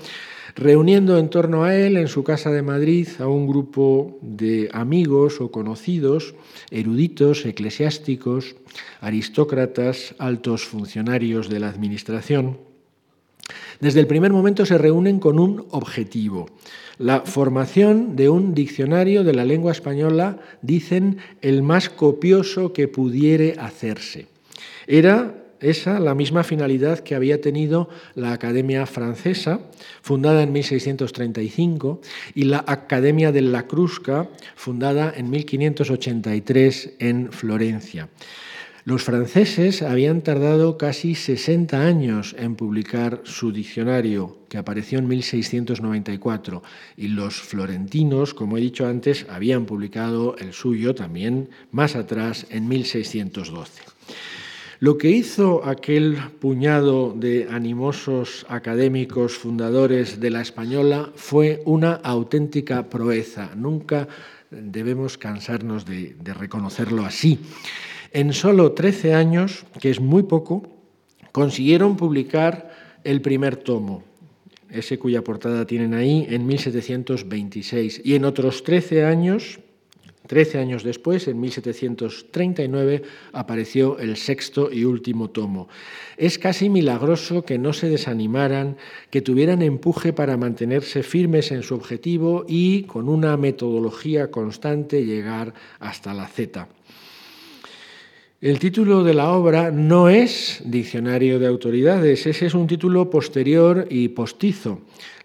reuniendo 0.55 1.17
en 1.17 1.29
torno 1.29 1.63
a 1.63 1.75
él 1.75 1.97
en 1.97 2.07
su 2.07 2.23
casa 2.23 2.51
de 2.51 2.61
Madrid 2.61 3.07
a 3.19 3.27
un 3.27 3.47
grupo 3.47 4.17
de 4.21 4.69
amigos 4.73 5.41
o 5.41 5.51
conocidos, 5.51 6.35
eruditos, 6.69 7.45
eclesiásticos, 7.45 8.55
aristócratas, 8.99 10.15
altos 10.17 10.65
funcionarios 10.65 11.49
de 11.49 11.59
la 11.59 11.69
Administración. 11.69 12.57
Desde 13.79 13.99
el 13.99 14.07
primer 14.07 14.31
momento 14.31 14.65
se 14.65 14.77
reúnen 14.77 15.19
con 15.19 15.39
un 15.39 15.65
objetivo, 15.71 16.47
la 16.97 17.21
formación 17.21 18.15
de 18.15 18.29
un 18.29 18.53
diccionario 18.53 19.23
de 19.23 19.33
la 19.33 19.43
lengua 19.43 19.71
española, 19.71 20.37
dicen, 20.61 21.17
el 21.41 21.63
más 21.63 21.89
copioso 21.89 22.73
que 22.73 22.87
pudiere 22.87 23.55
hacerse. 23.57 24.27
Era 24.85 25.40
esa 25.61 25.99
la 25.99 26.15
misma 26.15 26.43
finalidad 26.43 26.99
que 26.99 27.15
había 27.15 27.39
tenido 27.39 27.89
la 28.15 28.33
Academia 28.33 28.85
Francesa, 28.85 29.61
fundada 30.01 30.43
en 30.43 30.51
1635, 30.51 32.01
y 32.35 32.43
la 32.43 32.63
Academia 32.67 33.31
de 33.31 33.41
la 33.41 33.67
Crusca, 33.67 34.27
fundada 34.55 35.13
en 35.15 35.29
1583 35.29 36.93
en 36.99 37.31
Florencia. 37.31 38.09
Los 38.83 39.03
franceses 39.03 39.83
habían 39.83 40.21
tardado 40.21 40.79
casi 40.79 41.13
60 41.13 41.85
años 41.85 42.35
en 42.39 42.55
publicar 42.55 43.21
su 43.25 43.51
diccionario, 43.51 44.39
que 44.49 44.57
apareció 44.57 44.97
en 44.97 45.07
1694, 45.07 46.63
y 46.97 47.09
los 47.09 47.39
florentinos, 47.39 48.33
como 48.33 48.57
he 48.57 48.61
dicho 48.61 48.87
antes, 48.87 49.27
habían 49.29 49.67
publicado 49.67 50.35
el 50.37 50.53
suyo 50.53 50.95
también 50.95 51.49
más 51.69 51.95
atrás, 51.95 52.47
en 52.49 52.67
1612. 52.67 53.83
Lo 54.81 54.97
que 54.97 55.11
hizo 55.11 55.63
aquel 55.63 56.17
puñado 56.39 57.13
de 57.15 57.47
animosos 57.51 58.47
académicos 58.49 59.37
fundadores 59.37 60.19
de 60.19 60.31
la 60.31 60.41
española 60.41 61.11
fue 61.13 61.61
una 61.65 61.93
auténtica 61.93 62.89
proeza. 62.89 63.51
Nunca 63.55 64.07
debemos 64.49 65.19
cansarnos 65.19 65.85
de, 65.85 66.15
reconocerlo 66.33 67.05
así. 67.05 67.37
En 68.11 68.33
solo 68.33 68.71
13 68.71 69.13
años, 69.13 69.67
que 69.79 69.91
es 69.91 69.99
muy 69.99 70.23
poco, 70.23 70.63
consiguieron 71.31 71.95
publicar 71.95 72.71
el 73.03 73.21
primer 73.21 73.57
tomo, 73.57 74.03
ese 74.71 74.97
cuya 74.97 75.23
portada 75.23 75.67
tienen 75.67 75.93
ahí, 75.93 76.25
en 76.27 76.47
1726. 76.47 78.01
Y 78.03 78.15
en 78.15 78.25
otros 78.25 78.63
13 78.63 79.05
años, 79.05 79.59
Trece 80.31 80.59
años 80.59 80.85
después, 80.85 81.27
en 81.27 81.41
1739, 81.41 83.01
apareció 83.33 83.99
el 83.99 84.15
sexto 84.15 84.71
y 84.71 84.85
último 84.85 85.29
tomo. 85.29 85.67
Es 86.15 86.39
casi 86.39 86.69
milagroso 86.69 87.43
que 87.43 87.57
no 87.57 87.73
se 87.73 87.89
desanimaran, 87.89 88.77
que 89.09 89.21
tuvieran 89.21 89.61
empuje 89.61 90.13
para 90.13 90.37
mantenerse 90.37 91.03
firmes 91.03 91.51
en 91.51 91.63
su 91.63 91.75
objetivo 91.75 92.45
y, 92.47 92.83
con 92.83 93.09
una 93.09 93.35
metodología 93.35 94.31
constante, 94.31 95.03
llegar 95.03 95.53
hasta 95.81 96.13
la 96.13 96.29
Z. 96.29 96.65
El 98.41 98.57
título 98.57 99.03
de 99.03 99.13
la 99.13 99.33
obra 99.33 99.69
no 99.69 100.09
es 100.09 100.63
Diccionario 100.65 101.37
de 101.37 101.45
Autoridades, 101.45 102.25
ese 102.25 102.47
es 102.47 102.55
un 102.55 102.65
título 102.65 103.07
posterior 103.07 103.85
y 103.87 104.07
postizo. 104.07 104.79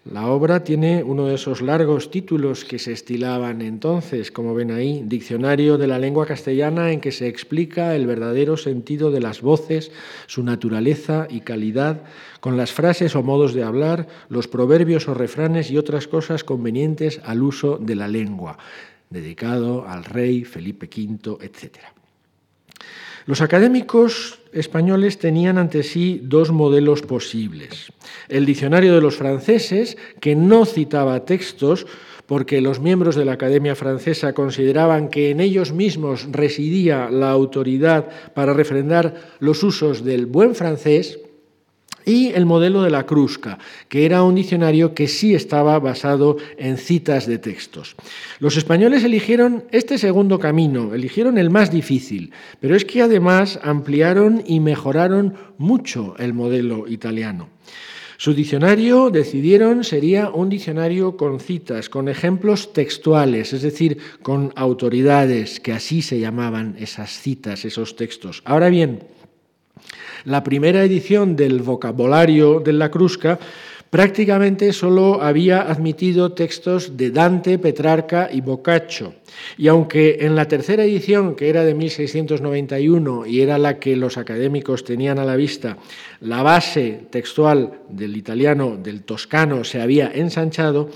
La 0.05 0.27
obra 0.27 0.63
tiene 0.63 1.01
uno 1.01 1.25
de 1.25 1.33
esos 1.33 1.63
largos 1.63 2.11
títulos 2.11 2.63
que 2.63 2.77
se 2.77 2.91
estilaban 2.91 3.63
entonces, 3.63 4.29
como 4.29 4.53
ven 4.53 4.69
ahí, 4.69 5.01
Diccionario 5.03 5.79
de 5.79 5.87
la 5.87 5.97
lengua 5.97 6.27
castellana 6.27 6.91
en 6.91 7.01
que 7.01 7.11
se 7.11 7.27
explica 7.27 7.95
el 7.95 8.05
verdadero 8.05 8.55
sentido 8.55 9.09
de 9.09 9.21
las 9.21 9.41
voces, 9.41 9.91
su 10.27 10.43
naturaleza 10.43 11.25
y 11.27 11.39
calidad, 11.39 12.03
con 12.39 12.55
las 12.55 12.71
frases 12.71 13.15
o 13.15 13.23
modos 13.23 13.55
de 13.55 13.63
hablar, 13.63 14.07
los 14.29 14.47
proverbios 14.47 15.07
o 15.07 15.15
refranes 15.15 15.71
y 15.71 15.79
otras 15.79 16.07
cosas 16.07 16.43
convenientes 16.43 17.19
al 17.23 17.41
uso 17.41 17.79
de 17.79 17.95
la 17.95 18.07
lengua, 18.07 18.59
dedicado 19.09 19.87
al 19.87 20.05
rey 20.05 20.43
Felipe 20.43 20.85
V, 20.85 21.43
etc. 21.43 21.96
Los 23.27 23.41
académicos 23.41 24.39
españoles 24.53 25.19
tenían 25.19 25.57
ante 25.57 25.83
sí 25.83 26.21
dos 26.23 26.51
modelos 26.51 27.01
posibles. 27.01 27.91
El 28.29 28.45
diccionario 28.45 28.95
de 28.95 29.01
los 29.01 29.17
franceses, 29.17 29.97
que 30.21 30.33
no 30.33 30.65
citaba 30.65 31.25
textos, 31.25 31.85
porque 32.25 32.61
los 32.61 32.79
miembros 32.79 33.17
de 33.17 33.25
la 33.25 33.33
Academia 33.33 33.75
Francesa 33.75 34.31
consideraban 34.31 35.09
que 35.09 35.29
en 35.29 35.41
ellos 35.41 35.73
mismos 35.73 36.25
residía 36.31 37.09
la 37.09 37.29
autoridad 37.29 38.07
para 38.33 38.53
refrendar 38.53 39.35
los 39.39 39.61
usos 39.61 40.05
del 40.05 40.25
buen 40.25 40.55
francés, 40.55 41.19
y 42.07 42.29
el 42.29 42.45
modelo 42.45 42.81
de 42.81 42.89
la 42.89 43.05
Crusca, 43.05 43.59
que 43.89 44.05
era 44.05 44.23
un 44.23 44.33
diccionario 44.33 44.95
que 44.95 45.07
sí 45.07 45.35
estaba 45.35 45.77
basado 45.77 46.37
en 46.57 46.77
citas 46.77 47.27
de 47.27 47.37
textos. 47.37 47.95
Los 48.39 48.55
españoles 48.55 49.03
eligieron 49.03 49.65
este 49.71 49.97
segundo 49.97 50.39
camino, 50.39 50.95
eligieron 50.95 51.37
el 51.37 51.49
más 51.49 51.69
difícil, 51.69 52.31
pero 52.61 52.75
es 52.75 52.85
que 52.85 53.01
además 53.01 53.59
ampliaron 53.61 54.41
y 54.47 54.61
mejoraron 54.61 55.33
mucho 55.57 56.15
el 56.17 56.33
modelo 56.33 56.87
italiano. 56.87 57.49
Su 58.19 58.33
diccionario, 58.33 59.11
decidieron, 59.11 59.83
sería 59.83 60.31
un 60.31 60.49
diccionario 60.49 61.17
con 61.17 61.39
citas, 61.39 61.87
con 61.87 62.07
ejemplos 62.07 62.73
textuales, 62.73 63.53
es 63.53 63.61
decir, 63.61 63.99
con 64.23 64.53
autoridades, 64.55 65.59
que 65.59 65.73
así 65.73 66.01
se 66.01 66.19
llamaban 66.19 66.75
esas 66.79 67.11
citas, 67.11 67.63
esos 67.63 67.95
textos. 67.95 68.41
Ahora 68.43 68.69
bien, 68.69 69.03
La 70.27 70.43
primera 70.43 70.83
edición 70.83 71.37
del 71.37 71.61
vocabulario 71.61 72.59
de 72.59 72.73
la 72.73 72.91
Crusca 72.91 73.39
prácticamente 73.89 74.73
solo 74.73 75.21
había 75.21 75.61
admitido 75.61 76.33
textos 76.33 76.97
de 76.97 77.11
Dante, 77.11 77.57
Petrarca 77.57 78.27
y 78.29 78.41
Boccaccio. 78.41 79.13
Y 79.57 79.69
aunque 79.69 80.17
en 80.19 80.35
la 80.35 80.45
tercera 80.45 80.83
edición, 80.83 81.33
que 81.33 81.47
era 81.47 81.63
de 81.63 81.73
1691 81.73 83.25
y 83.25 83.39
era 83.39 83.57
la 83.57 83.79
que 83.79 83.95
los 83.95 84.17
académicos 84.17 84.83
tenían 84.83 85.17
a 85.17 85.23
la 85.23 85.37
vista, 85.37 85.77
la 86.19 86.43
base 86.43 87.03
textual 87.09 87.79
del 87.87 88.17
italiano, 88.17 88.75
del 88.75 89.03
toscano, 89.03 89.63
se 89.63 89.79
había 89.79 90.11
ensanchado, 90.13 90.89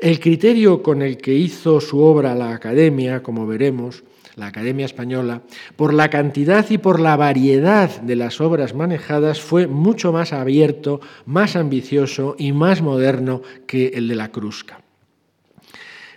el 0.00 0.18
criterio 0.18 0.82
con 0.82 1.00
el 1.00 1.18
que 1.18 1.32
hizo 1.32 1.80
su 1.80 2.00
obra 2.00 2.34
la 2.34 2.52
academia, 2.52 3.22
como 3.22 3.46
veremos, 3.46 4.02
la 4.36 4.46
Academia 4.46 4.86
Española, 4.86 5.42
por 5.76 5.94
la 5.94 6.10
cantidad 6.10 6.68
y 6.70 6.78
por 6.78 7.00
la 7.00 7.16
variedad 7.16 8.00
de 8.00 8.16
las 8.16 8.40
obras 8.40 8.74
manejadas, 8.74 9.40
fue 9.40 9.66
mucho 9.66 10.12
más 10.12 10.32
abierto, 10.32 11.00
más 11.26 11.56
ambicioso 11.56 12.34
y 12.38 12.52
más 12.52 12.82
moderno 12.82 13.42
que 13.66 13.88
el 13.88 14.08
de 14.08 14.16
la 14.16 14.30
Crusca. 14.30 14.80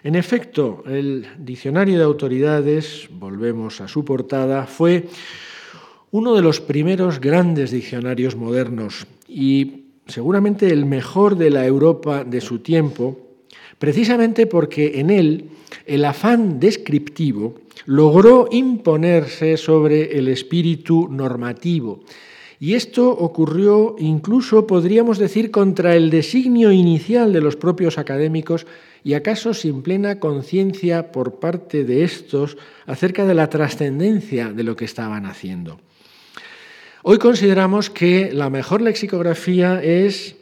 En 0.03 0.15
efecto, 0.15 0.83
el 0.87 1.27
Diccionario 1.37 1.97
de 1.97 2.03
Autoridades, 2.03 3.09
volvemos 3.11 3.81
a 3.81 3.87
su 3.87 4.05
portada, 4.05 4.65
fue 4.65 5.07
uno 6.11 6.35
de 6.35 6.41
los 6.41 6.61
primeros 6.61 7.19
grandes 7.19 7.71
diccionarios 7.71 8.35
modernos 8.35 9.05
y 9.27 9.83
seguramente 10.07 10.71
el 10.71 10.85
mejor 10.85 11.35
de 11.35 11.49
la 11.49 11.65
Europa 11.65 12.23
de 12.23 12.41
su 12.41 12.59
tiempo, 12.59 13.19
precisamente 13.77 14.47
porque 14.47 14.99
en 14.99 15.09
él 15.09 15.49
el 15.85 16.05
afán 16.05 16.59
descriptivo 16.59 17.55
logró 17.85 18.47
imponerse 18.51 19.57
sobre 19.57 20.17
el 20.17 20.27
espíritu 20.27 21.07
normativo. 21.09 22.01
Y 22.59 22.73
esto 22.73 23.09
ocurrió 23.11 23.95
incluso, 23.99 24.65
podríamos 24.65 25.19
decir, 25.19 25.51
contra 25.51 25.95
el 25.95 26.09
designio 26.09 26.71
inicial 26.71 27.31
de 27.31 27.41
los 27.41 27.55
propios 27.55 27.97
académicos 27.99 28.65
y 29.03 29.13
acaso 29.13 29.53
sin 29.53 29.83
plena 29.83 30.19
conciencia 30.19 31.11
por 31.11 31.39
parte 31.39 31.83
de 31.83 32.03
estos 32.03 32.57
acerca 32.87 33.25
de 33.25 33.35
la 33.35 33.49
trascendencia 33.49 34.51
de 34.51 34.63
lo 34.63 34.75
que 34.75 34.85
estaban 34.85 35.27
haciendo. 35.27 35.79
Hoy 37.03 37.19
consideramos 37.19 37.91
que 37.91 38.31
la 38.33 38.49
mejor 38.49 38.81
lexicografía 38.81 39.81
es 39.83 40.36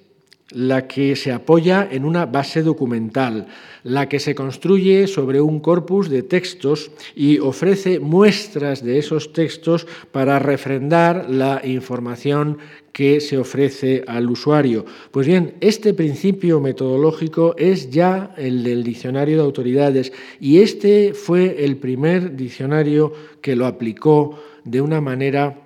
la 0.51 0.87
que 0.87 1.15
se 1.15 1.31
apoya 1.31 1.87
en 1.89 2.05
una 2.05 2.27
base 2.27 2.61
documental, 2.61 3.47
la 3.83 4.07
que 4.07 4.19
se 4.19 4.35
construye 4.35 5.07
sobre 5.07 5.41
un 5.41 5.59
corpus 5.59 6.09
de 6.09 6.21
textos 6.21 6.91
y 7.15 7.39
ofrece 7.39 7.99
muestras 7.99 8.83
de 8.83 8.99
esos 8.99 9.33
textos 9.33 9.87
para 10.11 10.37
refrendar 10.37 11.29
la 11.29 11.61
información 11.63 12.59
que 12.91 13.19
se 13.21 13.37
ofrece 13.37 14.03
al 14.07 14.29
usuario. 14.29 14.85
Pues 15.11 15.25
bien, 15.27 15.55
este 15.61 15.93
principio 15.93 16.61
metodológico 16.61 17.55
es 17.57 17.89
ya 17.89 18.33
el 18.37 18.63
del 18.63 18.83
diccionario 18.83 19.37
de 19.37 19.43
autoridades 19.43 20.13
y 20.39 20.59
este 20.59 21.13
fue 21.13 21.65
el 21.65 21.77
primer 21.77 22.35
diccionario 22.35 23.11
que 23.41 23.55
lo 23.55 23.65
aplicó 23.65 24.39
de 24.63 24.79
una 24.81 25.01
manera 25.01 25.65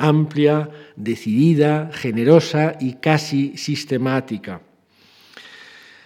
amplia, 0.00 0.70
decidida, 1.02 1.90
generosa 1.92 2.76
y 2.80 2.94
casi 2.94 3.56
sistemática. 3.56 4.60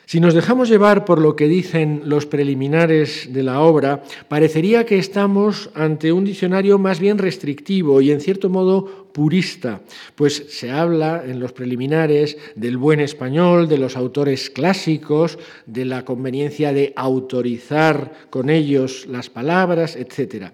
Si 0.06 0.20
nos 0.20 0.34
dejamos 0.34 0.68
llevar 0.68 1.06
por 1.06 1.18
lo 1.18 1.34
que 1.34 1.48
dicen 1.48 2.02
los 2.04 2.26
preliminares 2.26 3.32
de 3.32 3.42
la 3.42 3.60
obra, 3.60 4.02
parecería 4.28 4.84
que 4.84 4.98
estamos 4.98 5.70
ante 5.74 6.12
un 6.12 6.24
diccionario 6.24 6.78
más 6.78 7.00
bien 7.00 7.16
restrictivo 7.16 8.02
y 8.02 8.10
en 8.10 8.20
cierto 8.20 8.50
modo 8.50 9.08
purista, 9.14 9.80
pues 10.14 10.44
se 10.50 10.70
habla 10.70 11.24
en 11.26 11.40
los 11.40 11.52
preliminares 11.52 12.36
del 12.54 12.76
buen 12.76 13.00
español, 13.00 13.66
de 13.66 13.78
los 13.78 13.96
autores 13.96 14.50
clásicos, 14.50 15.38
de 15.64 15.86
la 15.86 16.04
conveniencia 16.04 16.74
de 16.74 16.92
autorizar 16.96 18.12
con 18.28 18.50
ellos 18.50 19.06
las 19.08 19.30
palabras, 19.30 19.96
etc. 19.96 20.52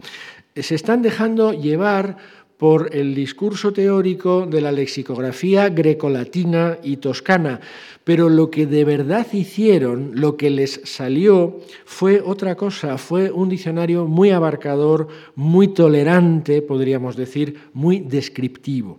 Se 0.55 0.77
están 0.77 1.03
dejando 1.03 1.53
llevar 1.53 2.19
por 2.61 2.95
el 2.95 3.15
discurso 3.15 3.73
teórico 3.73 4.45
de 4.45 4.61
la 4.61 4.71
lexicografía 4.71 5.71
grecolatina 5.71 6.77
y 6.83 6.99
toscana, 6.99 7.59
pero 8.05 8.29
lo 8.29 8.51
que 8.51 8.67
de 8.67 8.85
verdad 8.85 9.27
hicieron, 9.33 10.11
lo 10.13 10.37
que 10.37 10.51
les 10.51 10.83
salió, 10.85 11.61
fue 11.87 12.21
otra 12.21 12.57
cosa, 12.57 12.99
fue 12.99 13.31
un 13.31 13.49
diccionario 13.49 14.05
muy 14.05 14.29
abarcador, 14.29 15.09
muy 15.37 15.69
tolerante, 15.69 16.61
podríamos 16.61 17.17
decir, 17.17 17.57
muy 17.73 18.01
descriptivo. 18.01 18.99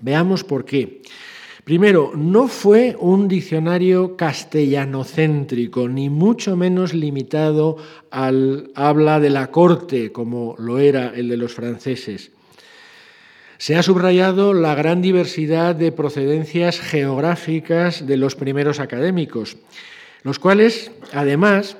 Veamos 0.00 0.42
por 0.42 0.64
qué. 0.64 1.02
Primero, 1.64 2.12
no 2.16 2.48
fue 2.48 2.96
un 2.98 3.28
diccionario 3.28 4.16
castellanocéntrico, 4.16 5.86
ni 5.86 6.08
mucho 6.08 6.56
menos 6.56 6.94
limitado 6.94 7.76
al 8.10 8.70
habla 8.74 9.20
de 9.20 9.28
la 9.28 9.50
corte, 9.50 10.12
como 10.12 10.54
lo 10.58 10.78
era 10.78 11.12
el 11.14 11.28
de 11.28 11.36
los 11.36 11.52
franceses. 11.52 12.32
Se 13.60 13.76
ha 13.76 13.82
subrayado 13.82 14.54
la 14.54 14.74
gran 14.74 15.02
diversidad 15.02 15.74
de 15.74 15.92
procedencias 15.92 16.80
geográficas 16.80 18.06
de 18.06 18.16
los 18.16 18.34
primeros 18.34 18.80
académicos, 18.80 19.58
los 20.22 20.38
cuales, 20.38 20.92
además, 21.12 21.76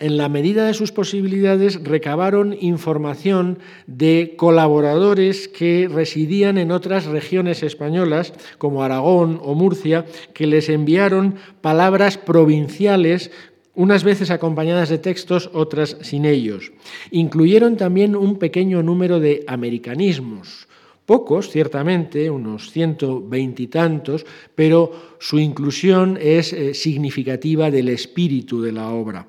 en 0.00 0.18
la 0.18 0.28
medida 0.28 0.66
de 0.66 0.74
sus 0.74 0.92
posibilidades, 0.92 1.82
recabaron 1.82 2.54
información 2.60 3.58
de 3.86 4.34
colaboradores 4.36 5.48
que 5.48 5.88
residían 5.90 6.58
en 6.58 6.72
otras 6.72 7.06
regiones 7.06 7.62
españolas, 7.62 8.34
como 8.58 8.82
Aragón 8.82 9.40
o 9.42 9.54
Murcia, 9.54 10.04
que 10.34 10.46
les 10.46 10.68
enviaron 10.68 11.36
palabras 11.62 12.18
provinciales 12.18 13.30
unas 13.74 14.04
veces 14.04 14.30
acompañadas 14.30 14.90
de 14.90 14.98
textos, 14.98 15.48
otras 15.54 15.96
sin 16.02 16.26
ellos. 16.26 16.70
Incluyeron 17.12 17.78
también 17.78 18.14
un 18.14 18.38
pequeño 18.38 18.82
número 18.82 19.20
de 19.20 19.44
americanismos, 19.46 20.67
Pocos, 21.08 21.48
ciertamente, 21.48 22.28
unos 22.28 22.70
ciento 22.70 23.26
veintitantos, 23.26 24.26
pero 24.54 25.16
su 25.18 25.38
inclusión 25.38 26.18
es 26.20 26.52
eh, 26.52 26.74
significativa 26.74 27.70
del 27.70 27.88
espíritu 27.88 28.60
de 28.60 28.72
la 28.72 28.90
obra. 28.90 29.26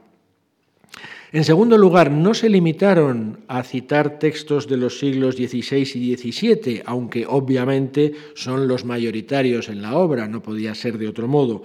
En 1.32 1.46
segundo 1.46 1.78
lugar, 1.78 2.12
no 2.12 2.34
se 2.34 2.50
limitaron 2.50 3.46
a 3.48 3.64
citar 3.64 4.20
textos 4.20 4.68
de 4.68 4.76
los 4.76 5.00
siglos 5.00 5.36
XVI 5.36 5.88
y 5.96 6.18
XVII, 6.18 6.82
aunque 6.86 7.26
obviamente 7.26 8.12
son 8.36 8.68
los 8.68 8.84
mayoritarios 8.84 9.70
en 9.70 9.82
la 9.82 9.96
obra, 9.96 10.28
no 10.28 10.42
podía 10.42 10.76
ser 10.76 10.98
de 10.98 11.08
otro 11.08 11.30
modo. 11.30 11.64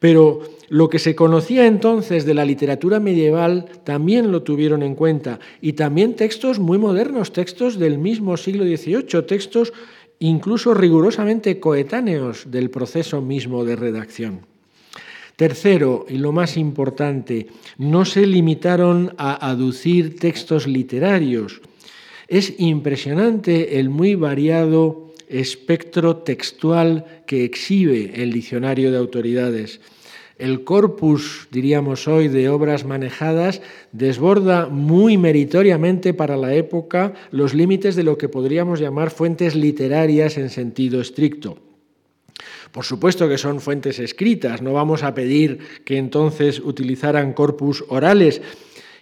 Pero 0.00 0.40
lo 0.70 0.88
que 0.88 0.98
se 0.98 1.14
conocía 1.14 1.66
entonces 1.66 2.24
de 2.24 2.34
la 2.34 2.44
literatura 2.44 2.98
medieval 2.98 3.66
también 3.84 4.32
lo 4.32 4.42
tuvieron 4.42 4.82
en 4.82 4.96
cuenta 4.96 5.38
y 5.60 5.74
también 5.74 6.16
textos 6.16 6.58
muy 6.58 6.78
modernos, 6.78 7.32
textos 7.32 7.78
del 7.78 7.98
mismo 7.98 8.36
siglo 8.36 8.64
XVIII, 8.64 9.22
textos 9.22 9.72
incluso 10.18 10.74
rigurosamente 10.74 11.60
coetáneos 11.60 12.50
del 12.50 12.70
proceso 12.70 13.20
mismo 13.20 13.64
de 13.64 13.76
redacción. 13.76 14.40
Tercero, 15.36 16.06
y 16.08 16.18
lo 16.18 16.32
más 16.32 16.56
importante, 16.56 17.46
no 17.78 18.04
se 18.04 18.26
limitaron 18.26 19.14
a 19.16 19.48
aducir 19.50 20.18
textos 20.18 20.66
literarios. 20.66 21.62
Es 22.28 22.54
impresionante 22.58 23.80
el 23.80 23.88
muy 23.88 24.14
variado 24.14 25.09
espectro 25.30 26.18
textual 26.18 27.22
que 27.26 27.44
exhibe 27.44 28.22
el 28.22 28.32
diccionario 28.32 28.90
de 28.90 28.98
autoridades. 28.98 29.80
El 30.38 30.64
corpus, 30.64 31.48
diríamos 31.50 32.08
hoy, 32.08 32.28
de 32.28 32.48
obras 32.48 32.84
manejadas 32.84 33.60
desborda 33.92 34.68
muy 34.68 35.18
meritoriamente 35.18 36.14
para 36.14 36.36
la 36.36 36.54
época 36.54 37.12
los 37.30 37.52
límites 37.52 37.94
de 37.94 38.04
lo 38.04 38.16
que 38.16 38.30
podríamos 38.30 38.80
llamar 38.80 39.10
fuentes 39.10 39.54
literarias 39.54 40.38
en 40.38 40.48
sentido 40.48 41.00
estricto. 41.00 41.58
Por 42.72 42.84
supuesto 42.84 43.28
que 43.28 43.36
son 43.36 43.60
fuentes 43.60 43.98
escritas, 43.98 44.62
no 44.62 44.72
vamos 44.72 45.02
a 45.02 45.12
pedir 45.12 45.58
que 45.84 45.98
entonces 45.98 46.60
utilizaran 46.60 47.32
corpus 47.32 47.84
orales, 47.88 48.40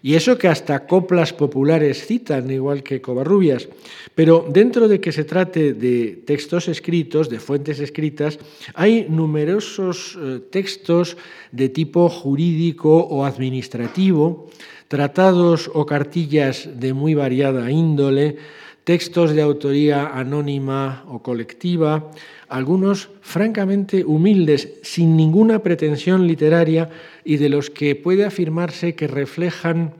y 0.02 0.14
eso 0.14 0.38
que 0.38 0.48
hasta 0.48 0.86
coplas 0.86 1.32
populares 1.32 2.06
citan, 2.06 2.50
igual 2.50 2.82
que 2.82 3.00
Covarrubias. 3.00 3.68
Pero 4.14 4.46
dentro 4.48 4.88
de 4.88 5.00
que 5.00 5.12
se 5.12 5.24
trate 5.24 5.74
de 5.74 6.22
textos 6.24 6.68
escritos, 6.68 7.28
de 7.28 7.40
fuentes 7.40 7.80
escritas, 7.80 8.38
hay 8.74 9.06
numerosos 9.08 10.16
eh, 10.20 10.40
textos 10.50 11.16
de 11.50 11.68
tipo 11.68 12.08
jurídico 12.08 12.96
o 12.96 13.24
administrativo, 13.24 14.50
tratados 14.86 15.70
o 15.74 15.84
cartillas 15.84 16.68
de 16.78 16.92
muy 16.92 17.14
variada 17.14 17.70
índole, 17.70 18.36
textos 18.84 19.34
de 19.36 19.42
autoría 19.42 20.16
anónima 20.16 21.04
o 21.12 21.20
colectiva, 21.20 22.08
algunos 22.48 23.10
francamente 23.20 24.04
humildes, 24.04 24.74
sin 24.82 25.16
ninguna 25.16 25.62
pretensión 25.62 26.26
literaria 26.26 26.90
y 27.24 27.36
de 27.36 27.48
los 27.48 27.70
que 27.70 27.94
puede 27.94 28.24
afirmarse 28.24 28.94
que 28.94 29.06
reflejan 29.06 29.94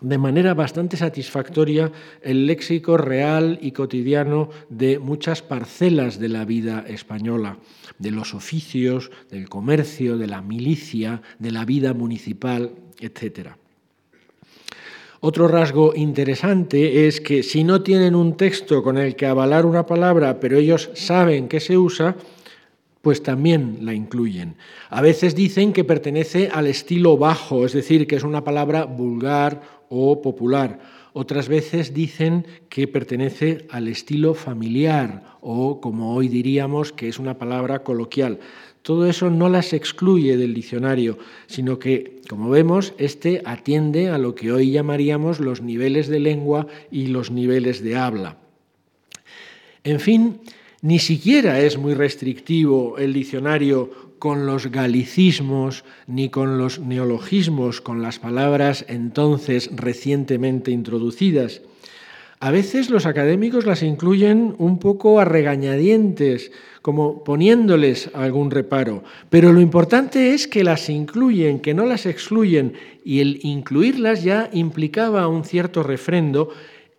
de 0.00 0.18
manera 0.18 0.54
bastante 0.54 0.96
satisfactoria 0.96 1.92
el 2.22 2.46
léxico 2.46 2.96
real 2.96 3.58
y 3.60 3.72
cotidiano 3.72 4.50
de 4.68 4.98
muchas 4.98 5.42
parcelas 5.42 6.18
de 6.18 6.28
la 6.28 6.44
vida 6.44 6.84
española, 6.88 7.58
de 7.98 8.10
los 8.10 8.34
oficios, 8.34 9.10
del 9.30 9.48
comercio, 9.48 10.16
de 10.16 10.26
la 10.26 10.40
milicia, 10.40 11.22
de 11.38 11.50
la 11.50 11.64
vida 11.64 11.92
municipal, 11.92 12.72
etc. 12.98 13.50
Otro 15.22 15.48
rasgo 15.48 15.92
interesante 15.94 17.06
es 17.06 17.20
que 17.20 17.42
si 17.42 17.62
no 17.62 17.82
tienen 17.82 18.14
un 18.14 18.38
texto 18.38 18.82
con 18.82 18.96
el 18.96 19.16
que 19.16 19.26
avalar 19.26 19.66
una 19.66 19.84
palabra, 19.84 20.40
pero 20.40 20.56
ellos 20.56 20.90
saben 20.94 21.46
que 21.46 21.60
se 21.60 21.76
usa, 21.76 22.16
pues 23.02 23.22
también 23.22 23.78
la 23.82 23.92
incluyen. 23.92 24.56
A 24.88 25.02
veces 25.02 25.34
dicen 25.34 25.74
que 25.74 25.84
pertenece 25.84 26.48
al 26.50 26.66
estilo 26.66 27.18
bajo, 27.18 27.66
es 27.66 27.74
decir, 27.74 28.06
que 28.06 28.16
es 28.16 28.22
una 28.22 28.44
palabra 28.44 28.84
vulgar 28.84 29.60
o 29.90 30.22
popular. 30.22 30.80
Otras 31.12 31.48
veces 31.48 31.92
dicen 31.92 32.46
que 32.68 32.88
pertenece 32.88 33.66
al 33.70 33.88
estilo 33.88 34.32
familiar 34.32 35.36
o, 35.42 35.82
como 35.82 36.14
hoy 36.14 36.28
diríamos, 36.28 36.92
que 36.92 37.08
es 37.08 37.18
una 37.18 37.36
palabra 37.36 37.82
coloquial. 37.82 38.38
Todo 38.82 39.06
eso 39.06 39.28
no 39.28 39.48
las 39.48 39.72
excluye 39.74 40.36
del 40.36 40.54
diccionario, 40.54 41.18
sino 41.46 41.78
que, 41.78 42.19
como 42.30 42.48
vemos, 42.48 42.94
este 42.96 43.42
atiende 43.44 44.08
a 44.08 44.16
lo 44.16 44.36
que 44.36 44.52
hoy 44.52 44.70
llamaríamos 44.70 45.40
los 45.40 45.62
niveles 45.62 46.06
de 46.06 46.20
lengua 46.20 46.68
y 46.88 47.08
los 47.08 47.32
niveles 47.32 47.82
de 47.82 47.96
habla. 47.96 48.36
En 49.82 49.98
fin, 49.98 50.38
ni 50.80 51.00
siquiera 51.00 51.58
es 51.58 51.76
muy 51.76 51.92
restrictivo 51.94 52.98
el 52.98 53.14
diccionario 53.14 54.14
con 54.20 54.46
los 54.46 54.68
galicismos 54.68 55.84
ni 56.06 56.28
con 56.28 56.56
los 56.56 56.78
neologismos, 56.78 57.80
con 57.80 58.00
las 58.00 58.20
palabras 58.20 58.84
entonces 58.86 59.68
recientemente 59.74 60.70
introducidas. 60.70 61.62
A 62.42 62.50
veces 62.50 62.88
los 62.88 63.04
académicos 63.04 63.66
las 63.66 63.82
incluyen 63.82 64.54
un 64.56 64.78
poco 64.78 65.20
a 65.20 65.26
regañadientes, 65.26 66.52
como 66.80 67.22
poniéndoles 67.22 68.10
algún 68.14 68.50
reparo, 68.50 69.04
pero 69.28 69.52
lo 69.52 69.60
importante 69.60 70.32
es 70.32 70.48
que 70.48 70.64
las 70.64 70.88
incluyen, 70.88 71.60
que 71.60 71.74
no 71.74 71.84
las 71.84 72.06
excluyen, 72.06 72.72
y 73.04 73.20
el 73.20 73.40
incluirlas 73.42 74.24
ya 74.24 74.48
implicaba 74.54 75.28
un 75.28 75.44
cierto 75.44 75.82
refrendo 75.82 76.48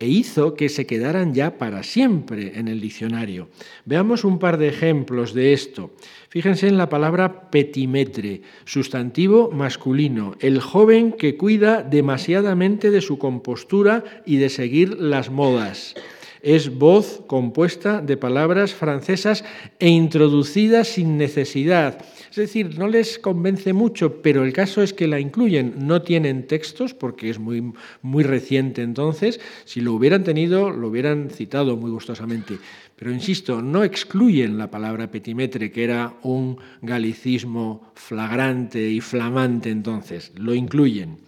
e 0.02 0.08
hizo 0.08 0.54
que 0.54 0.68
se 0.68 0.84
quedaran 0.84 1.32
ya 1.32 1.58
para 1.58 1.84
siempre 1.84 2.58
en 2.58 2.66
el 2.66 2.80
diccionario. 2.80 3.46
Veamos 3.84 4.24
un 4.24 4.40
par 4.40 4.58
de 4.58 4.66
ejemplos 4.66 5.32
de 5.32 5.52
esto. 5.52 5.92
Fíjense 6.28 6.66
en 6.66 6.76
la 6.76 6.88
palabra 6.88 7.52
petimetre, 7.52 8.42
sustantivo 8.64 9.52
masculino, 9.52 10.34
el 10.40 10.60
joven 10.60 11.12
que 11.12 11.36
cuida 11.36 11.84
demasiadamente 11.84 12.90
de 12.90 13.00
su 13.00 13.16
compostura 13.18 14.02
y 14.26 14.38
de 14.38 14.48
seguir 14.48 14.98
las 14.98 15.30
modas 15.30 15.94
es 16.42 16.76
voz 16.76 17.22
compuesta 17.28 18.00
de 18.00 18.16
palabras 18.16 18.74
francesas 18.74 19.44
e 19.78 19.88
introducida 19.88 20.82
sin 20.82 21.16
necesidad. 21.16 22.04
Es 22.32 22.36
decir, 22.36 22.78
no 22.78 22.88
les 22.88 23.18
convence 23.18 23.74
mucho, 23.74 24.22
pero 24.22 24.42
el 24.42 24.54
caso 24.54 24.82
es 24.82 24.94
que 24.94 25.06
la 25.06 25.20
incluyen. 25.20 25.74
No 25.86 26.00
tienen 26.00 26.46
textos 26.46 26.94
porque 26.94 27.28
es 27.28 27.38
muy, 27.38 27.74
muy 28.00 28.24
reciente 28.24 28.80
entonces. 28.80 29.38
Si 29.66 29.82
lo 29.82 29.92
hubieran 29.92 30.24
tenido, 30.24 30.70
lo 30.70 30.88
hubieran 30.88 31.28
citado 31.28 31.76
muy 31.76 31.90
gustosamente. 31.90 32.56
Pero 32.96 33.12
insisto, 33.12 33.60
no 33.60 33.84
excluyen 33.84 34.56
la 34.56 34.70
palabra 34.70 35.10
petimetre, 35.10 35.70
que 35.70 35.84
era 35.84 36.14
un 36.22 36.56
galicismo 36.80 37.92
flagrante 37.96 38.80
y 38.88 39.02
flamante 39.02 39.68
entonces. 39.68 40.32
Lo 40.34 40.54
incluyen. 40.54 41.18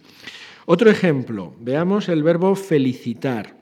Otro 0.65 0.89
ejemplo, 0.89 1.53
veamos 1.59 2.09
el 2.09 2.23
verbo 2.23 2.55
felicitar. 2.55 3.57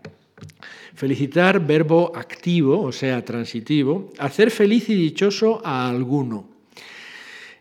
Felicitar, 0.95 1.59
verbo 1.67 2.13
activo, 2.15 2.83
o 2.83 2.93
sea, 2.93 3.25
transitivo, 3.25 4.13
hacer 4.17 4.49
feliz 4.49 4.87
y 4.87 4.95
dichoso 4.95 5.61
a 5.65 5.89
alguno. 5.89 6.52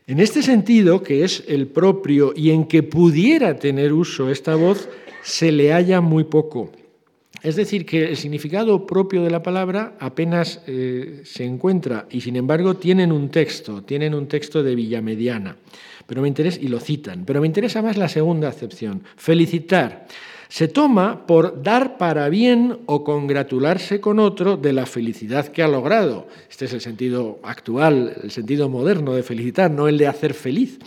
En 0.06 0.18
este 0.18 0.42
sentido, 0.42 1.02
que 1.02 1.24
es 1.24 1.44
el 1.46 1.68
propio 1.68 2.32
y 2.34 2.50
en 2.50 2.64
que 2.64 2.82
pudiera 2.82 3.56
tener 3.56 3.92
uso 3.92 4.30
esta 4.30 4.56
voz, 4.56 4.88
se 5.22 5.52
le 5.52 5.72
halla 5.72 6.00
muy 6.00 6.24
poco. 6.24 6.72
Es 7.42 7.56
decir, 7.56 7.86
que 7.86 8.08
el 8.08 8.16
significado 8.16 8.86
propio 8.86 9.22
de 9.22 9.30
la 9.30 9.42
palabra 9.42 9.96
apenas 9.98 10.60
eh, 10.66 11.22
se 11.24 11.44
encuentra 11.44 12.06
y 12.10 12.20
sin 12.20 12.36
embargo 12.36 12.74
tienen 12.74 13.10
un 13.10 13.30
texto, 13.30 13.82
tienen 13.82 14.14
un 14.14 14.28
texto 14.28 14.62
de 14.62 14.74
Villamediana, 14.76 15.56
pero 16.06 16.22
me 16.22 16.28
interesa, 16.28 16.60
y 16.60 16.68
lo 16.68 16.78
citan, 16.78 17.24
pero 17.24 17.40
me 17.40 17.48
interesa 17.48 17.82
más 17.82 17.96
la 17.96 18.08
segunda 18.08 18.48
acepción, 18.48 19.02
felicitar 19.16 20.06
se 20.52 20.68
toma 20.68 21.26
por 21.26 21.62
dar 21.62 21.96
para 21.96 22.28
bien 22.28 22.80
o 22.84 23.04
congratularse 23.04 24.02
con 24.02 24.18
otro 24.18 24.58
de 24.58 24.74
la 24.74 24.84
felicidad 24.84 25.48
que 25.48 25.62
ha 25.62 25.66
logrado. 25.66 26.28
Este 26.50 26.66
es 26.66 26.74
el 26.74 26.82
sentido 26.82 27.40
actual, 27.42 28.14
el 28.22 28.30
sentido 28.30 28.68
moderno 28.68 29.14
de 29.14 29.22
felicitar, 29.22 29.70
no 29.70 29.88
el 29.88 29.96
de 29.96 30.08
hacer 30.08 30.34
feliz. 30.34 30.78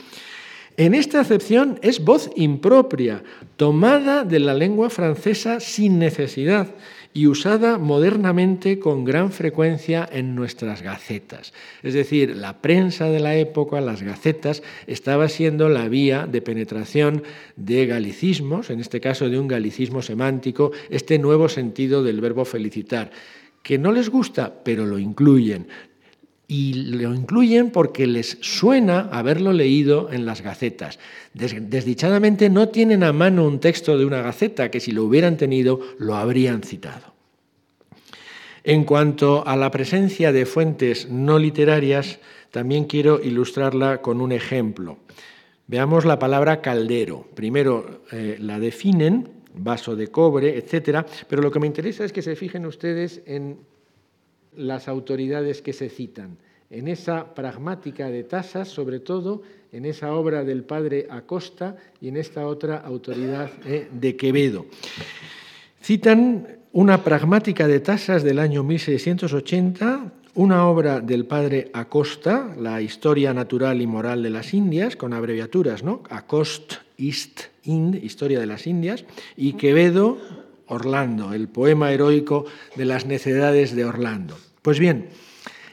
En 0.78 0.94
esta 0.94 1.20
acepción 1.20 1.80
es 1.82 2.06
voz 2.06 2.30
impropia, 2.36 3.24
tomada 3.58 4.24
de 4.24 4.38
la 4.38 4.54
lengua 4.54 4.92
francesa 4.92 5.60
sin 5.60 5.98
necesidad 5.98 6.68
y 7.16 7.28
usada 7.28 7.78
modernamente 7.78 8.78
con 8.78 9.06
gran 9.06 9.32
frecuencia 9.32 10.08
en 10.12 10.36
nuestras 10.36 10.82
gacetas. 10.82 11.54
Es 11.82 11.94
decir, 11.94 12.36
la 12.36 12.62
prensa 12.62 13.06
de 13.06 13.22
la 13.22 13.38
época, 13.38 13.80
las 13.80 14.04
gacetas, 14.04 14.62
estaba 14.86 15.30
siendo 15.30 15.70
la 15.70 15.88
vía 15.88 16.28
de 16.30 16.42
penetración 16.42 17.24
de 17.56 17.86
galicismos, 17.86 18.70
en 18.70 18.82
este 18.82 19.00
caso 19.00 19.30
de 19.30 19.40
un 19.40 19.48
galicismo 19.48 20.02
semántico, 20.02 20.74
este 20.90 21.18
nuevo 21.18 21.48
sentido 21.48 22.04
del 22.04 22.20
verbo 22.20 22.44
felicitar, 22.44 23.12
que 23.64 23.78
no 23.78 23.94
les 23.94 24.10
gusta, 24.10 24.62
pero 24.66 24.86
lo 24.86 25.00
incluyen. 25.00 25.68
Y 26.48 26.74
lo 26.74 27.14
incluyen 27.14 27.72
porque 27.72 28.06
les 28.06 28.38
suena 28.42 29.10
haberlo 29.12 29.52
leído 29.52 30.12
en 30.12 30.26
las 30.26 30.42
gacetas. 30.42 31.00
Desdichadamente 31.34 32.50
no 32.50 32.70
tienen 32.70 33.04
a 33.04 33.14
mano 33.14 33.46
un 33.46 33.60
texto 33.60 33.98
de 33.98 34.06
una 34.06 34.22
gaceta 34.22 34.70
que 34.70 34.80
si 34.80 34.92
lo 34.92 35.04
hubieran 35.04 35.38
tenido 35.38 35.80
lo 35.98 36.16
habrían 36.16 36.62
citado. 36.62 37.16
En 38.64 38.84
cuanto 38.84 39.48
a 39.48 39.56
la 39.56 39.70
presencia 39.70 40.32
de 40.32 40.46
fuentes 40.46 41.10
no 41.10 41.38
literarias, 41.38 42.20
también 42.52 42.86
quiero 42.86 43.22
ilustrarla 43.22 44.02
con 44.02 44.22
un 44.22 44.32
ejemplo. 44.32 44.98
Veamos 45.68 46.06
la 46.06 46.20
palabra 46.20 46.62
caldero. 46.62 47.28
Primero 47.36 48.04
eh, 48.12 48.38
la 48.40 48.60
definen, 48.60 49.30
vaso 49.54 49.96
de 49.96 50.08
cobre, 50.08 50.58
etc. 50.58 51.06
Pero 51.28 51.42
lo 51.42 51.52
que 51.52 51.60
me 51.60 51.68
interesa 51.68 52.06
es 52.06 52.14
que 52.14 52.22
se 52.22 52.36
fijen 52.36 52.66
ustedes 52.66 53.22
en 53.26 53.58
las 54.58 54.88
autoridades 54.88 55.62
que 55.62 55.74
se 55.74 55.90
citan, 55.90 56.38
en 56.70 56.88
esa 56.88 57.34
pragmática 57.36 58.10
de 58.10 58.24
tasas, 58.24 58.68
sobre 58.68 59.00
todo 59.00 59.44
en 59.72 59.86
esa 59.86 60.14
obra 60.14 60.44
del 60.44 60.64
padre 60.64 61.08
Acosta 61.10 61.76
y 62.02 62.08
en 62.08 62.18
esta 62.18 62.48
otra 62.48 62.78
autoridad 62.78 63.52
eh, 63.66 63.88
de 63.92 64.16
Quevedo. 64.16 64.66
Citan 65.82 66.48
una 66.72 67.04
pragmática 67.04 67.68
de 67.68 67.80
tasas 67.80 68.24
del 68.24 68.40
año 68.40 68.64
1680, 68.64 70.12
una 70.36 70.68
obra 70.68 71.00
del 71.00 71.26
padre 71.26 71.70
Acosta, 71.74 72.56
la 72.60 72.82
historia 72.82 73.34
natural 73.34 73.82
y 73.82 73.88
moral 73.88 74.24
de 74.24 74.30
las 74.30 74.54
Indias, 74.54 74.96
con 74.96 75.14
abreviaturas, 75.14 75.84
¿no? 75.84 76.04
Acost, 76.10 76.74
East, 76.98 77.42
Ind, 77.64 77.96
historia 78.04 78.40
de 78.40 78.46
las 78.46 78.68
Indias, 78.68 79.06
y 79.38 79.54
Quevedo, 79.54 80.18
Orlando, 80.68 81.34
el 81.34 81.48
poema 81.48 81.92
heroico 81.92 82.46
de 82.76 82.86
las 82.86 83.06
necedades 83.06 83.76
de 83.76 83.86
Orlando. 83.86 84.38
Pues 84.62 84.80
bien, 84.80 85.10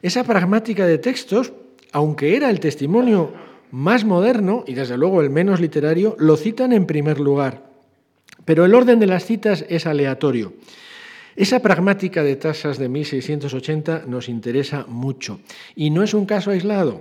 esa 0.03 0.25
pragmática 0.25 0.87
de 0.87 0.99
textos, 0.99 1.53
aunque 1.93 2.37
era 2.37 2.51
el 2.51 2.61
testimonio 2.61 3.33
más 3.71 4.05
moderno 4.05 4.65
y 4.67 4.75
desde 4.75 4.99
luego 4.99 5.23
el 5.23 5.31
menos 5.31 5.61
literario, 5.61 6.15
lo 6.19 6.37
citan 6.37 6.73
en 6.73 6.87
primer 6.87 7.21
lugar. 7.21 7.71
Pero 8.45 8.65
el 8.65 8.75
orden 8.75 8.99
de 8.99 9.07
las 9.07 9.25
citas 9.25 9.65
es 9.69 9.87
aleatorio. 9.87 10.53
Esa 11.37 11.63
pragmática 11.63 12.23
de 12.23 12.37
tasas 12.37 12.77
de 12.77 12.89
1680 12.89 14.05
nos 14.07 14.29
interesa 14.29 14.85
mucho 14.87 15.41
y 15.75 15.89
no 15.89 16.03
es 16.03 16.13
un 16.13 16.27
caso 16.27 16.51
aislado 16.51 17.01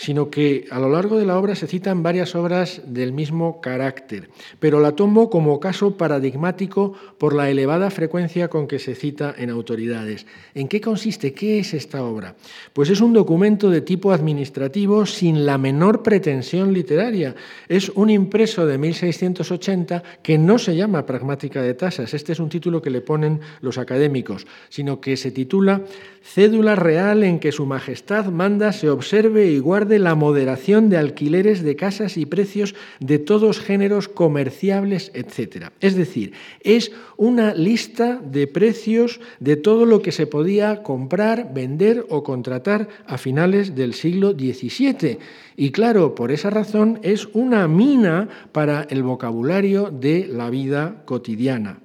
sino 0.00 0.30
que 0.30 0.66
a 0.70 0.78
lo 0.78 0.88
largo 0.88 1.18
de 1.18 1.26
la 1.26 1.38
obra 1.38 1.54
se 1.54 1.66
citan 1.66 2.02
varias 2.02 2.34
obras 2.34 2.80
del 2.86 3.12
mismo 3.12 3.60
carácter, 3.60 4.30
pero 4.58 4.80
la 4.80 4.92
tomo 4.92 5.28
como 5.28 5.60
caso 5.60 5.98
paradigmático 5.98 6.94
por 7.18 7.34
la 7.34 7.50
elevada 7.50 7.90
frecuencia 7.90 8.48
con 8.48 8.66
que 8.66 8.78
se 8.78 8.94
cita 8.94 9.34
en 9.36 9.50
autoridades. 9.50 10.26
¿En 10.54 10.68
qué 10.68 10.80
consiste? 10.80 11.34
¿Qué 11.34 11.58
es 11.58 11.74
esta 11.74 12.02
obra? 12.02 12.34
Pues 12.72 12.88
es 12.88 13.02
un 13.02 13.12
documento 13.12 13.68
de 13.68 13.82
tipo 13.82 14.12
administrativo 14.12 15.04
sin 15.04 15.44
la 15.44 15.58
menor 15.58 16.02
pretensión 16.02 16.72
literaria. 16.72 17.34
Es 17.68 17.90
un 17.90 18.08
impreso 18.08 18.64
de 18.64 18.78
1680 18.78 20.02
que 20.22 20.38
no 20.38 20.58
se 20.58 20.76
llama 20.76 21.04
Pragmática 21.04 21.60
de 21.60 21.74
Tasas, 21.74 22.14
este 22.14 22.32
es 22.32 22.40
un 22.40 22.48
título 22.48 22.80
que 22.80 22.88
le 22.88 23.02
ponen 23.02 23.40
los 23.60 23.76
académicos, 23.76 24.46
sino 24.70 24.98
que 24.98 25.18
se 25.18 25.30
titula 25.30 25.82
Cédula 26.22 26.74
real 26.74 27.22
en 27.22 27.38
que 27.38 27.52
Su 27.52 27.66
Majestad 27.66 28.26
manda 28.26 28.72
se 28.72 28.88
observe 28.88 29.46
igual 29.46 29.80
lugar 29.80 29.89
de 29.90 29.98
la 29.98 30.14
moderación 30.14 30.88
de 30.88 30.96
alquileres 30.96 31.62
de 31.62 31.76
casas 31.76 32.16
y 32.16 32.24
precios 32.24 32.74
de 33.00 33.18
todos 33.18 33.60
géneros 33.60 34.08
comerciables, 34.08 35.10
etc. 35.12 35.66
Es 35.80 35.96
decir, 35.96 36.32
es 36.62 36.92
una 37.18 37.52
lista 37.54 38.18
de 38.24 38.46
precios 38.46 39.20
de 39.40 39.56
todo 39.56 39.84
lo 39.84 40.00
que 40.00 40.12
se 40.12 40.26
podía 40.26 40.82
comprar, 40.82 41.52
vender 41.52 42.06
o 42.08 42.22
contratar 42.22 42.88
a 43.06 43.18
finales 43.18 43.74
del 43.74 43.92
siglo 43.92 44.30
XVII. 44.32 45.18
Y 45.56 45.70
claro, 45.72 46.14
por 46.14 46.32
esa 46.32 46.48
razón 46.48 47.00
es 47.02 47.28
una 47.34 47.68
mina 47.68 48.28
para 48.52 48.86
el 48.88 49.02
vocabulario 49.02 49.90
de 49.90 50.26
la 50.26 50.48
vida 50.48 51.02
cotidiana. 51.04 51.80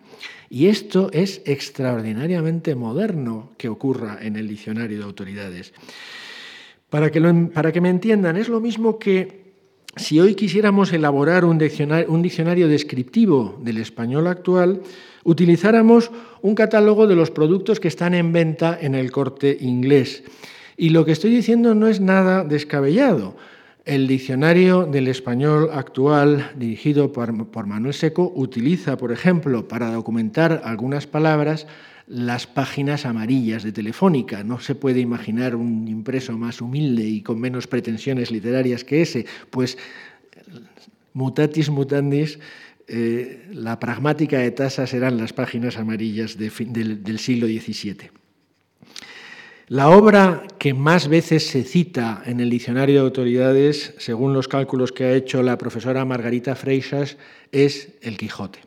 Y 0.49 0.67
esto 0.67 1.09
es 1.11 1.41
extraordinariamente 1.45 2.75
moderno 2.75 3.51
que 3.57 3.67
ocurra 3.67 4.19
en 4.21 4.35
el 4.35 4.47
diccionario 4.47 4.99
de 4.99 5.03
autoridades. 5.03 5.73
Para 6.95 7.11
que, 7.73 7.81
me 7.81 7.89
entiendan, 7.89 8.37
es 8.37 8.47
lo 8.47 8.61
mismo 8.61 8.97
que 8.97 9.43
si 9.97 10.21
hoy 10.21 10.33
quisiéramos 10.33 10.93
elaborar 10.93 11.43
un 11.43 11.57
diccionario 11.57 12.69
descriptivo 12.69 13.59
del 13.61 13.79
español 13.79 14.27
actual, 14.27 14.79
utilizáramos 15.25 16.09
un 16.41 16.55
catálogo 16.55 17.05
de 17.05 17.17
los 17.17 17.31
productos 17.31 17.81
que 17.81 17.89
están 17.89 18.13
en 18.13 18.31
venta 18.31 18.79
en 18.79 18.95
el 18.95 19.11
corte 19.11 19.57
inglés. 19.59 20.23
Y 20.77 20.91
lo 20.91 21.03
que 21.03 21.11
estoy 21.11 21.31
diciendo 21.31 21.75
no 21.75 21.89
es 21.89 21.99
nada 21.99 22.45
descabellado. 22.45 23.35
El 23.83 24.07
diccionario 24.07 24.85
del 24.85 25.09
español 25.09 25.71
actual, 25.73 26.51
dirigido 26.55 27.11
por, 27.11 27.67
Manuel 27.67 27.93
Seco, 27.93 28.31
utiliza, 28.33 28.95
por 28.95 29.11
ejemplo, 29.11 29.67
para 29.67 29.91
documentar 29.91 30.61
algunas 30.63 31.07
palabras, 31.07 31.67
las 32.07 32.47
páginas 32.47 33.05
amarillas 33.05 33.63
de 33.63 33.71
Telefónica. 33.71 34.43
No 34.43 34.59
se 34.59 34.75
puede 34.75 34.99
imaginar 34.99 35.55
un 35.55 35.87
impreso 35.87 36.37
más 36.37 36.61
humilde 36.61 37.03
y 37.03 37.21
con 37.21 37.39
menos 37.39 37.67
pretensiones 37.67 38.31
literarias 38.31 38.83
que 38.83 39.01
ese. 39.01 39.25
Pues 39.49 39.77
mutatis 41.13 41.69
mutandis, 41.69 42.39
eh, 42.87 43.47
la 43.51 43.79
pragmática 43.79 44.37
de 44.37 44.51
tasas 44.51 44.93
eran 44.93 45.17
las 45.17 45.33
páginas 45.33 45.77
amarillas 45.77 46.37
del 46.37 47.19
siglo 47.19 47.47
XVII. 47.47 48.11
La 49.67 49.89
obra 49.89 50.43
que 50.59 50.75
más 50.75 51.07
veces 51.07 51.47
se 51.47 51.63
cita 51.63 52.21
en 52.27 52.39
el 52.39 52.51
diccionario 52.51 52.95
de 52.95 53.01
autoridades, 53.01 53.95
según 53.97 54.31
los 54.31 54.47
cálculos 54.47 54.91
que 54.91 55.05
ha 55.05 55.13
hecho 55.13 55.41
la 55.41 55.57
profesora 55.57 56.05
Margarita 56.05 56.55
Freixas, 56.55 57.17
es 57.51 57.93
El 58.03 58.17
Quijote, 58.17 58.59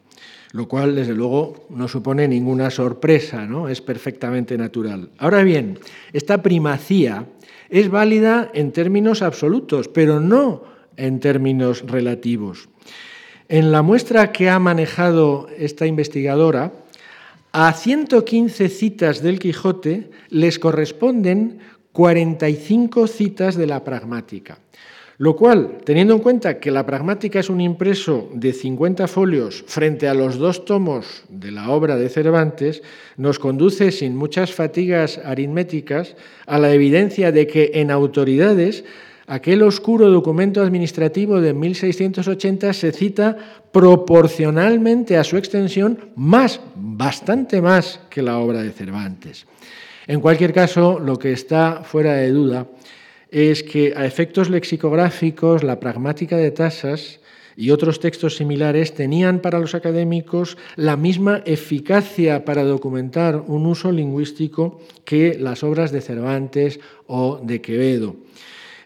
lo 0.53 0.69
cual 0.69 0.95
desde 0.95 1.15
luego 1.15 1.67
no 1.71 1.89
supone 1.89 2.27
ninguna 2.27 2.71
sorpresa, 2.71 3.47
¿no? 3.47 3.69
es 3.69 3.81
perfectamente 3.81 4.57
natural. 4.57 5.11
Ahora 5.19 5.43
bien, 5.43 5.79
esta 6.13 6.43
primacía 6.43 7.27
es 7.69 7.91
válida 7.91 8.51
en 8.55 8.73
términos 8.73 9.23
absolutos, 9.23 9.89
pero 9.89 10.21
no 10.21 10.65
en 10.97 11.21
términos 11.21 11.85
relativos. 11.87 12.69
En 13.49 13.73
la 13.73 13.83
muestra 13.83 14.33
que 14.33 14.51
ha 14.51 14.59
manejado 14.59 15.49
esta 15.57 15.87
investigadora, 15.87 16.73
a 17.53 17.73
115 17.73 18.69
citas 18.69 19.23
del 19.23 19.39
Quijote 19.39 20.11
les 20.29 20.59
corresponden 20.59 21.61
45 21.93 23.07
citas 23.07 23.57
de 23.57 23.67
la 23.67 23.85
pragmática. 23.85 24.59
Lo 25.21 25.35
cual, 25.35 25.79
teniendo 25.85 26.15
en 26.15 26.21
cuenta 26.21 26.61
que 26.61 26.71
la 26.71 26.87
pragmática 26.87 27.41
es 27.41 27.51
un 27.51 27.61
impreso 27.61 28.31
de 28.33 28.53
50 28.53 29.09
folios 29.09 29.65
frente 29.67 30.07
a 30.07 30.15
los 30.15 30.39
dos 30.39 30.65
tomos 30.65 31.25
de 31.29 31.51
la 31.51 31.71
obra 31.71 31.97
de 31.97 32.09
Cervantes, 32.09 32.83
nos 33.17 33.41
conduce 33.41 33.91
sin 33.91 34.17
muchas 34.17 34.53
fatigas 34.53 35.19
aritméticas 35.25 36.15
a 36.47 36.59
la 36.59 36.73
evidencia 36.73 37.33
de 37.33 37.49
que 37.49 37.73
en 37.75 37.91
autoridades 37.91 38.85
aquel 39.27 39.65
oscuro 39.65 40.09
documento 40.09 40.63
administrativo 40.63 41.41
de 41.41 41.53
1680 41.53 42.73
se 42.73 42.93
cita 42.93 43.37
proporcionalmente 43.73 45.17
a 45.17 45.25
su 45.25 45.37
extensión 45.37 45.99
más, 46.15 46.61
bastante 46.77 47.61
más 47.61 47.99
que 48.09 48.23
la 48.23 48.39
obra 48.39 48.63
de 48.63 48.71
Cervantes. 48.71 49.47
En 50.07 50.21
cualquier 50.21 50.53
caso, 50.53 51.01
lo 51.01 51.19
que 51.19 51.33
está 51.33 51.83
fuera 51.83 52.15
de 52.15 52.31
duda 52.31 52.69
es 53.31 53.63
que 53.63 53.95
a 53.97 54.07
efectos 54.07 54.51
lexicográficos, 54.51 55.63
la 55.63 55.81
pragmática 55.81 56.37
de 56.37 56.51
tasas 56.51 57.21
y 57.57 57.71
otros 57.71 57.99
textos 57.99 58.37
similares 58.37 58.95
tenían 58.95 59.41
para 59.41 59.59
los 59.59 59.75
académicos 59.75 60.57
la 60.77 60.97
misma 60.97 61.43
eficacia 61.45 62.45
para 62.45 62.63
documentar 62.63 63.43
un 63.47 63.67
uso 63.67 63.91
lingüístico 63.91 64.81
que 65.05 65.37
las 65.39 65.65
obras 65.65 65.91
de 65.91 66.01
Cervantes 66.01 66.79
o 67.07 67.41
de 67.43 67.61
Quevedo. 67.61 68.17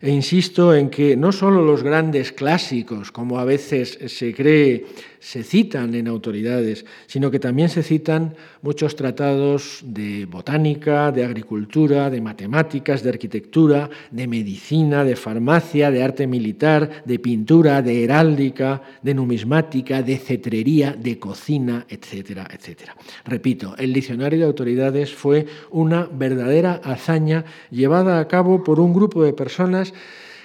E 0.01 0.11
insisto 0.11 0.75
en 0.75 0.91
que 0.91 1.17
no 1.17 1.31
solo 1.31 1.63
los 1.63 1.85
grandes 1.85 2.33
clásicos, 2.33 3.13
como 3.13 3.39
a 3.39 3.45
veces 3.45 3.99
se 4.07 4.35
cree, 4.35 4.87
se 5.23 5.45
citan 5.45 5.95
en 5.95 6.09
autoridades, 6.09 6.85
sino 7.07 7.31
que 7.31 7.39
también 7.39 7.69
se 7.69 7.85
citan 7.85 8.35
muchos 8.61 8.97
tratados 8.97 9.81
de 9.85 10.27
botánica, 10.27 11.13
de 11.13 11.25
agricultura, 11.25 12.11
de 12.11 12.21
matemáticas, 12.21 13.05
de 13.05 13.11
arquitectura, 13.11 13.89
de 14.11 14.27
medicina, 14.27 15.05
de 15.05 15.15
farmacia, 15.15 15.93
de 15.93 16.03
arte 16.03 16.27
militar, 16.27 17.05
de 17.05 17.21
pintura, 17.21 17.83
de 17.83 18.03
heráldica, 18.03 18.83
de 19.01 19.15
numismática, 19.15 20.03
de 20.03 20.19
cetrería, 20.19 20.91
de 20.91 21.21
cocina, 21.21 21.87
etcétera, 21.89 22.49
etcétera. 22.53 22.97
Repito, 23.25 23.77
el 23.79 23.93
diccionario 23.93 24.41
de 24.41 24.47
autoridades 24.47 25.15
fue 25.15 25.47
una 25.71 26.09
verdadera 26.13 26.81
hazaña 26.83 27.45
llevada 27.71 28.19
a 28.19 28.27
cabo 28.27 28.65
por 28.65 28.81
un 28.81 28.93
grupo 28.93 29.23
de 29.23 29.33
personas 29.33 29.95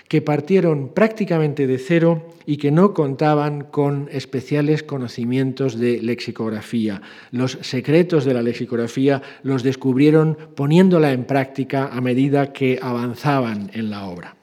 que 0.07 0.21
partieron 0.21 0.89
prácticamente 0.93 1.67
de 1.67 1.77
cero 1.77 2.33
y 2.45 2.57
que 2.57 2.71
no 2.71 2.93
contaban 2.93 3.65
con 3.65 4.07
especiales 4.11 4.83
conocimientos 4.83 5.77
de 5.77 6.01
lexicografía. 6.01 7.01
Los 7.31 7.57
secretos 7.61 8.23
de 8.23 8.33
la 8.33 8.41
lexicografía 8.41 9.21
los 9.43 9.63
descubrieron 9.63 10.37
poniéndola 10.55 11.11
en 11.11 11.25
práctica 11.25 11.89
a 11.91 11.99
medida 11.99 12.53
que 12.53 12.79
avanzaban 12.81 13.69
en 13.73 13.89
la 13.89 14.05
obra. 14.05 14.35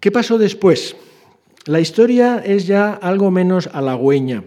¿Qué 0.00 0.10
pasó 0.10 0.38
después? 0.38 0.96
La 1.66 1.78
historia 1.78 2.42
es 2.44 2.66
ya 2.66 2.92
algo 2.92 3.30
menos 3.30 3.68
halagüeña. 3.72 4.42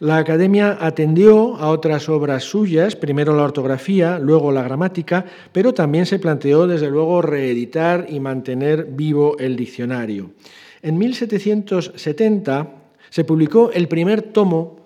La 0.00 0.18
Academia 0.18 0.76
atendió 0.80 1.56
a 1.56 1.68
otras 1.68 2.08
obras 2.08 2.44
suyas, 2.44 2.96
primero 2.96 3.36
la 3.36 3.44
ortografía, 3.44 4.18
luego 4.18 4.50
la 4.50 4.62
gramática, 4.62 5.24
pero 5.52 5.72
también 5.72 6.04
se 6.04 6.18
planteó, 6.18 6.66
desde 6.66 6.90
luego, 6.90 7.22
reeditar 7.22 8.06
y 8.08 8.18
mantener 8.18 8.86
vivo 8.90 9.38
el 9.38 9.54
diccionario. 9.54 10.32
En 10.82 10.98
1770 10.98 12.68
se 13.08 13.24
publicó 13.24 13.70
el 13.72 13.86
primer 13.86 14.22
tomo 14.22 14.84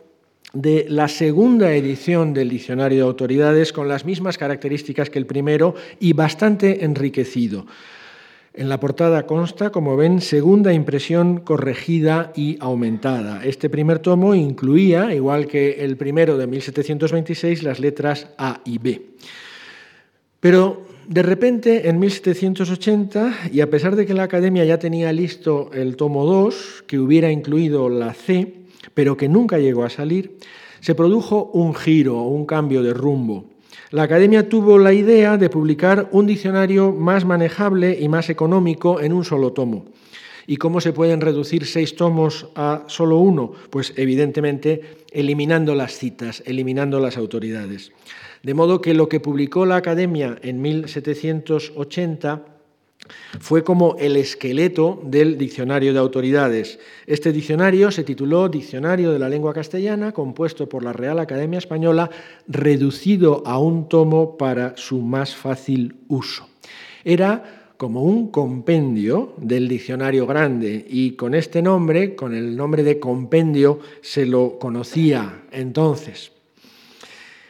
de 0.52 0.86
la 0.88 1.09
segunda 1.09 1.72
edición 1.72 2.32
del 2.32 2.50
Diccionario 2.50 2.98
de 2.98 3.04
Autoridades 3.04 3.72
con 3.72 3.88
las 3.88 4.04
mismas 4.04 4.38
características 4.38 5.11
que 5.11 5.18
el 5.18 5.26
primero 5.26 5.74
y 6.00 6.12
bastante 6.12 6.84
enriquecido. 6.84 7.66
En 8.59 8.68
la 8.68 8.80
portada 8.80 9.24
consta, 9.24 9.70
como 9.70 9.96
ven, 9.96 10.20
segunda 10.20 10.72
impresión 10.72 11.38
corregida 11.38 12.32
y 12.34 12.56
aumentada. 12.59 13.44
Este 13.44 13.70
primer 13.70 14.00
tomo 14.00 14.34
incluía, 14.34 15.14
igual 15.14 15.46
que 15.46 15.84
el 15.84 15.96
primero 15.96 16.36
de 16.36 16.48
1726, 16.48 17.62
las 17.62 17.78
letras 17.78 18.26
A 18.36 18.61
y 18.64 18.78
B. 18.78 19.11
Pero 20.40 20.82
de 21.06 21.22
repente, 21.22 21.88
en 21.88 22.00
1780, 22.00 23.50
y 23.52 23.61
a 23.61 23.70
pesar 23.70 23.94
de 23.94 24.04
que 24.06 24.14
la 24.14 24.24
Academia 24.24 24.64
ya 24.64 24.80
tenía 24.80 25.12
listo 25.12 25.70
el 25.72 25.94
tomo 25.94 26.26
2, 26.26 26.82
que 26.88 26.98
hubiera 26.98 27.30
incluido 27.30 27.88
la 27.88 28.12
C, 28.12 28.54
pero 28.92 29.16
que 29.16 29.28
nunca 29.28 29.59
llegó 29.61 29.84
a 29.84 29.88
salir, 29.88 30.36
se 30.80 30.96
produjo 30.96 31.52
un 31.54 31.76
giro, 31.76 32.22
un 32.22 32.44
cambio 32.44 32.82
de 32.82 32.92
rumbo 32.92 33.44
la 33.91 34.03
Academia 34.03 34.49
tuvo 34.49 34.78
la 34.78 34.93
idea 34.93 35.39
de 35.39 35.49
publicar 35.49 36.09
un 36.12 36.26
diccionario 36.26 36.93
más 36.93 37.24
manejable 37.24 37.99
y 37.99 38.09
más 38.09 38.28
económico 38.28 39.01
en 39.01 39.14
un 39.14 39.24
solo 39.24 39.53
tomo. 39.53 39.86
¿Y 40.47 40.59
cómo 40.59 40.80
se 40.80 40.93
pueden 40.93 41.20
reducir 41.20 41.64
seis 41.64 41.97
tomos 41.97 42.49
a 42.55 42.84
solo 42.86 43.18
uno? 43.18 43.53
Pues 43.70 43.95
evidentemente 43.97 45.05
eliminando 45.11 45.74
las 45.74 45.93
citas, 45.93 46.43
eliminando 46.47 47.01
las 47.01 47.16
autoridades. 47.16 47.93
De 48.43 48.55
modo 48.55 48.80
que 48.80 48.95
lo 48.95 49.09
que 49.09 49.20
publicó 49.20 49.64
la 49.66 49.76
Academia 49.76 50.39
en 50.43 50.61
1780 50.61 52.57
fue 53.40 53.64
como 53.64 53.96
el 53.98 54.16
esqueleto 54.16 55.00
del 55.04 55.38
diccionario 55.38 55.92
de 55.92 55.98
autoridades. 55.98 56.78
Este 57.06 57.32
diccionario 57.32 57.90
se 57.90 58.04
tituló 58.04 58.48
Diccionario 58.48 59.12
de 59.12 59.18
la 59.18 59.28
Lengua 59.28 59.54
Castellana, 59.54 60.12
compuesto 60.12 60.68
por 60.68 60.82
la 60.82 60.92
Real 60.92 61.18
Academia 61.18 61.59
Española, 61.59 62.11
reducido 62.46 63.42
a 63.46 63.59
un 63.59 63.88
tomo 63.88 64.36
para 64.36 64.76
su 64.76 65.00
más 65.00 65.34
fácil 65.34 65.96
uso. 66.09 66.48
Era 67.04 67.72
como 67.76 68.02
un 68.02 68.30
compendio 68.30 69.34
del 69.36 69.68
diccionario 69.68 70.26
grande 70.26 70.84
y 70.88 71.12
con 71.12 71.34
este 71.34 71.62
nombre, 71.62 72.16
con 72.16 72.34
el 72.34 72.56
nombre 72.56 72.82
de 72.82 72.98
compendio, 72.98 73.78
se 74.02 74.26
lo 74.26 74.59
conocía 74.59 75.42
entonces. 75.52 76.32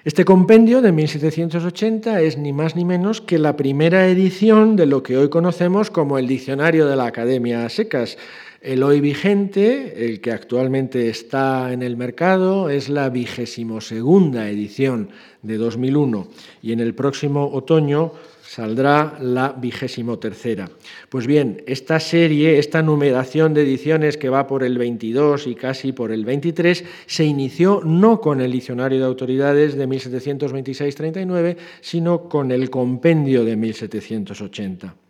Este 0.09 0.24
compendio 0.24 0.80
de 0.80 0.90
1780 0.90 2.22
es 2.22 2.38
ni 2.38 2.54
más 2.54 2.74
ni 2.74 2.86
menos 2.86 3.20
que 3.20 3.38
la 3.38 3.56
primera 3.56 4.09
edición 4.09 4.74
de 4.74 4.86
lo 4.86 5.02
que 5.02 5.18
hoy 5.18 5.28
conocemos 5.28 5.90
como 5.90 6.16
el 6.16 6.26
Diccionario 6.26 6.86
de 6.86 6.96
la 6.96 7.04
Academia 7.04 7.68
Secas. 7.68 8.16
El 8.62 8.84
hoy 8.84 9.02
vigente, 9.02 10.06
el 10.06 10.22
que 10.22 10.32
actualmente 10.32 11.11
está 11.11 11.74
en 11.74 11.82
el 11.82 11.98
mercado, 11.98 12.70
es 12.70 12.88
la 12.88 13.11
vigésimo 13.11 13.82
segunda 13.82 14.48
edición 14.48 15.11
de 15.42 15.59
2001 15.59 16.28
y 16.62 16.72
en 16.72 16.80
el 16.80 16.94
próximo 16.94 17.46
otoño 17.52 18.12
saldrá 18.59 19.16
la 19.20 19.52
vigésimo 19.52 20.18
tercera. 20.18 20.68
Pues 21.09 21.28
bien, 21.28 21.62
esta 21.68 22.00
serie, 22.00 22.59
esta 22.59 22.82
numeración 22.82 23.54
de 23.54 23.62
ediciones 23.62 24.16
que 24.16 24.30
va 24.30 24.48
por 24.48 24.64
el 24.64 24.76
22 24.78 25.46
y 25.46 25.54
casi 25.54 25.92
por 25.92 26.11
el 26.11 26.24
23, 26.24 26.84
se 27.06 27.24
inició 27.24 27.82
no 27.84 28.20
con 28.20 28.40
el 28.40 28.50
Diccionario 28.50 28.98
de 28.98 29.04
Autoridades 29.04 29.76
de 29.76 29.86
1726-39, 29.86 31.56
sino 31.80 32.28
con 32.28 32.50
el 32.50 32.68
Compendio 32.68 33.44
de 33.44 33.54
1780. 33.54 35.07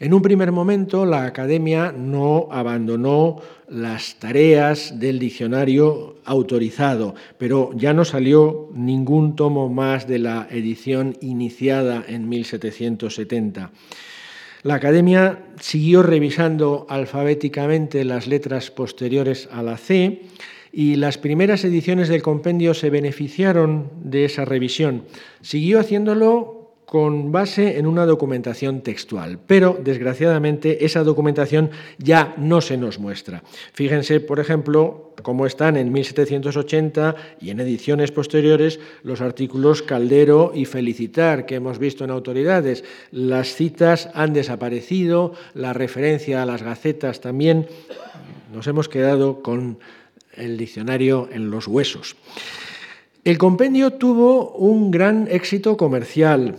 En 0.00 0.12
un 0.12 0.22
primer 0.22 0.50
momento, 0.50 1.06
la 1.06 1.24
Academia 1.24 1.92
no 1.96 2.48
abandonó 2.50 3.40
las 3.68 4.16
tareas 4.16 4.98
del 4.98 5.18
diccionario 5.18 6.16
autorizado, 6.24 7.14
pero 7.38 7.70
ya 7.74 7.92
no 7.92 8.04
salió 8.04 8.70
ningún 8.74 9.36
tomo 9.36 9.68
más 9.68 10.08
de 10.08 10.18
la 10.18 10.48
edición 10.50 11.16
iniciada 11.20 12.04
en 12.08 12.28
1770. 12.28 13.70
La 14.64 14.74
Academia 14.74 15.44
siguió 15.60 16.02
revisando 16.02 16.86
alfabéticamente 16.88 18.04
las 18.04 18.26
letras 18.26 18.70
posteriores 18.70 19.48
a 19.52 19.62
la 19.62 19.76
C 19.76 20.22
y 20.72 20.96
las 20.96 21.18
primeras 21.18 21.64
ediciones 21.64 22.08
del 22.08 22.22
compendio 22.22 22.74
se 22.74 22.90
beneficiaron 22.90 23.90
de 24.02 24.24
esa 24.24 24.44
revisión. 24.44 25.04
Siguió 25.40 25.78
haciéndolo 25.78 26.63
con 26.86 27.32
base 27.32 27.78
en 27.78 27.86
una 27.86 28.06
documentación 28.06 28.82
textual, 28.82 29.38
pero 29.46 29.78
desgraciadamente 29.82 30.84
esa 30.84 31.02
documentación 31.02 31.70
ya 31.98 32.34
no 32.36 32.60
se 32.60 32.76
nos 32.76 32.98
muestra. 32.98 33.42
Fíjense, 33.72 34.20
por 34.20 34.40
ejemplo, 34.40 35.14
cómo 35.22 35.46
están 35.46 35.76
en 35.76 35.92
1780 35.92 37.16
y 37.40 37.50
en 37.50 37.60
ediciones 37.60 38.12
posteriores 38.12 38.80
los 39.02 39.20
artículos 39.20 39.82
Caldero 39.82 40.52
y 40.54 40.66
Felicitar 40.66 41.46
que 41.46 41.56
hemos 41.56 41.78
visto 41.78 42.04
en 42.04 42.10
autoridades. 42.10 42.84
Las 43.10 43.54
citas 43.54 44.10
han 44.14 44.32
desaparecido, 44.32 45.32
la 45.54 45.72
referencia 45.72 46.42
a 46.42 46.46
las 46.46 46.62
gacetas 46.62 47.20
también. 47.20 47.66
Nos 48.52 48.66
hemos 48.66 48.88
quedado 48.88 49.42
con 49.42 49.78
el 50.36 50.56
diccionario 50.56 51.28
en 51.32 51.50
los 51.50 51.66
huesos. 51.66 52.16
El 53.24 53.38
compendio 53.38 53.92
tuvo 53.92 54.50
un 54.50 54.90
gran 54.90 55.28
éxito 55.30 55.76
comercial, 55.78 56.56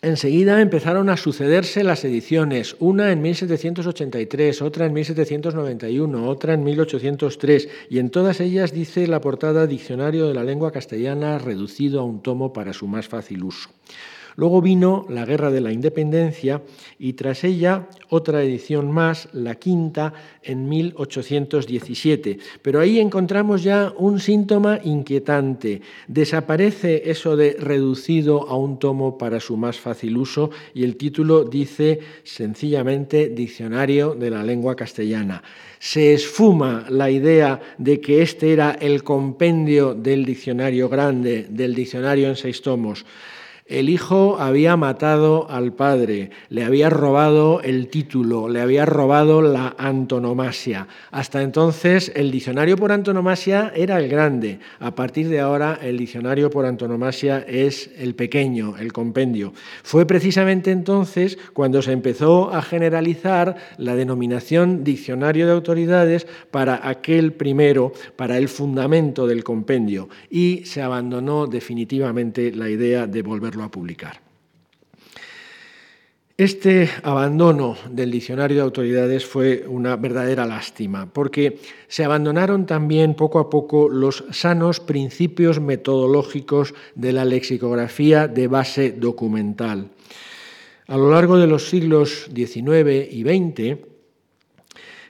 Enseguida 0.00 0.60
empezaron 0.60 1.08
a 1.08 1.16
sucederse 1.16 1.82
las 1.82 2.04
ediciones, 2.04 2.76
una 2.78 3.10
en 3.10 3.20
1783, 3.20 4.62
otra 4.62 4.86
en 4.86 4.92
1791, 4.92 6.28
otra 6.28 6.54
en 6.54 6.62
1803, 6.62 7.68
y 7.90 7.98
en 7.98 8.10
todas 8.10 8.40
ellas 8.40 8.72
dice 8.72 9.08
la 9.08 9.20
portada 9.20 9.66
Diccionario 9.66 10.28
de 10.28 10.34
la 10.34 10.44
lengua 10.44 10.70
castellana 10.70 11.38
reducido 11.38 11.98
a 11.98 12.04
un 12.04 12.22
tomo 12.22 12.52
para 12.52 12.72
su 12.72 12.86
más 12.86 13.08
fácil 13.08 13.42
uso. 13.42 13.70
Luego 14.38 14.62
vino 14.62 15.04
la 15.08 15.24
Guerra 15.24 15.50
de 15.50 15.60
la 15.60 15.72
Independencia 15.72 16.62
y 16.96 17.14
tras 17.14 17.42
ella 17.42 17.88
otra 18.08 18.40
edición 18.44 18.88
más, 18.88 19.28
la 19.32 19.56
quinta, 19.56 20.14
en 20.44 20.68
1817. 20.68 22.38
Pero 22.62 22.78
ahí 22.78 23.00
encontramos 23.00 23.64
ya 23.64 23.92
un 23.96 24.20
síntoma 24.20 24.78
inquietante. 24.84 25.82
Desaparece 26.06 27.10
eso 27.10 27.36
de 27.36 27.56
reducido 27.58 28.48
a 28.48 28.56
un 28.56 28.78
tomo 28.78 29.18
para 29.18 29.40
su 29.40 29.56
más 29.56 29.76
fácil 29.80 30.16
uso 30.16 30.50
y 30.72 30.84
el 30.84 30.96
título 30.96 31.42
dice 31.42 31.98
sencillamente 32.22 33.30
Diccionario 33.30 34.14
de 34.14 34.30
la 34.30 34.44
lengua 34.44 34.76
castellana 34.76 35.42
se 35.80 36.14
esfuma 36.14 36.86
la 36.90 37.10
idea 37.10 37.60
de 37.78 38.00
que 38.00 38.22
este 38.22 38.52
era 38.52 38.72
el 38.72 39.02
compendio 39.02 39.94
del 39.94 40.24
diccionario 40.24 40.88
grande, 40.88 41.46
del 41.48 41.74
diccionario 41.74 42.28
en 42.28 42.36
seis 42.36 42.62
tomos. 42.62 43.04
El 43.68 43.90
hijo 43.90 44.38
había 44.40 44.78
matado 44.78 45.46
al 45.50 45.74
padre, 45.74 46.30
le 46.48 46.64
había 46.64 46.88
robado 46.88 47.60
el 47.60 47.88
título, 47.88 48.48
le 48.48 48.62
había 48.62 48.86
robado 48.86 49.42
la 49.42 49.74
antonomasia. 49.76 50.88
Hasta 51.10 51.42
entonces 51.42 52.10
el 52.14 52.30
diccionario 52.30 52.78
por 52.78 52.92
antonomasia 52.92 53.70
era 53.76 53.98
el 53.98 54.08
grande. 54.08 54.58
A 54.80 54.94
partir 54.94 55.28
de 55.28 55.40
ahora 55.40 55.78
el 55.82 55.98
diccionario 55.98 56.48
por 56.48 56.64
antonomasia 56.64 57.44
es 57.46 57.90
el 57.98 58.14
pequeño, 58.14 58.78
el 58.78 58.90
compendio. 58.94 59.52
Fue 59.82 60.06
precisamente 60.06 60.70
entonces 60.70 61.36
cuando 61.52 61.82
se 61.82 61.92
empezó 61.92 62.50
a 62.50 62.62
generalizar 62.62 63.56
la 63.76 63.94
denominación 63.96 64.82
diccionario 64.82 65.44
de 65.44 65.52
autoridades 65.52 66.26
para 66.50 66.88
aquel 66.88 67.34
primero, 67.34 67.92
para 68.16 68.38
el 68.38 68.48
fundamento 68.48 69.26
del 69.26 69.44
compendio, 69.44 70.08
y 70.30 70.62
se 70.64 70.80
abandonó 70.80 71.46
definitivamente 71.46 72.50
la 72.50 72.70
idea 72.70 73.06
de 73.06 73.20
volverlo 73.20 73.57
a 73.64 73.70
publicar. 73.70 74.20
Este 76.38 76.88
abandono 77.02 77.76
del 77.90 78.12
diccionario 78.12 78.58
de 78.58 78.62
autoridades 78.62 79.26
fue 79.26 79.64
una 79.66 79.96
verdadera 79.96 80.46
lástima, 80.46 81.12
porque 81.12 81.58
se 81.88 82.04
abandonaron 82.04 82.64
también 82.64 83.14
poco 83.14 83.40
a 83.40 83.50
poco 83.50 83.88
los 83.88 84.24
sanos 84.30 84.78
principios 84.78 85.58
metodológicos 85.58 86.74
de 86.94 87.12
la 87.12 87.24
lexicografía 87.24 88.28
de 88.28 88.46
base 88.46 88.92
documental. 88.92 89.88
A 90.86 90.96
lo 90.96 91.10
largo 91.10 91.38
de 91.38 91.48
los 91.48 91.68
siglos 91.68 92.30
XIX 92.32 93.12
y 93.12 93.22
XX, 93.24 93.78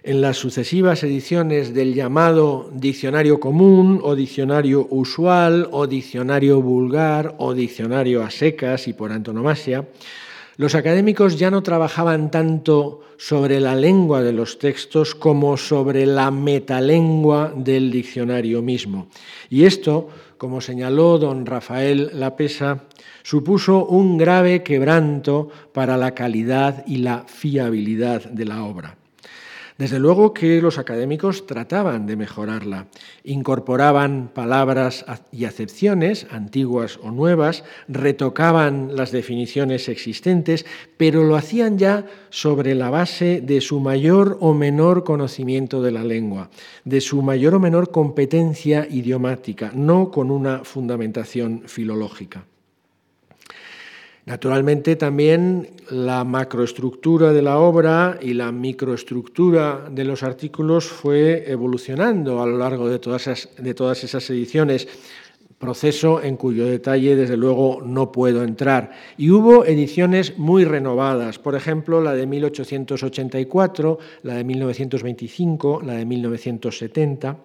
en 0.09 0.23
las 0.23 0.39
sucesivas 0.39 1.03
ediciones 1.03 1.75
del 1.75 1.93
llamado 1.93 2.71
diccionario 2.73 3.39
común 3.39 4.01
o 4.03 4.17
diccionario 4.17 4.87
usual 4.89 5.69
o 5.71 5.87
diccionario 5.87 6.63
vulgar 6.63 7.35
o 7.37 7.53
diccionario 7.53 8.23
a 8.23 8.31
secas 8.31 8.89
y 8.89 8.95
por 8.95 9.13
antonomasia, 9.13 9.87
los 10.57 10.75
académicos 10.75 11.39
ya 11.39 11.51
no 11.51 11.63
trabajaban 11.63 12.31
tanto 12.31 13.03
sobre 13.19 13.61
la 13.61 13.75
lengua 13.75 14.23
de 14.23 14.33
los 14.33 14.59
textos 14.59 15.15
como 15.15 15.59
sobre 15.59 16.07
la 16.07 16.31
metalengua 16.31 17.53
del 17.55 17.91
diccionario 17.91 18.63
mismo. 18.63 19.09
Y 19.51 19.65
esto, 19.65 20.09
como 20.39 20.63
señaló 20.63 21.19
don 21.19 21.45
Rafael 21.45 22.13
Lapesa, 22.15 22.85
supuso 23.23 23.85
un 23.85 24.17
grave 24.17 24.63
quebranto 24.63 25.51
para 25.75 25.99
la 25.99 26.15
calidad 26.15 26.83
y 26.87 26.97
la 26.97 27.27
fiabilidad 27.29 28.25
de 28.25 28.45
la 28.47 28.65
obra. 28.65 28.98
Desde 29.79 30.01
luego 30.01 30.35
que 30.35 30.61
los 30.61 30.76
académicos 30.76 31.47
trataban 31.47 32.05
de 32.07 32.16
mejorarla, 32.16 32.89
incorporaban 33.22 34.29
palabras 34.35 35.05
y 35.31 35.45
acepciones, 35.45 36.26
antiguas 36.33 36.99
o 37.01 37.12
nuevas, 37.12 37.62
retocaban 37.87 38.97
las 38.97 39.12
definiciones 39.12 39.89
existentes, 39.89 40.66
pero 40.97 41.22
lo 41.22 41.37
hacían 41.37 41.79
ya 41.79 42.07
sobre 42.31 42.74
la 42.74 42.91
base 42.91 43.41
de 43.41 43.61
su 43.61 43.79
mayor 43.79 44.37
o 44.41 44.53
menor 44.53 45.05
conocimiento 45.05 45.81
de 45.81 45.93
la 45.93 46.03
lengua, 46.03 46.51
de 46.85 47.01
su 47.01 47.22
mayor 47.22 47.55
o 47.55 47.61
menor 47.61 47.93
competencia 47.93 48.85
idiomática, 48.91 49.70
no 49.72 50.11
con 50.11 50.33
una 50.33 50.64
fundamentación 50.64 51.62
filológica. 51.66 52.45
Naturalmente 54.29 54.95
también 54.97 55.70
la 55.91 56.22
macroestructura 56.22 57.33
de 57.33 57.41
la 57.41 57.59
obra 57.59 58.18
y 58.20 58.35
la 58.35 58.53
microestructura 58.53 59.89
de 59.91 60.05
los 60.05 60.22
artículos 60.22 60.85
fue 60.85 61.51
evolucionando 61.51 62.43
a 62.43 62.47
lo 62.47 62.59
largo 62.59 62.91
de 62.91 62.99
todas 62.99 63.26
esas, 63.26 63.49
de 63.57 63.72
todas 63.72 64.05
esas 64.05 64.29
ediciones, 64.29 64.87
proceso 65.59 66.22
en 66.22 66.37
cuyo 66.37 66.66
detalle 66.66 67.16
desde 67.16 67.39
luego 67.39 67.81
no 67.83 68.12
puedo 68.12 68.45
entrar. 68.45 68.91
Y 69.16 69.31
hubo 69.31 69.64
ediciones 69.64 70.37
muy 70.37 70.66
renovadas, 70.66 71.39
por 71.39 71.55
ejemplo 71.55 72.03
la 72.03 72.12
de 72.12 72.26
1884, 72.26 73.99
la 74.24 74.35
de 74.35 74.45
1925, 74.45 75.81
la 75.83 75.95
de 75.95 76.05
1970. 76.05 77.39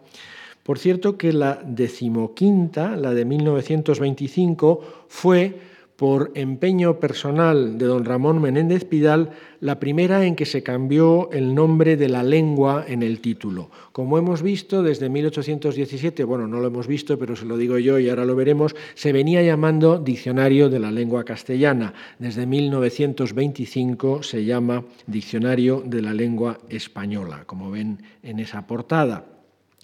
Por 0.63 0.77
cierto 0.77 1.17
que 1.17 1.31
la 1.31 1.61
decimoquinta, 1.65 2.97
la 2.97 3.13
de 3.13 3.23
1925, 3.23 5.05
fue 5.07 5.71
por 5.95 6.31
empeño 6.35 6.99
personal 6.99 7.77
de 7.77 7.85
don 7.85 8.05
Ramón 8.05 8.41
Menéndez 8.41 8.85
Pidal, 8.85 9.31
la 9.59 9.79
primera 9.79 10.25
en 10.25 10.35
que 10.35 10.45
se 10.45 10.63
cambió 10.63 11.29
el 11.31 11.55
nombre 11.55 11.95
de 11.97 12.09
la 12.09 12.23
lengua 12.23 12.83
en 12.87 13.03
el 13.03 13.19
título. 13.21 13.69
Como 13.91 14.17
hemos 14.17 14.41
visto 14.41 14.83
desde 14.83 15.09
1817, 15.09 16.23
bueno, 16.23 16.47
no 16.47 16.59
lo 16.59 16.67
hemos 16.67 16.87
visto, 16.87 17.17
pero 17.17 17.35
se 17.35 17.45
lo 17.45 17.57
digo 17.57 17.77
yo 17.77 17.99
y 17.99 18.09
ahora 18.09 18.25
lo 18.25 18.35
veremos, 18.35 18.75
se 18.95 19.13
venía 19.13 19.41
llamando 19.43 19.99
Diccionario 19.99 20.69
de 20.69 20.79
la 20.79 20.91
Lengua 20.91 21.23
Castellana. 21.23 21.93
Desde 22.19 22.45
1925 22.45 24.23
se 24.23 24.43
llama 24.43 24.83
Diccionario 25.07 25.83
de 25.85 26.01
la 26.01 26.13
Lengua 26.13 26.57
Española, 26.69 27.43
como 27.45 27.71
ven 27.71 28.01
en 28.23 28.39
esa 28.39 28.65
portada. 28.67 29.32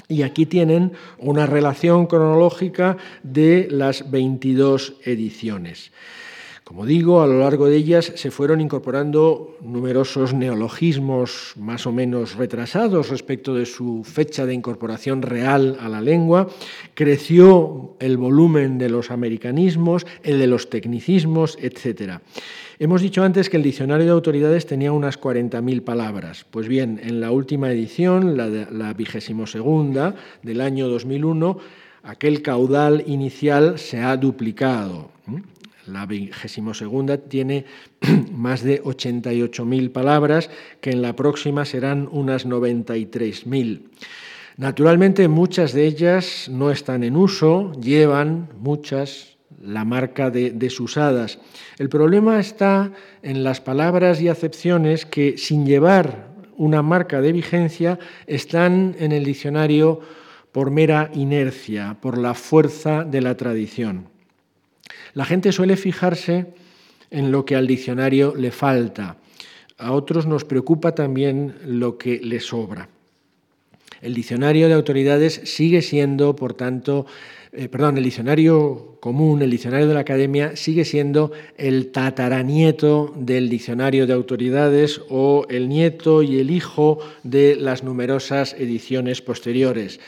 Y 0.10 0.24
aquí 0.24 0.48
tienen 0.48 0.94
una 1.20 1.46
relación 1.46 2.08
cronológica 2.08 2.98
de 3.22 3.68
las 3.70 4.10
22 4.10 4.96
ediciones. 5.06 5.92
Como 6.70 6.86
digo, 6.86 7.24
a 7.24 7.26
lo 7.26 7.40
largo 7.40 7.66
de 7.66 7.78
ellas 7.78 8.14
se 8.16 8.30
fueron 8.30 8.62
incorporando 8.62 9.58
numerosos 9.64 10.36
neologismos 10.36 11.54
más 11.58 11.88
o 11.88 11.92
menos 11.92 12.36
retrasados 12.36 13.10
respecto 13.10 13.56
de 13.56 13.66
su 13.66 14.04
fecha 14.04 14.46
de 14.46 14.54
incorporación 14.54 15.24
real 15.24 15.78
a 15.80 15.90
la 15.90 16.00
lengua. 16.00 16.48
Creció 16.94 17.96
el 18.00 18.18
volumen 18.18 18.78
de 18.78 18.88
los 18.90 19.10
americanismos, 19.10 20.06
el 20.22 20.38
de 20.38 20.46
los 20.46 20.70
tecnicismos, 20.70 21.58
etc. 21.60 22.20
Hemos 22.78 23.02
dicho 23.02 23.24
antes 23.24 23.50
que 23.50 23.58
el 23.58 23.64
diccionario 23.64 24.06
de 24.06 24.12
autoridades 24.12 24.68
tenía 24.68 24.92
unas 24.92 25.20
40.000 25.20 25.82
palabras. 25.82 26.46
Pues 26.52 26.68
bien, 26.68 27.02
en 27.04 27.20
la 27.20 27.32
última 27.32 27.72
edición, 27.72 28.38
la 28.38 28.94
vigésimo 28.94 29.48
segunda 29.48 30.14
del 30.44 30.62
año 30.62 30.88
2001, 30.88 31.58
aquel 32.04 32.44
caudal 32.44 33.04
inicial 33.08 33.80
se 33.80 34.02
ha 34.02 34.16
duplicado. 34.18 35.18
La 35.92 36.06
vigésimo 36.06 36.74
segunda 36.74 37.18
tiene 37.18 37.66
más 38.32 38.64
de 38.64 38.84
88.000 38.84 39.92
palabras, 39.92 40.50
que 40.82 40.92
en 40.92 41.02
la 41.02 41.16
próxima 41.16 41.66
serán 41.66 42.08
unas 42.12 42.46
93.000. 42.46 43.82
Naturalmente, 44.58 45.28
muchas 45.28 45.74
de 45.74 45.86
ellas 45.86 46.48
no 46.52 46.70
están 46.70 47.04
en 47.04 47.16
uso, 47.16 47.72
llevan 47.82 48.50
muchas 48.60 49.38
la 49.62 49.84
marca 49.84 50.30
de 50.30 50.52
desusadas. 50.52 51.40
El 51.78 51.90
problema 51.90 52.40
está 52.40 52.92
en 53.24 53.44
las 53.44 53.60
palabras 53.60 54.22
y 54.22 54.28
acepciones 54.28 55.06
que, 55.06 55.38
sin 55.38 55.66
llevar 55.66 56.30
una 56.56 56.82
marca 56.82 57.20
de 57.22 57.32
vigencia, 57.32 57.98
están 58.28 58.96
en 59.00 59.12
el 59.12 59.24
diccionario 59.24 60.02
por 60.52 60.72
mera 60.72 61.10
inercia, 61.14 61.98
por 62.00 62.18
la 62.18 62.34
fuerza 62.34 63.04
de 63.04 63.22
la 63.22 63.36
tradición. 63.36 64.19
La 65.14 65.26
gente 65.26 65.52
suele 65.52 65.78
fijarse 65.78 66.48
en 67.12 67.32
lo 67.32 67.46
que 67.46 67.56
al 67.56 67.68
diccionario 67.68 68.36
le 68.36 68.52
falta. 68.52 69.18
A 69.78 69.94
otros 69.94 70.26
nos 70.26 70.46
preocupa 70.46 70.94
también 70.94 71.56
lo 71.66 71.98
que 71.98 72.20
le 72.20 72.40
sobra. 72.40 72.90
El 74.02 74.14
diccionario 74.14 74.68
de 74.68 74.74
autoridades 74.74 75.42
sigue 75.44 75.82
siendo, 75.82 76.36
por 76.36 76.54
tanto, 76.54 77.06
eh, 77.52 77.68
perdón, 77.68 77.98
el 77.98 78.04
diccionario 78.04 78.98
común, 79.02 79.42
el 79.42 79.50
diccionario 79.50 79.88
de 79.88 79.94
la 79.94 80.02
academia, 80.02 80.56
sigue 80.56 80.86
siendo 80.86 81.32
el 81.58 81.92
tataranieto 81.92 83.14
del 83.18 83.50
diccionario 83.50 84.08
de 84.08 84.14
autoridades 84.14 85.02
o 85.10 85.46
el 85.50 85.68
nieto 85.68 86.24
y 86.24 86.40
el 86.40 86.52
hijo 86.52 87.00
de 87.24 87.56
las 87.56 87.84
numerosas 87.84 88.54
ediciones 88.54 89.22
posteriores. 89.22 90.00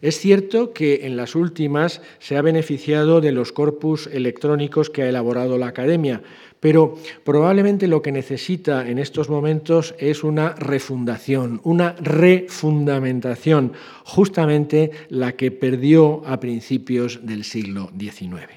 Es 0.00 0.18
cierto 0.18 0.72
que 0.72 1.06
en 1.06 1.16
las 1.16 1.34
últimas 1.34 2.00
se 2.20 2.36
ha 2.36 2.42
beneficiado 2.42 3.20
de 3.20 3.32
los 3.32 3.52
corpus 3.52 4.06
electrónicos 4.06 4.90
que 4.90 5.02
ha 5.02 5.08
elaborado 5.08 5.58
la 5.58 5.68
Academia, 5.68 6.22
pero 6.60 6.96
probablemente 7.24 7.88
lo 7.88 8.02
que 8.02 8.12
necesita 8.12 8.88
en 8.88 8.98
estos 8.98 9.28
momentos 9.28 9.94
es 9.98 10.24
una 10.24 10.54
refundación, 10.54 11.60
una 11.64 11.92
refundamentación, 12.00 13.72
justamente 14.04 14.90
la 15.08 15.32
que 15.32 15.50
perdió 15.50 16.22
a 16.26 16.38
principios 16.40 17.20
del 17.26 17.44
siglo 17.44 17.90
XIX. 17.98 18.48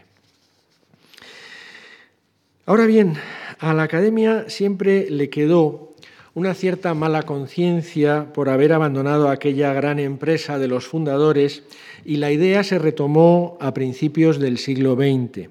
Ahora 2.65 2.85
bien, 2.85 3.15
a 3.59 3.73
la 3.73 3.83
Academia 3.83 4.45
siempre 4.47 5.09
le 5.09 5.29
quedó 5.29 5.90
una 6.33 6.53
cierta 6.53 6.93
mala 6.93 7.23
conciencia 7.23 8.31
por 8.33 8.49
haber 8.49 8.71
abandonado 8.71 9.29
aquella 9.29 9.73
gran 9.73 9.99
empresa 9.99 10.59
de 10.59 10.67
los 10.67 10.87
fundadores 10.87 11.63
y 12.05 12.17
la 12.17 12.31
idea 12.31 12.63
se 12.63 12.79
retomó 12.79 13.57
a 13.59 13.73
principios 13.73 14.39
del 14.39 14.57
siglo 14.57 14.95
XX. 14.95 15.49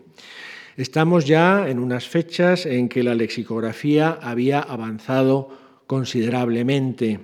Estamos 0.76 1.26
ya 1.26 1.68
en 1.68 1.78
unas 1.78 2.08
fechas 2.08 2.64
en 2.64 2.88
que 2.88 3.02
la 3.02 3.14
lexicografía 3.14 4.18
había 4.22 4.60
avanzado 4.60 5.50
considerablemente. 5.86 7.20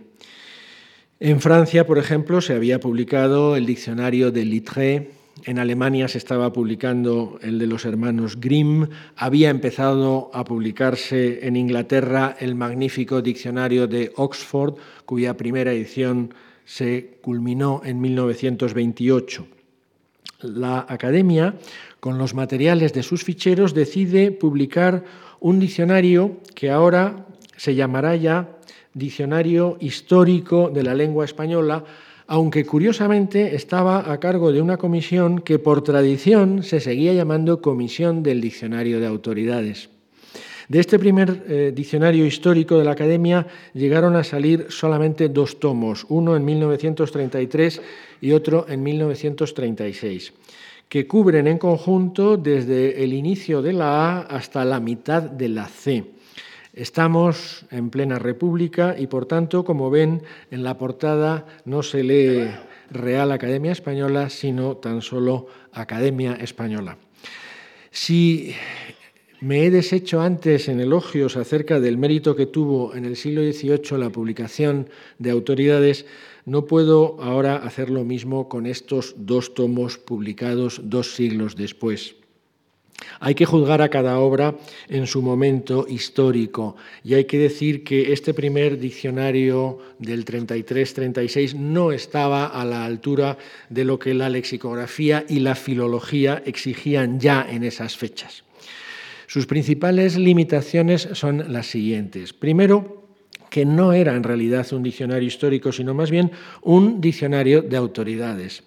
En 1.19 1.41
Francia, 1.41 1.87
por 1.87 1.97
ejemplo, 1.97 2.43
se 2.43 2.53
había 2.53 2.79
publicado 2.79 3.57
el 3.57 3.65
diccionario 3.65 4.31
de 4.31 4.45
Littré, 4.45 5.11
en 5.45 5.59
Alemania 5.59 6.09
se 6.09 6.19
estaba 6.19 6.53
publicando 6.53 7.39
el 7.43 7.59
de 7.59 7.67
los 7.67 7.85
hermanos 7.85 8.41
Grimm, 8.41 8.89
había 9.17 9.51
empezado 9.51 10.31
a 10.33 10.45
publicarse 10.45 11.47
en 11.47 11.57
Inglaterra 11.57 12.37
el 12.41 12.55
magnífico 12.55 13.21
diccionario 13.21 13.87
de 13.87 14.13
Oxford, 14.17 14.75
cuya 15.05 15.37
primera 15.37 15.73
edición 15.73 16.35
se 16.65 17.19
culminó 17.21 17.83
en 17.85 18.01
1928. 18.01 19.47
La 20.41 20.87
Academia, 20.89 21.55
con 22.01 22.19
los 22.19 22.35
materiales 22.35 22.93
de 22.93 23.03
sus 23.03 23.23
ficheros, 23.23 23.75
decide 23.75 24.33
publicar 24.33 25.05
un 25.41 25.61
diccionario 25.61 26.39
que 26.55 26.71
ahora 26.71 27.27
se 27.57 27.75
llamará 27.75 28.17
ya 28.17 28.49
Diccionario 28.95 29.77
Histórico 29.81 30.71
de 30.71 30.83
la 30.83 30.95
Lengua 30.95 31.25
Española, 31.27 31.85
aunque 32.27 32.65
curiosamente 32.65 33.55
estaba 33.55 34.13
a 34.13 34.19
cargo 34.19 34.53
de 34.53 34.61
una 34.61 34.77
comisión 34.77 35.41
que 35.41 35.59
por 35.59 35.83
tradición 35.83 36.63
se 36.63 36.81
seguía 36.81 37.13
llamando 37.13 37.61
Comisión 37.61 38.23
del 38.23 38.41
Diccionario 38.41 39.01
de 39.01 39.07
Autoridades. 39.07 39.89
De 40.69 40.81
este 40.81 40.99
primer 40.99 41.45
eh, 41.49 41.73
diccionario 41.75 42.27
histórico 42.27 42.77
de 42.77 42.85
la 42.85 42.91
Academia 42.93 43.47
llegaron 43.73 44.17
a 44.17 44.25
salir 44.25 44.67
solamente 44.69 45.29
dos 45.29 45.61
tomos, 45.61 46.05
uno 46.09 46.35
en 46.35 46.45
1933 46.45 47.81
y 48.21 48.33
otro 48.33 48.67
en 48.69 48.83
1936, 48.83 50.33
que 50.89 51.07
cubren 51.07 51.47
en 51.47 51.59
conjunto 51.59 52.37
desde 52.37 53.05
el 53.05 53.13
inicio 53.13 53.63
de 53.63 53.75
la 53.75 54.19
A 54.19 54.21
hasta 54.23 54.65
la 54.65 54.81
mitad 54.81 55.23
de 55.23 55.49
la 55.49 55.67
C. 55.69 56.16
Estamos 56.77 57.65
en 57.71 57.89
plena 57.89 58.19
república 58.19 58.97
y, 58.99 59.07
por 59.07 59.25
tanto, 59.25 59.65
como 59.65 59.89
ven, 59.89 60.21
en 60.51 60.63
la 60.63 60.77
portada 60.77 61.47
no 61.65 61.83
se 61.83 62.05
lee 62.05 62.51
Real 62.91 63.33
Academia 63.33 63.73
Española, 63.73 64.29
sino 64.29 64.77
tan 64.77 65.01
solo 65.01 65.47
Academia 65.73 66.35
Española. 66.35 66.99
Si 67.91 68.55
me 69.41 69.65
he 69.65 69.71
deshecho 69.71 70.21
antes 70.21 70.69
en 70.69 70.81
elogios 70.81 71.39
acerca 71.39 71.81
del 71.81 71.97
mérito 71.97 72.37
que 72.37 72.45
tuvo 72.45 72.95
en 72.95 73.07
el 73.07 73.17
siglo 73.17 73.41
XVIII 73.41 73.99
la 73.99 74.11
publicación 74.11 74.91
de 75.19 75.31
autoridades, 75.31 76.05
no 76.45 76.67
puedo 76.67 77.17
ahora 77.23 77.57
hacer 77.57 77.89
lo 77.89 78.05
mismo 78.05 78.51
con 78.51 78.67
estos 78.67 79.15
dos 79.17 79.55
tomos 79.55 79.97
publicados 79.97 80.83
dos 80.85 81.15
siglos 81.15 81.57
después. 81.57 82.17
Hay 83.21 83.35
que 83.35 83.47
juzgar 83.47 83.83
a 83.83 83.89
cada 83.89 84.19
obra 84.19 84.57
en 84.89 85.07
su 85.07 85.23
momento 85.23 85.87
histórico 85.89 86.77
y 87.05 87.15
hay 87.15 87.25
que 87.25 87.39
decir 87.39 87.85
que 87.85 88.13
este 88.13 88.35
primer 88.35 88.79
diccionario 88.79 89.79
del 89.99 90.25
33-36 90.25 91.55
no 91.55 91.93
estaba 91.93 92.47
a 92.47 92.65
la 92.65 92.85
altura 92.85 93.39
de 93.69 93.85
lo 93.85 93.99
que 93.99 94.15
la 94.15 94.29
lexicografía 94.29 95.25
y 95.29 95.41
la 95.41 95.55
filología 95.55 96.43
exigían 96.47 97.21
ya 97.21 97.47
en 97.49 97.65
esas 97.65 97.97
fechas. 97.97 98.45
Sus 99.27 99.47
principales 99.47 100.17
limitaciones 100.17 101.09
son 101.13 101.53
las 101.53 101.67
siguientes. 101.67 102.33
Primero, 102.33 103.07
que 103.51 103.65
no 103.65 103.93
era 103.93 104.15
en 104.15 104.23
realidad 104.23 104.67
un 104.73 104.83
diccionario 104.83 105.27
histórico, 105.27 105.73
sino 105.73 105.95
más 105.95 106.11
bien 106.11 106.31
un 106.63 107.01
diccionario 107.01 107.63
de 107.63 107.77
autoridades. 107.77 108.63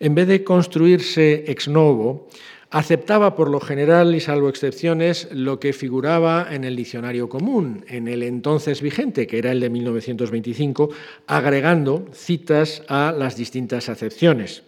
En 0.00 0.14
vez 0.14 0.28
de 0.28 0.44
construirse 0.44 1.44
ex 1.48 1.68
novo, 1.68 2.28
Aceptaba 2.70 3.34
por 3.34 3.48
lo 3.48 3.60
general 3.60 4.14
y 4.14 4.20
salvo 4.20 4.50
excepciones 4.50 5.28
lo 5.32 5.58
que 5.58 5.72
figuraba 5.72 6.48
en 6.50 6.64
el 6.64 6.76
diccionario 6.76 7.30
común, 7.30 7.82
en 7.88 8.08
el 8.08 8.22
entonces 8.22 8.82
vigente, 8.82 9.26
que 9.26 9.38
era 9.38 9.52
el 9.52 9.60
de 9.60 9.70
1925, 9.70 10.90
agregando 11.26 12.06
citas 12.12 12.82
a 12.88 13.14
las 13.16 13.36
distintas 13.36 13.88
acepciones. 13.88 14.64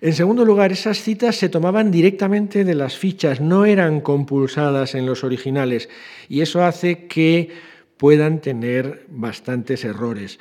En 0.00 0.14
segundo 0.14 0.46
lugar, 0.46 0.72
esas 0.72 1.02
citas 1.02 1.36
se 1.36 1.50
tomaban 1.50 1.90
directamente 1.90 2.64
de 2.64 2.74
las 2.74 2.96
fichas, 2.96 3.42
no 3.42 3.66
eran 3.66 4.00
compulsadas 4.00 4.94
en 4.94 5.04
los 5.04 5.22
originales, 5.22 5.90
y 6.30 6.40
eso 6.40 6.64
hace 6.64 7.06
que 7.06 7.50
puedan 7.98 8.40
tener 8.40 9.04
bastantes 9.08 9.84
errores. 9.84 10.38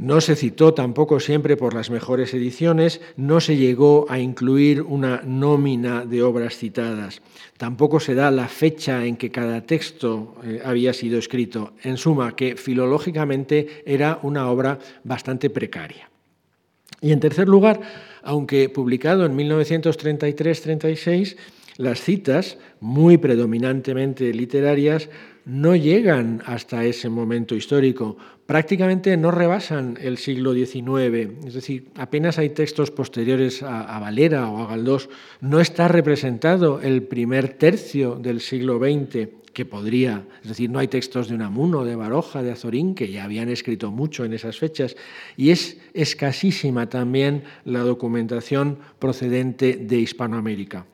No 0.00 0.20
se 0.22 0.34
citó 0.34 0.72
tampoco 0.72 1.20
siempre 1.20 1.58
por 1.58 1.74
las 1.74 1.90
mejores 1.90 2.32
ediciones, 2.32 3.02
no 3.18 3.38
se 3.38 3.58
llegó 3.58 4.06
a 4.08 4.18
incluir 4.18 4.80
una 4.80 5.20
nómina 5.26 6.06
de 6.06 6.22
obras 6.22 6.56
citadas, 6.56 7.20
tampoco 7.58 8.00
se 8.00 8.14
da 8.14 8.30
la 8.30 8.48
fecha 8.48 9.04
en 9.04 9.18
que 9.18 9.30
cada 9.30 9.60
texto 9.60 10.36
eh, 10.42 10.62
había 10.64 10.94
sido 10.94 11.18
escrito. 11.18 11.74
En 11.82 11.98
suma, 11.98 12.34
que 12.34 12.56
filológicamente 12.56 13.82
era 13.84 14.20
una 14.22 14.48
obra 14.48 14.78
bastante 15.04 15.50
precaria. 15.50 16.08
Y 17.02 17.12
en 17.12 17.20
tercer 17.20 17.46
lugar, 17.46 17.82
aunque 18.22 18.70
publicado 18.70 19.26
en 19.26 19.36
1933-36, 19.36 21.36
las 21.76 22.00
citas, 22.00 22.56
muy 22.80 23.18
predominantemente 23.18 24.32
literarias, 24.32 25.10
no 25.50 25.74
llegan 25.74 26.42
hasta 26.46 26.84
ese 26.84 27.08
momento 27.08 27.56
histórico, 27.56 28.16
prácticamente 28.46 29.16
no 29.16 29.32
rebasan 29.32 29.98
el 30.00 30.16
siglo 30.16 30.54
XIX, 30.54 31.44
es 31.44 31.54
decir, 31.54 31.88
apenas 31.96 32.38
hay 32.38 32.50
textos 32.50 32.92
posteriores 32.92 33.64
a, 33.64 33.98
Valera 33.98 34.48
o 34.48 34.62
a 34.62 34.68
Galdós, 34.68 35.08
no 35.40 35.58
está 35.58 35.88
representado 35.88 36.80
el 36.80 37.02
primer 37.02 37.54
tercio 37.54 38.14
del 38.14 38.40
siglo 38.40 38.78
XX, 38.78 39.28
que 39.52 39.64
podría, 39.64 40.24
es 40.40 40.50
decir, 40.50 40.70
no 40.70 40.78
hay 40.78 40.86
textos 40.86 41.28
de 41.28 41.34
Unamuno, 41.34 41.84
de 41.84 41.96
Baroja, 41.96 42.44
de 42.44 42.52
Azorín, 42.52 42.94
que 42.94 43.10
ya 43.10 43.24
habían 43.24 43.48
escrito 43.48 43.90
mucho 43.90 44.24
en 44.24 44.34
esas 44.34 44.56
fechas, 44.56 44.94
y 45.36 45.50
es 45.50 45.78
escasísima 45.94 46.88
también 46.88 47.42
la 47.64 47.80
documentación 47.80 48.78
procedente 49.00 49.76
de 49.76 49.98
Hispanoamérica. 49.98 50.86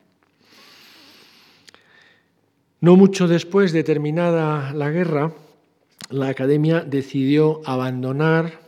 No 2.81 2.95
mucho 2.95 3.27
después 3.27 3.73
de 3.73 3.85
terminada 3.85 4.75
la 4.75 4.91
guerra, 4.91 5.33
la 6.11 6.29
Academia 6.29 6.83
decidió 6.83 7.63
abandonar 7.65 8.61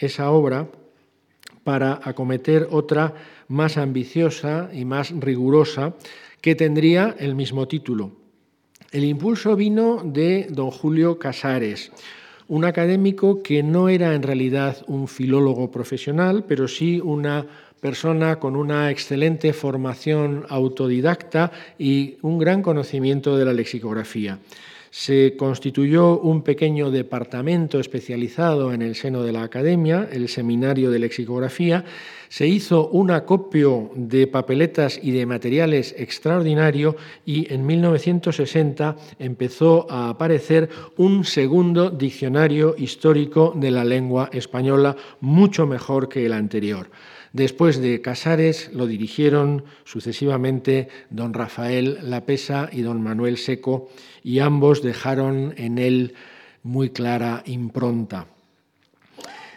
esa 0.00 0.30
obra 0.30 0.68
para 1.62 2.00
acometer 2.02 2.68
otra 2.70 3.14
más 3.48 3.76
ambiciosa 3.76 4.70
y 4.72 4.86
más 4.86 5.10
rigurosa 5.10 5.94
que 6.40 6.54
tendría 6.54 7.14
el 7.18 7.34
mismo 7.34 7.68
título. 7.68 8.12
El 8.92 9.04
impulso 9.04 9.54
vino 9.56 10.00
de 10.04 10.46
don 10.48 10.70
Julio 10.70 11.18
Casares, 11.18 11.92
un 12.48 12.64
académico 12.64 13.42
que 13.42 13.62
no 13.62 13.90
era 13.90 14.14
en 14.14 14.22
realidad 14.22 14.82
un 14.86 15.06
filólogo 15.06 15.70
profesional, 15.70 16.44
pero 16.48 16.66
sí 16.66 16.98
una 16.98 17.46
persona 17.80 18.38
con 18.38 18.56
una 18.56 18.90
excelente 18.90 19.52
formación 19.52 20.44
autodidacta 20.48 21.50
y 21.78 22.18
un 22.22 22.38
gran 22.38 22.62
conocimiento 22.62 23.36
de 23.36 23.44
la 23.44 23.52
lexicografía. 23.52 24.38
Se 24.92 25.36
constituyó 25.36 26.18
un 26.18 26.42
pequeño 26.42 26.90
departamento 26.90 27.78
especializado 27.78 28.72
en 28.72 28.82
el 28.82 28.96
seno 28.96 29.22
de 29.22 29.30
la 29.30 29.44
academia, 29.44 30.08
el 30.10 30.28
Seminario 30.28 30.90
de 30.90 30.98
Lexicografía. 30.98 31.84
Se 32.28 32.48
hizo 32.48 32.88
un 32.88 33.12
acopio 33.12 33.92
de 33.94 34.26
papeletas 34.26 34.98
y 35.00 35.12
de 35.12 35.26
materiales 35.26 35.94
extraordinario 35.96 36.96
y 37.24 37.52
en 37.54 37.64
1960 37.66 38.96
empezó 39.20 39.86
a 39.88 40.08
aparecer 40.08 40.68
un 40.96 41.24
segundo 41.24 41.90
diccionario 41.90 42.74
histórico 42.76 43.52
de 43.54 43.70
la 43.70 43.84
lengua 43.84 44.28
española, 44.32 44.96
mucho 45.20 45.68
mejor 45.68 46.08
que 46.08 46.26
el 46.26 46.32
anterior. 46.32 46.90
Después 47.32 47.80
de 47.80 48.00
Casares 48.00 48.70
lo 48.72 48.86
dirigieron 48.86 49.64
sucesivamente 49.84 50.88
don 51.10 51.32
Rafael 51.32 51.98
Lapesa 52.02 52.68
y 52.72 52.82
don 52.82 53.02
Manuel 53.02 53.36
Seco 53.36 53.88
y 54.24 54.40
ambos 54.40 54.82
dejaron 54.82 55.54
en 55.56 55.78
él 55.78 56.14
muy 56.62 56.90
clara 56.90 57.42
impronta. 57.46 58.26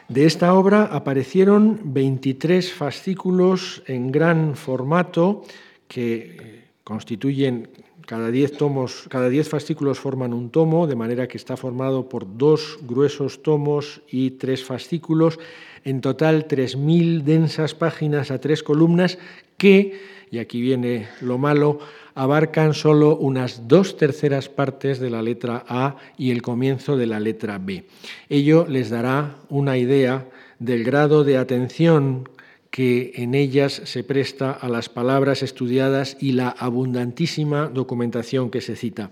De 0.08 0.26
esta 0.26 0.54
obra 0.54 0.84
aparecieron 0.84 1.80
23 1.86 2.74
fascículos 2.74 3.82
en 3.88 4.12
gran 4.12 4.56
formato 4.56 5.44
que 5.88 6.38
eh, 6.40 6.64
constituyen 6.84 7.70
cada 8.06 8.30
10 8.30 8.58
tomos, 8.58 9.06
cada 9.10 9.30
10 9.30 9.50
fascículos 9.50 10.00
forman 10.00 10.34
un 10.34 10.50
tomo, 10.50 10.88
de 10.88 10.96
manera 10.96 11.28
que 11.28 11.38
está 11.38 11.56
formado 11.56 12.10
por 12.10 12.38
dos 12.38 12.78
gruesos 12.84 13.42
tomos 13.42 14.02
y 14.12 14.32
tres 14.32 14.64
fascículos 14.64 15.40
en 15.84 16.02
total 16.02 16.48
3.000 16.48 17.24
densas 17.24 17.74
páginas 17.76 18.32
a 18.32 18.40
tres 18.40 18.64
columnas 18.64 19.18
que, 19.58 20.00
y 20.32 20.40
aquí 20.40 20.62
viene 20.62 21.08
lo 21.22 21.38
malo, 21.38 21.80
abarcan 22.16 22.74
solo 22.74 23.16
unas 23.18 23.68
dos 23.68 23.98
terceras 23.98 24.50
partes 24.50 25.00
de 25.00 25.10
la 25.10 25.22
letra 25.22 25.64
A 25.68 25.98
y 26.18 26.32
el 26.32 26.42
comienzo 26.42 26.98
de 26.98 27.08
la 27.08 27.20
letra 27.20 27.58
B. 27.58 27.86
Ello 28.30 28.66
les 28.68 28.90
dará 28.90 29.36
una 29.50 29.78
idea 29.78 30.28
del 30.60 30.84
grado 30.84 31.24
de 31.24 31.38
atención 31.38 32.30
que 32.74 33.12
en 33.16 33.36
ellas 33.36 33.82
se 33.86 34.04
presta 34.04 34.52
a 34.52 34.68
las 34.68 34.90
palabras 34.90 35.44
estudiadas 35.44 36.18
y 36.20 36.32
la 36.32 36.50
abundantísima 36.50 37.68
documentación 37.68 38.50
que 38.50 38.62
se 38.62 38.76
cita. 38.76 39.12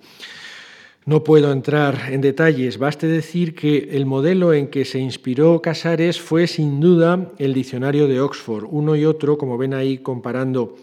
No 1.04 1.24
puedo 1.24 1.52
entrar 1.52 2.12
en 2.12 2.22
detalles, 2.22 2.78
baste 2.78 3.08
decir 3.08 3.56
que 3.56 3.90
el 3.94 4.06
modelo 4.06 4.54
en 4.54 4.68
que 4.68 4.86
se 4.86 5.00
inspiró 5.00 5.60
Casares 5.60 6.22
fue 6.22 6.46
sin 6.46 6.80
duda 6.80 7.32
el 7.40 7.56
diccionario 7.56 8.08
de 8.08 8.22
Oxford. 8.22 8.68
Uno 8.70 8.96
y 8.96 9.06
otro, 9.06 9.36
como 9.36 9.58
ven 9.58 9.74
ahí 9.74 9.98
comparando 9.98 10.76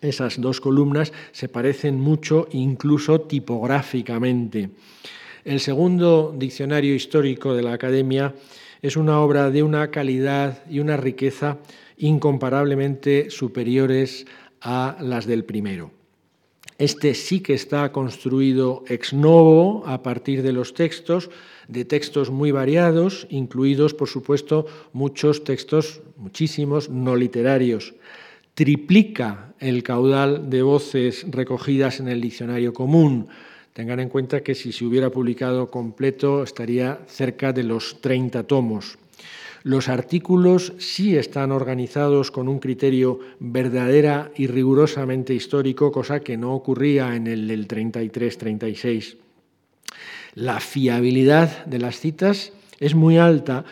esas 0.00 0.40
dos 0.40 0.60
columnas, 0.60 1.12
se 1.30 1.48
parecen 1.48 2.00
mucho, 2.00 2.48
incluso 2.50 3.20
tipográficamente. 3.20 4.70
El 5.44 5.60
segundo 5.60 6.34
diccionario 6.36 6.92
histórico 6.92 7.54
de 7.54 7.62
la 7.62 7.74
Academia 7.74 8.34
es 8.82 8.96
una 8.96 9.20
obra 9.20 9.52
de 9.52 9.62
una 9.62 9.92
calidad 9.92 10.64
y 10.68 10.80
una 10.80 10.96
riqueza 10.96 11.58
incomparablemente 11.98 13.30
superiores 13.30 14.26
a 14.60 14.96
las 15.00 15.24
del 15.26 15.44
primero. 15.44 16.01
Este 16.82 17.14
sí 17.14 17.38
que 17.38 17.54
está 17.54 17.92
construido 17.92 18.82
ex 18.88 19.12
novo 19.12 19.84
a 19.86 20.02
partir 20.02 20.42
de 20.42 20.50
los 20.50 20.74
textos, 20.74 21.30
de 21.68 21.84
textos 21.84 22.28
muy 22.28 22.50
variados, 22.50 23.28
incluidos, 23.30 23.94
por 23.94 24.08
supuesto, 24.08 24.66
muchos 24.92 25.44
textos, 25.44 26.02
muchísimos, 26.16 26.90
no 26.90 27.14
literarios. 27.14 27.94
Triplica 28.54 29.54
el 29.60 29.84
caudal 29.84 30.50
de 30.50 30.62
voces 30.62 31.24
recogidas 31.30 32.00
en 32.00 32.08
el 32.08 32.20
diccionario 32.20 32.72
común. 32.72 33.28
Tengan 33.74 34.00
en 34.00 34.08
cuenta 34.08 34.42
que 34.42 34.56
si 34.56 34.72
se 34.72 34.84
hubiera 34.84 35.08
publicado 35.08 35.70
completo 35.70 36.42
estaría 36.42 36.98
cerca 37.06 37.52
de 37.52 37.62
los 37.62 38.00
30 38.00 38.42
tomos. 38.42 38.98
Los 39.62 39.88
artículos 39.88 40.72
sí 40.78 41.16
están 41.16 41.52
organizados 41.52 42.30
con 42.30 42.48
un 42.48 42.58
criterio 42.58 43.20
verdadera 43.38 44.32
y 44.34 44.48
rigurosamente 44.48 45.34
histórico, 45.34 45.92
cosa 45.92 46.20
que 46.20 46.36
no 46.36 46.52
ocurría 46.54 47.14
en 47.14 47.28
el 47.28 47.46
del 47.46 47.68
33-36. 47.68 49.16
La 50.34 50.58
fiabilidad 50.60 51.64
de 51.66 51.78
las 51.78 52.00
citas 52.00 52.52
es 52.80 52.94
muy 52.94 53.18
alta. 53.18 53.64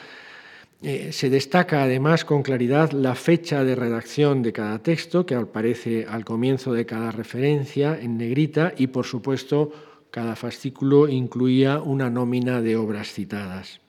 Eh, 0.82 1.10
se 1.12 1.28
destaca 1.28 1.82
además 1.82 2.24
con 2.24 2.42
claridad 2.42 2.92
la 2.92 3.14
fecha 3.14 3.64
de 3.64 3.74
redacción 3.74 4.42
de 4.42 4.52
cada 4.52 4.78
texto, 4.78 5.26
que 5.26 5.34
aparece 5.34 6.06
al 6.08 6.24
comienzo 6.24 6.72
de 6.72 6.86
cada 6.86 7.10
referencia 7.10 7.98
en 8.00 8.16
negrita, 8.16 8.74
y 8.76 8.86
por 8.86 9.06
supuesto 9.06 9.72
cada 10.10 10.36
fascículo 10.36 11.08
incluía 11.08 11.80
una 11.80 12.10
nómina 12.10 12.60
de 12.60 12.76
obras 12.76 13.12
citadas. 13.12 13.80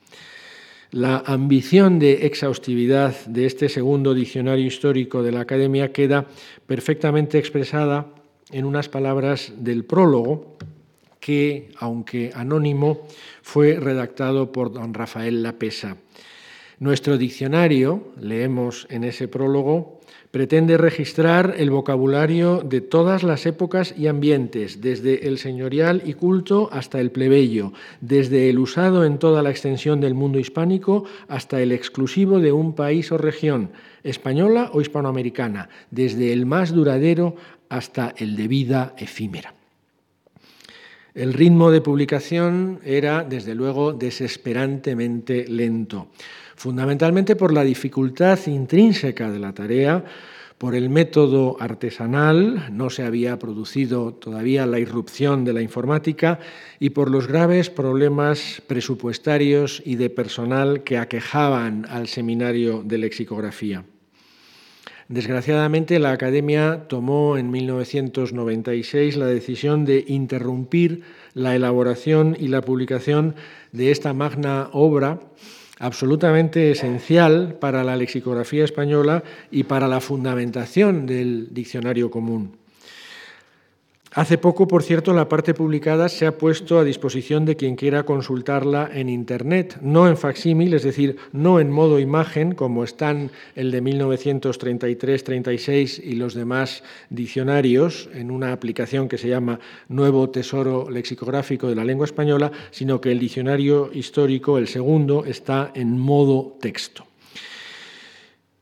La 0.92 1.24
ambición 1.26 2.00
de 2.00 2.26
exhaustividad 2.26 3.16
de 3.26 3.46
este 3.46 3.70
segundo 3.70 4.14
diccionario 4.14 4.66
histórico 4.66 5.24
de 5.24 5.32
la 5.32 5.39
Academia 5.39 5.94
queda 5.94 6.28
perfectamente 6.68 7.39
expresada 7.39 8.08
en 8.52 8.66
unas 8.66 8.89
palabras 8.89 9.54
del 9.56 9.86
prólogo 9.86 10.58
que, 11.22 11.70
aunque 11.78 12.32
anónimo, 12.36 13.08
fue 13.42 13.80
redactado 13.80 14.52
por 14.52 14.74
don 14.74 14.94
Rafael 14.94 15.42
Lapesa. 15.42 15.96
Nuestro 16.80 17.18
diccionario, 17.18 18.12
leemos 18.20 18.86
en 18.89 19.06
ese 19.06 19.30
prólogo, 19.30 20.01
pretende 20.32 20.78
registrar 20.78 21.56
el 21.58 21.70
vocabulario 21.70 22.62
de 22.64 22.80
todas 22.80 23.24
las 23.24 23.46
épocas 23.46 23.94
y 23.98 24.08
ambientes, 24.08 24.80
desde 24.80 25.28
el 25.28 25.38
señorial 25.38 26.02
y 26.06 26.14
culto 26.14 26.70
hasta 26.72 27.02
el 27.02 27.12
plebeyo, 27.12 27.74
desde 28.00 28.50
el 28.50 28.58
usado 28.60 29.04
en 29.04 29.20
toda 29.20 29.44
la 29.44 29.52
extensión 29.52 30.00
del 30.00 30.16
mundo 30.16 30.40
hispánico 30.40 31.04
hasta 31.28 31.62
el 31.62 31.74
exclusivo 31.74 32.40
de 32.40 32.54
un 32.54 32.74
país 32.74 33.12
o 33.12 33.18
región, 33.18 33.72
española 34.04 34.72
o 34.74 34.80
hispanoamericana, 34.80 35.70
desde 35.92 36.32
el 36.32 36.46
más 36.46 36.74
duradero 36.74 37.36
hasta 37.68 38.14
el 38.18 38.38
de 38.38 38.48
vida 38.48 38.96
efímera. 38.98 39.54
El 41.14 41.34
ritmo 41.34 41.72
de 41.72 41.82
publicación 41.82 42.80
era, 42.86 43.26
desde 43.26 43.54
luego, 43.54 43.92
desesperantemente 43.92 45.46
lento 45.50 46.08
fundamentalmente 46.62 47.36
por 47.36 47.51
la 47.51 47.64
dificultad 47.64 48.38
intrínseca 48.45 49.32
de 49.32 49.39
la 49.39 49.51
tarea, 49.51 50.05
por 50.60 50.76
el 50.76 50.91
método 50.91 51.57
artesanal, 51.60 52.68
no 52.72 52.91
se 52.91 53.02
había 53.02 53.40
producido 53.40 54.14
todavía 54.14 54.68
la 54.68 54.77
irrupción 54.77 55.44
de 55.44 55.53
la 55.53 55.64
informática, 55.64 56.38
y 56.80 56.91
por 56.91 57.10
los 57.10 57.26
graves 57.27 57.72
problemas 57.72 58.61
presupuestarios 58.68 59.81
y 59.88 59.95
de 59.95 60.11
personal 60.11 60.84
que 60.84 60.99
aquejaban 60.99 61.88
al 61.90 62.07
seminario 62.07 62.84
de 62.86 62.99
lexicografía. 62.99 63.84
Desgraciadamente, 65.07 65.98
la 65.98 66.11
Academia 66.11 66.86
tomó 66.88 67.38
en 67.38 67.49
1996 67.49 69.18
la 69.18 69.26
decisión 69.26 69.84
de 69.84 70.06
interrumpir 70.07 71.02
la 71.34 71.56
elaboración 71.56 72.38
y 72.40 72.49
la 72.49 72.61
publicación 72.61 73.34
de 73.72 73.90
esta 73.90 74.14
magna 74.14 74.69
obra 74.73 75.22
absolutamente 75.80 76.72
esencial 76.72 77.56
para 77.60 77.84
la 77.84 77.95
lexicografía 77.95 78.64
española 78.64 79.23
y 79.49 79.64
para 79.64 79.88
la 79.88 79.99
fundamentación 79.99 81.06
del 81.06 81.53
diccionario 81.53 82.11
común. 82.11 82.61
Hace 84.14 84.38
poco, 84.38 84.68
por 84.68 84.84
cierto, 84.84 85.14
la 85.14 85.30
parte 85.30 85.54
publicada 85.54 86.10
se 86.10 86.28
ha 86.28 86.38
puesto 86.38 86.78
a 86.78 86.84
disposición 86.84 87.46
de 87.46 87.56
quien 87.56 87.78
quiera 87.78 88.04
consultarla 88.04 88.90
en 88.94 89.08
Internet, 89.08 89.78
no 89.82 90.10
en 90.10 90.18
facsímil, 90.18 90.74
es 90.74 90.84
decir, 90.84 91.16
no 91.32 91.62
en 91.62 91.72
modo 91.72 91.98
imagen, 91.98 92.54
como 92.54 92.84
están 92.84 93.32
el 93.56 93.72
de 93.72 93.82
1933-36 93.82 96.04
y 96.04 96.16
los 96.16 96.34
demás 96.34 96.84
diccionarios, 97.10 98.10
en 98.14 98.32
una 98.32 98.52
aplicación 98.52 99.08
que 99.08 99.18
se 99.18 99.30
llama 99.30 99.62
Nuevo 99.88 100.30
Tesoro 100.30 100.90
Lexicográfico 100.90 101.70
de 101.70 101.76
la 101.76 101.86
Lengua 101.86 102.04
Española, 102.04 102.52
sino 102.72 103.00
que 103.00 103.14
el 103.14 103.20
diccionario 103.20 103.92
histórico, 103.94 104.58
el 104.58 104.68
segundo, 104.68 105.24
está 105.24 105.72
en 105.74 105.98
modo 105.98 106.58
texto. 106.60 107.06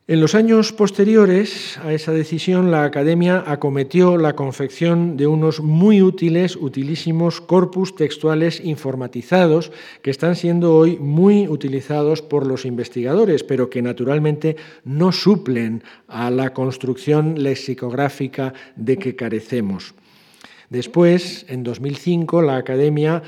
En 0.10 0.22
los 0.22 0.34
años 0.34 0.74
posteriores 0.74 1.78
a 1.84 1.94
esa 1.94 2.12
decisión, 2.12 2.72
la 2.72 2.84
Academia 2.84 3.44
acometió 3.46 4.18
la 4.18 4.36
confección 4.36 5.18
de 5.18 5.28
unos 5.28 5.60
muy 5.60 6.02
útiles, 6.02 6.56
utilísimos 6.56 7.42
corpus 7.42 7.96
textuales 7.96 8.60
informatizados 8.60 9.72
que 10.02 10.10
están 10.10 10.36
siendo 10.36 10.76
hoy 10.76 10.98
muy 10.98 11.48
utilizados 11.48 12.24
por 12.24 12.48
los 12.48 12.66
investigadores, 12.66 13.44
pero 13.44 13.70
que 13.70 13.84
naturalmente 13.84 14.56
no 14.84 15.12
suplen 15.12 15.84
a 16.08 16.32
la 16.32 16.56
construcción 16.56 17.44
lexicográfica 17.44 18.56
de 18.76 18.98
que 18.98 19.16
carecemos. 19.16 19.94
Después, 20.72 21.46
en 21.50 21.62
2005, 21.62 22.42
la 22.42 22.58
Academia 22.58 23.22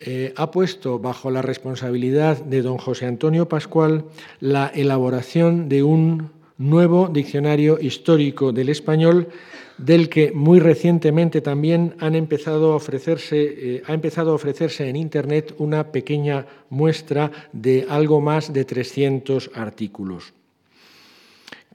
eh, 0.00 0.32
ha 0.36 0.50
puesto 0.50 0.98
bajo 0.98 1.30
la 1.30 1.42
responsabilidad 1.42 2.42
de 2.42 2.62
don 2.62 2.78
José 2.78 3.06
Antonio 3.06 3.48
Pascual 3.48 4.04
la 4.40 4.68
elaboración 4.68 5.68
de 5.68 5.82
un 5.82 6.30
nuevo 6.56 7.08
diccionario 7.08 7.78
histórico 7.80 8.52
del 8.52 8.68
español, 8.68 9.28
del 9.76 10.08
que 10.08 10.32
muy 10.32 10.60
recientemente 10.60 11.40
también 11.40 11.94
han 11.98 12.14
empezado 12.14 12.72
a 12.72 12.76
ofrecerse, 12.76 13.76
eh, 13.76 13.82
ha 13.86 13.94
empezado 13.94 14.32
a 14.32 14.34
ofrecerse 14.34 14.88
en 14.88 14.96
Internet 14.96 15.54
una 15.58 15.90
pequeña 15.90 16.46
muestra 16.68 17.30
de 17.52 17.86
algo 17.88 18.20
más 18.20 18.52
de 18.52 18.64
300 18.64 19.50
artículos. 19.54 20.34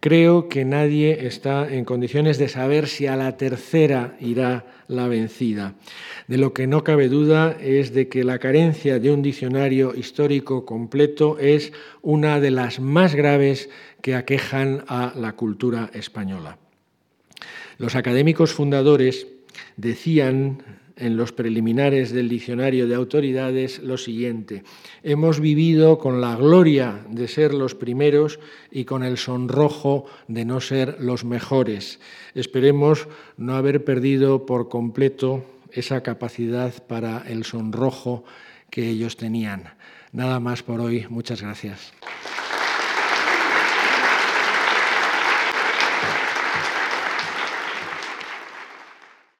Creo 0.03 0.49
que 0.49 0.65
nadie 0.65 1.27
está 1.27 1.73
en 1.73 1.85
condiciones 1.85 2.37
de 2.37 2.49
saber 2.49 2.89
si 2.89 3.07
a 3.07 3.15
la 3.15 3.37
tercera 3.37 4.17
irá 4.19 4.65
la 4.89 5.07
vencida. 5.07 5.75
De 6.27 6.37
lo 6.37 6.51
que 6.51 6.67
no 6.67 6.83
cabe 6.83 7.07
duda 7.07 7.55
es 7.61 7.93
de 7.93 8.09
que 8.09 8.25
la 8.25 8.37
carencia 8.37 8.99
de 8.99 9.11
un 9.11 9.21
diccionario 9.21 9.95
histórico 9.95 10.65
completo 10.65 11.39
es 11.39 11.71
una 12.01 12.41
de 12.41 12.51
las 12.51 12.81
más 12.81 13.15
graves 13.15 13.69
que 14.01 14.13
aquejan 14.13 14.83
a 14.89 15.13
la 15.15 15.37
cultura 15.37 15.89
española. 15.93 16.57
Los 17.77 17.95
académicos 17.95 18.51
fundadores 18.51 19.27
decían 19.77 20.63
en 20.95 21.17
los 21.17 21.31
preliminares 21.31 22.11
del 22.11 22.29
diccionario 22.29 22.87
de 22.87 22.95
autoridades 22.95 23.79
lo 23.79 23.97
siguiente. 23.97 24.63
Hemos 25.01 25.39
vivido 25.39 25.97
con 25.97 26.21
la 26.21 26.35
gloria 26.35 27.05
de 27.09 27.27
ser 27.27 27.53
los 27.53 27.75
primeros 27.75 28.39
y 28.71 28.85
con 28.85 29.03
el 29.03 29.17
sonrojo 29.17 30.05
de 30.27 30.45
no 30.45 30.61
ser 30.61 30.97
los 30.99 31.25
mejores. 31.25 31.99
Esperemos 32.35 33.07
no 33.37 33.55
haber 33.55 33.83
perdido 33.83 34.45
por 34.45 34.69
completo 34.69 35.45
esa 35.71 36.03
capacidad 36.03 36.73
para 36.85 37.23
el 37.27 37.43
sonrojo 37.43 38.23
que 38.69 38.89
ellos 38.89 39.17
tenían. 39.17 39.63
Nada 40.11 40.39
más 40.39 40.61
por 40.61 40.79
hoy. 40.79 41.07
Muchas 41.09 41.41
gracias. 41.41 41.93